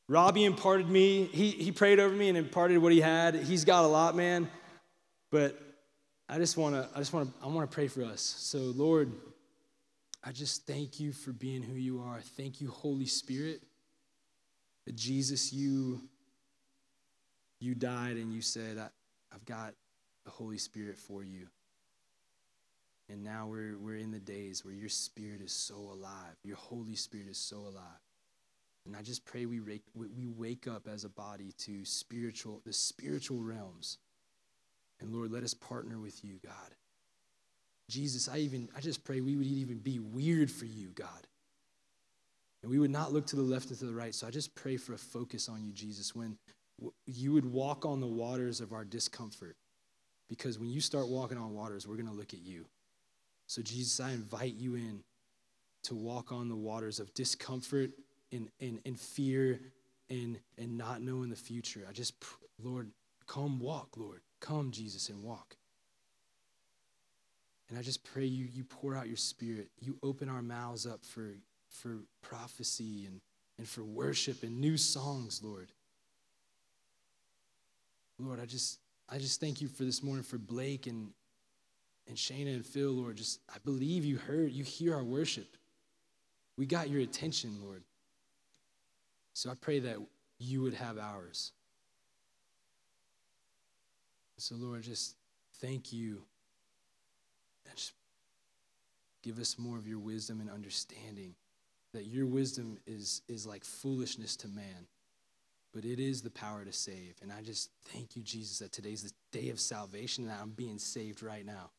Robby 0.08 0.44
imparted 0.44 0.88
me. 0.88 1.24
He, 1.24 1.50
he 1.50 1.72
prayed 1.72 1.98
over 1.98 2.14
me 2.14 2.28
and 2.28 2.38
imparted 2.38 2.78
what 2.78 2.92
he 2.92 3.00
had. 3.00 3.34
He's 3.34 3.64
got 3.64 3.84
a 3.84 3.88
lot, 3.88 4.14
man. 4.14 4.48
But 5.30 5.58
I 6.28 6.38
just 6.38 6.56
want 6.56 6.74
to, 6.74 6.88
I 6.94 6.98
just 6.98 7.12
want 7.12 7.28
to, 7.28 7.44
I 7.44 7.48
want 7.48 7.68
to 7.68 7.74
pray 7.74 7.88
for 7.88 8.04
us. 8.04 8.20
So, 8.20 8.58
Lord, 8.58 9.12
I 10.22 10.32
just 10.32 10.66
thank 10.66 11.00
you 11.00 11.12
for 11.12 11.32
being 11.32 11.62
who 11.62 11.74
you 11.74 12.00
are. 12.00 12.20
Thank 12.20 12.60
you, 12.60 12.70
Holy 12.70 13.06
Spirit, 13.06 13.62
that 14.86 14.94
Jesus, 14.94 15.52
you, 15.52 16.00
you 17.60 17.74
died 17.74 18.16
and 18.16 18.32
you 18.32 18.42
said, 18.42 18.78
I've 19.32 19.44
got 19.44 19.74
the 20.24 20.30
Holy 20.30 20.58
Spirit 20.58 20.96
for 20.96 21.24
you. 21.24 21.48
And 23.10 23.22
now 23.22 23.46
we're, 23.46 23.76
we're 23.78 23.96
in 23.96 24.10
the 24.10 24.20
days 24.20 24.64
where 24.64 24.74
your 24.74 24.88
spirit 24.88 25.40
is 25.42 25.52
so 25.52 25.74
alive. 25.74 26.36
Your 26.42 26.56
Holy 26.56 26.94
Spirit 26.94 27.28
is 27.28 27.38
so 27.38 27.56
alive. 27.56 28.00
And 28.86 28.96
I 28.96 29.02
just 29.02 29.24
pray 29.24 29.46
we, 29.46 29.60
wake, 29.60 29.84
we 29.94 30.26
wake 30.26 30.66
up 30.66 30.88
as 30.92 31.04
a 31.04 31.08
body 31.08 31.52
to 31.58 31.84
spiritual, 31.84 32.60
the 32.64 32.72
spiritual 32.72 33.42
realms. 33.42 33.98
And 35.00 35.12
Lord, 35.12 35.32
let 35.32 35.42
us 35.42 35.54
partner 35.54 35.98
with 35.98 36.24
you, 36.24 36.38
God. 36.44 36.74
Jesus, 37.90 38.28
I 38.28 38.38
even 38.38 38.68
I 38.76 38.80
just 38.80 39.04
pray 39.04 39.20
we 39.20 39.36
would 39.36 39.46
even 39.46 39.78
be 39.78 39.98
weird 39.98 40.50
for 40.50 40.64
you, 40.64 40.88
God. 40.94 41.26
And 42.62 42.70
we 42.70 42.78
would 42.78 42.90
not 42.90 43.12
look 43.12 43.26
to 43.26 43.36
the 43.36 43.42
left 43.42 43.68
and 43.68 43.78
to 43.78 43.84
the 43.84 43.92
right. 43.92 44.14
So 44.14 44.26
I 44.26 44.30
just 44.30 44.54
pray 44.54 44.78
for 44.78 44.94
a 44.94 44.98
focus 44.98 45.50
on 45.50 45.62
you, 45.62 45.72
Jesus, 45.72 46.14
when 46.14 46.38
you 47.06 47.32
would 47.32 47.44
walk 47.44 47.84
on 47.84 48.00
the 48.00 48.06
waters 48.06 48.60
of 48.60 48.72
our 48.72 48.84
discomfort. 48.84 49.56
Because 50.30 50.58
when 50.58 50.70
you 50.70 50.80
start 50.80 51.08
walking 51.08 51.36
on 51.36 51.52
waters, 51.52 51.86
we're 51.86 51.96
going 51.96 52.08
to 52.08 52.14
look 52.14 52.32
at 52.32 52.40
you. 52.40 52.64
So, 53.46 53.62
Jesus, 53.62 54.00
I 54.00 54.10
invite 54.12 54.54
you 54.54 54.74
in 54.74 55.02
to 55.84 55.94
walk 55.94 56.32
on 56.32 56.48
the 56.48 56.56
waters 56.56 56.98
of 56.98 57.12
discomfort 57.14 57.90
and, 58.32 58.48
and, 58.60 58.80
and 58.86 58.98
fear 58.98 59.60
and, 60.10 60.38
and 60.58 60.78
not 60.78 61.02
knowing 61.02 61.30
the 61.30 61.36
future. 61.36 61.86
I 61.88 61.92
just, 61.92 62.14
Lord, 62.62 62.90
come 63.26 63.60
walk, 63.60 63.96
Lord. 63.96 64.20
Come, 64.40 64.70
Jesus, 64.70 65.08
and 65.08 65.22
walk. 65.22 65.56
And 67.68 67.78
I 67.78 67.82
just 67.82 68.04
pray 68.04 68.24
you, 68.24 68.46
you 68.52 68.64
pour 68.64 68.94
out 68.94 69.08
your 69.08 69.16
spirit. 69.16 69.68
You 69.80 69.96
open 70.02 70.28
our 70.28 70.42
mouths 70.42 70.86
up 70.86 71.04
for, 71.04 71.34
for 71.68 72.00
prophecy 72.22 73.06
and, 73.06 73.20
and 73.58 73.66
for 73.68 73.82
worship 73.82 74.42
and 74.42 74.60
new 74.60 74.76
songs, 74.76 75.40
Lord. 75.42 75.72
Lord, 78.18 78.40
I 78.40 78.46
just 78.46 78.78
I 79.08 79.18
just 79.18 79.40
thank 79.40 79.60
you 79.60 79.68
for 79.68 79.84
this 79.84 80.02
morning 80.02 80.22
for 80.22 80.38
Blake 80.38 80.86
and 80.86 81.10
and 82.08 82.16
Shana 82.16 82.54
and 82.54 82.64
Phil, 82.64 82.90
Lord. 82.90 83.16
Just 83.16 83.40
I 83.48 83.56
believe 83.64 84.04
you 84.04 84.16
heard, 84.16 84.52
you 84.52 84.64
hear 84.64 84.94
our 84.94 85.04
worship. 85.04 85.56
We 86.56 86.66
got 86.66 86.88
your 86.88 87.02
attention, 87.02 87.56
Lord. 87.62 87.82
So 89.32 89.50
I 89.50 89.54
pray 89.60 89.80
that 89.80 89.96
you 90.38 90.62
would 90.62 90.74
have 90.74 90.98
ours. 90.98 91.52
So, 94.36 94.54
Lord, 94.56 94.82
just 94.82 95.16
thank 95.60 95.92
you. 95.92 96.22
And 97.66 97.76
just 97.76 97.92
give 99.22 99.38
us 99.38 99.58
more 99.58 99.78
of 99.78 99.86
your 99.88 99.98
wisdom 99.98 100.40
and 100.40 100.50
understanding 100.50 101.34
that 101.92 102.06
your 102.06 102.26
wisdom 102.26 102.78
is, 102.86 103.22
is 103.28 103.46
like 103.46 103.64
foolishness 103.64 104.36
to 104.36 104.48
man 104.48 104.86
but 105.74 105.84
it 105.84 105.98
is 105.98 106.22
the 106.22 106.30
power 106.30 106.64
to 106.64 106.72
save. 106.72 107.16
And 107.20 107.32
I 107.32 107.42
just 107.42 107.70
thank 107.86 108.14
you, 108.14 108.22
Jesus, 108.22 108.60
that 108.60 108.70
today's 108.70 109.02
the 109.02 109.10
day 109.36 109.50
of 109.50 109.58
salvation 109.58 110.24
and 110.24 110.32
I'm 110.32 110.50
being 110.50 110.78
saved 110.78 111.20
right 111.22 111.44
now. 111.44 111.70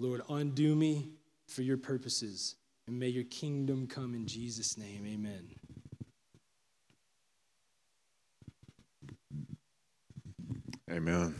Lord, 0.00 0.22
undo 0.30 0.74
me 0.74 1.10
for 1.46 1.60
your 1.60 1.76
purposes, 1.76 2.54
and 2.86 2.98
may 2.98 3.08
your 3.08 3.24
kingdom 3.24 3.86
come 3.86 4.14
in 4.14 4.26
Jesus' 4.26 4.78
name. 4.78 5.04
Amen. 5.06 5.50
Amen. 10.90 11.34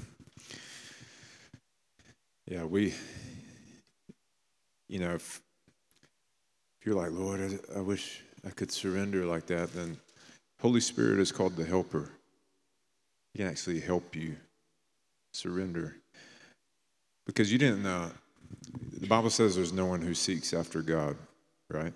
Yeah, 2.47 2.65
we, 2.65 2.93
you 4.89 4.99
know, 4.99 5.13
if, 5.13 5.41
if 6.81 6.87
you're 6.87 6.97
like, 6.97 7.13
Lord, 7.13 7.41
I, 7.75 7.79
I 7.79 7.81
wish 7.81 8.21
I 8.47 8.51
could 8.51 8.71
surrender 8.71 9.25
like 9.25 9.47
that, 9.47 9.73
then 9.73 9.97
Holy 10.61 10.81
Spirit 10.81 11.19
is 11.19 11.33
called 11.33 11.57
the 11.57 11.65
helper. 11.65 12.11
He 13.33 13.39
can 13.39 13.49
actually 13.49 13.81
help 13.81 14.15
you 14.15 14.37
surrender. 15.33 15.97
Because 17.25 17.51
you 17.51 17.57
didn't, 17.57 17.87
uh, 17.87 18.11
the 19.01 19.07
Bible 19.07 19.31
says 19.31 19.57
there's 19.57 19.73
no 19.73 19.87
one 19.87 20.03
who 20.03 20.15
seeks 20.15 20.53
after 20.53 20.83
God, 20.83 21.17
right? 21.71 21.95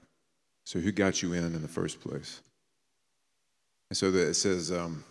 So 0.64 0.78
who 0.78 0.92
got 0.92 1.22
you 1.22 1.32
in 1.32 1.44
in 1.44 1.62
the 1.62 1.68
first 1.68 2.00
place? 2.00 2.40
And 3.90 3.96
so 3.96 4.10
that 4.10 4.28
it 4.28 4.34
says, 4.34 4.72
um, 4.72 5.04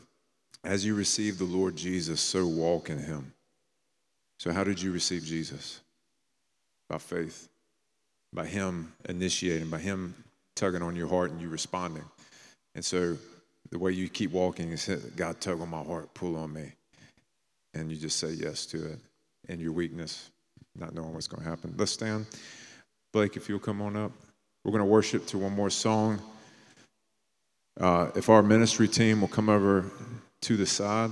as 0.63 0.85
you 0.85 0.95
receive 0.95 1.37
the 1.37 1.43
Lord 1.43 1.75
Jesus, 1.75 2.19
so 2.21 2.47
walk 2.47 2.89
in 2.89 2.97
him. 2.97 3.33
So 4.39 4.51
how 4.51 4.63
did 4.63 4.81
you 4.81 4.91
receive 4.91 5.23
Jesus? 5.23 5.81
By 6.89 6.97
faith, 6.97 7.47
by 8.33 8.45
him 8.45 8.93
initiating, 9.07 9.69
by 9.69 9.79
him 9.79 10.15
tugging 10.55 10.81
on 10.81 10.95
your 10.95 11.07
heart 11.07 11.31
and 11.31 11.41
you 11.41 11.49
responding. 11.49 12.03
And 12.75 12.83
so 12.83 13.17
the 13.69 13.79
way 13.79 13.91
you 13.91 14.09
keep 14.09 14.31
walking 14.31 14.71
is 14.71 14.87
God 15.15 15.39
tug 15.39 15.61
on 15.61 15.69
my 15.69 15.83
heart, 15.83 16.13
pull 16.13 16.35
on 16.35 16.53
me. 16.53 16.71
And 17.73 17.89
you 17.91 17.97
just 17.97 18.19
say 18.19 18.31
yes 18.31 18.65
to 18.67 18.93
it 18.93 18.99
in 19.49 19.59
your 19.59 19.71
weakness, 19.71 20.29
not 20.75 20.93
knowing 20.93 21.13
what's 21.13 21.27
going 21.27 21.43
to 21.43 21.49
happen. 21.49 21.73
Let's 21.77 21.91
stand. 21.91 22.25
Blake, 23.11 23.37
if 23.37 23.47
you'll 23.47 23.59
come 23.59 23.81
on 23.81 23.95
up. 23.95 24.11
We're 24.63 24.71
going 24.71 24.79
to 24.79 24.85
worship 24.85 25.25
to 25.27 25.37
one 25.37 25.53
more 25.53 25.69
song. 25.69 26.21
Uh, 27.79 28.11
if 28.15 28.29
our 28.29 28.41
ministry 28.41 28.87
team 28.87 29.21
will 29.21 29.27
come 29.27 29.49
over 29.49 29.85
to 30.41 30.57
the 30.57 30.65
side, 30.65 31.11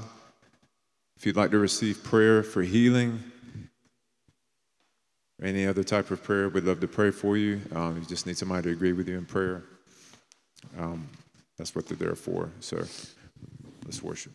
if 1.18 1.26
you'd 1.26 1.36
like 1.36 1.52
to 1.52 1.60
receive 1.60 2.04
prayer 2.04 2.44
for 2.44 2.62
healing, 2.62 3.22
or 5.42 5.48
any 5.48 5.66
other 5.66 5.84
type 5.84 6.12
of 6.12 6.24
prayer, 6.24 6.50
we'd 6.50 6.64
love 6.64 6.80
to 6.80 6.88
pray 6.88 7.12
for 7.12 7.36
you. 7.36 7.62
Um, 7.76 7.98
you 7.98 8.06
just 8.06 8.26
need 8.26 8.38
somebody 8.38 8.64
to 8.64 8.70
agree 8.70 8.94
with 8.94 9.08
you 9.08 9.18
in 9.18 9.26
prayer. 9.26 9.64
Um, 10.80 11.10
that's 11.58 11.76
what 11.76 11.88
they're 11.88 11.98
there 11.98 12.16
for. 12.16 12.50
So 12.60 12.78
let's 13.86 14.02
worship. 14.02 14.32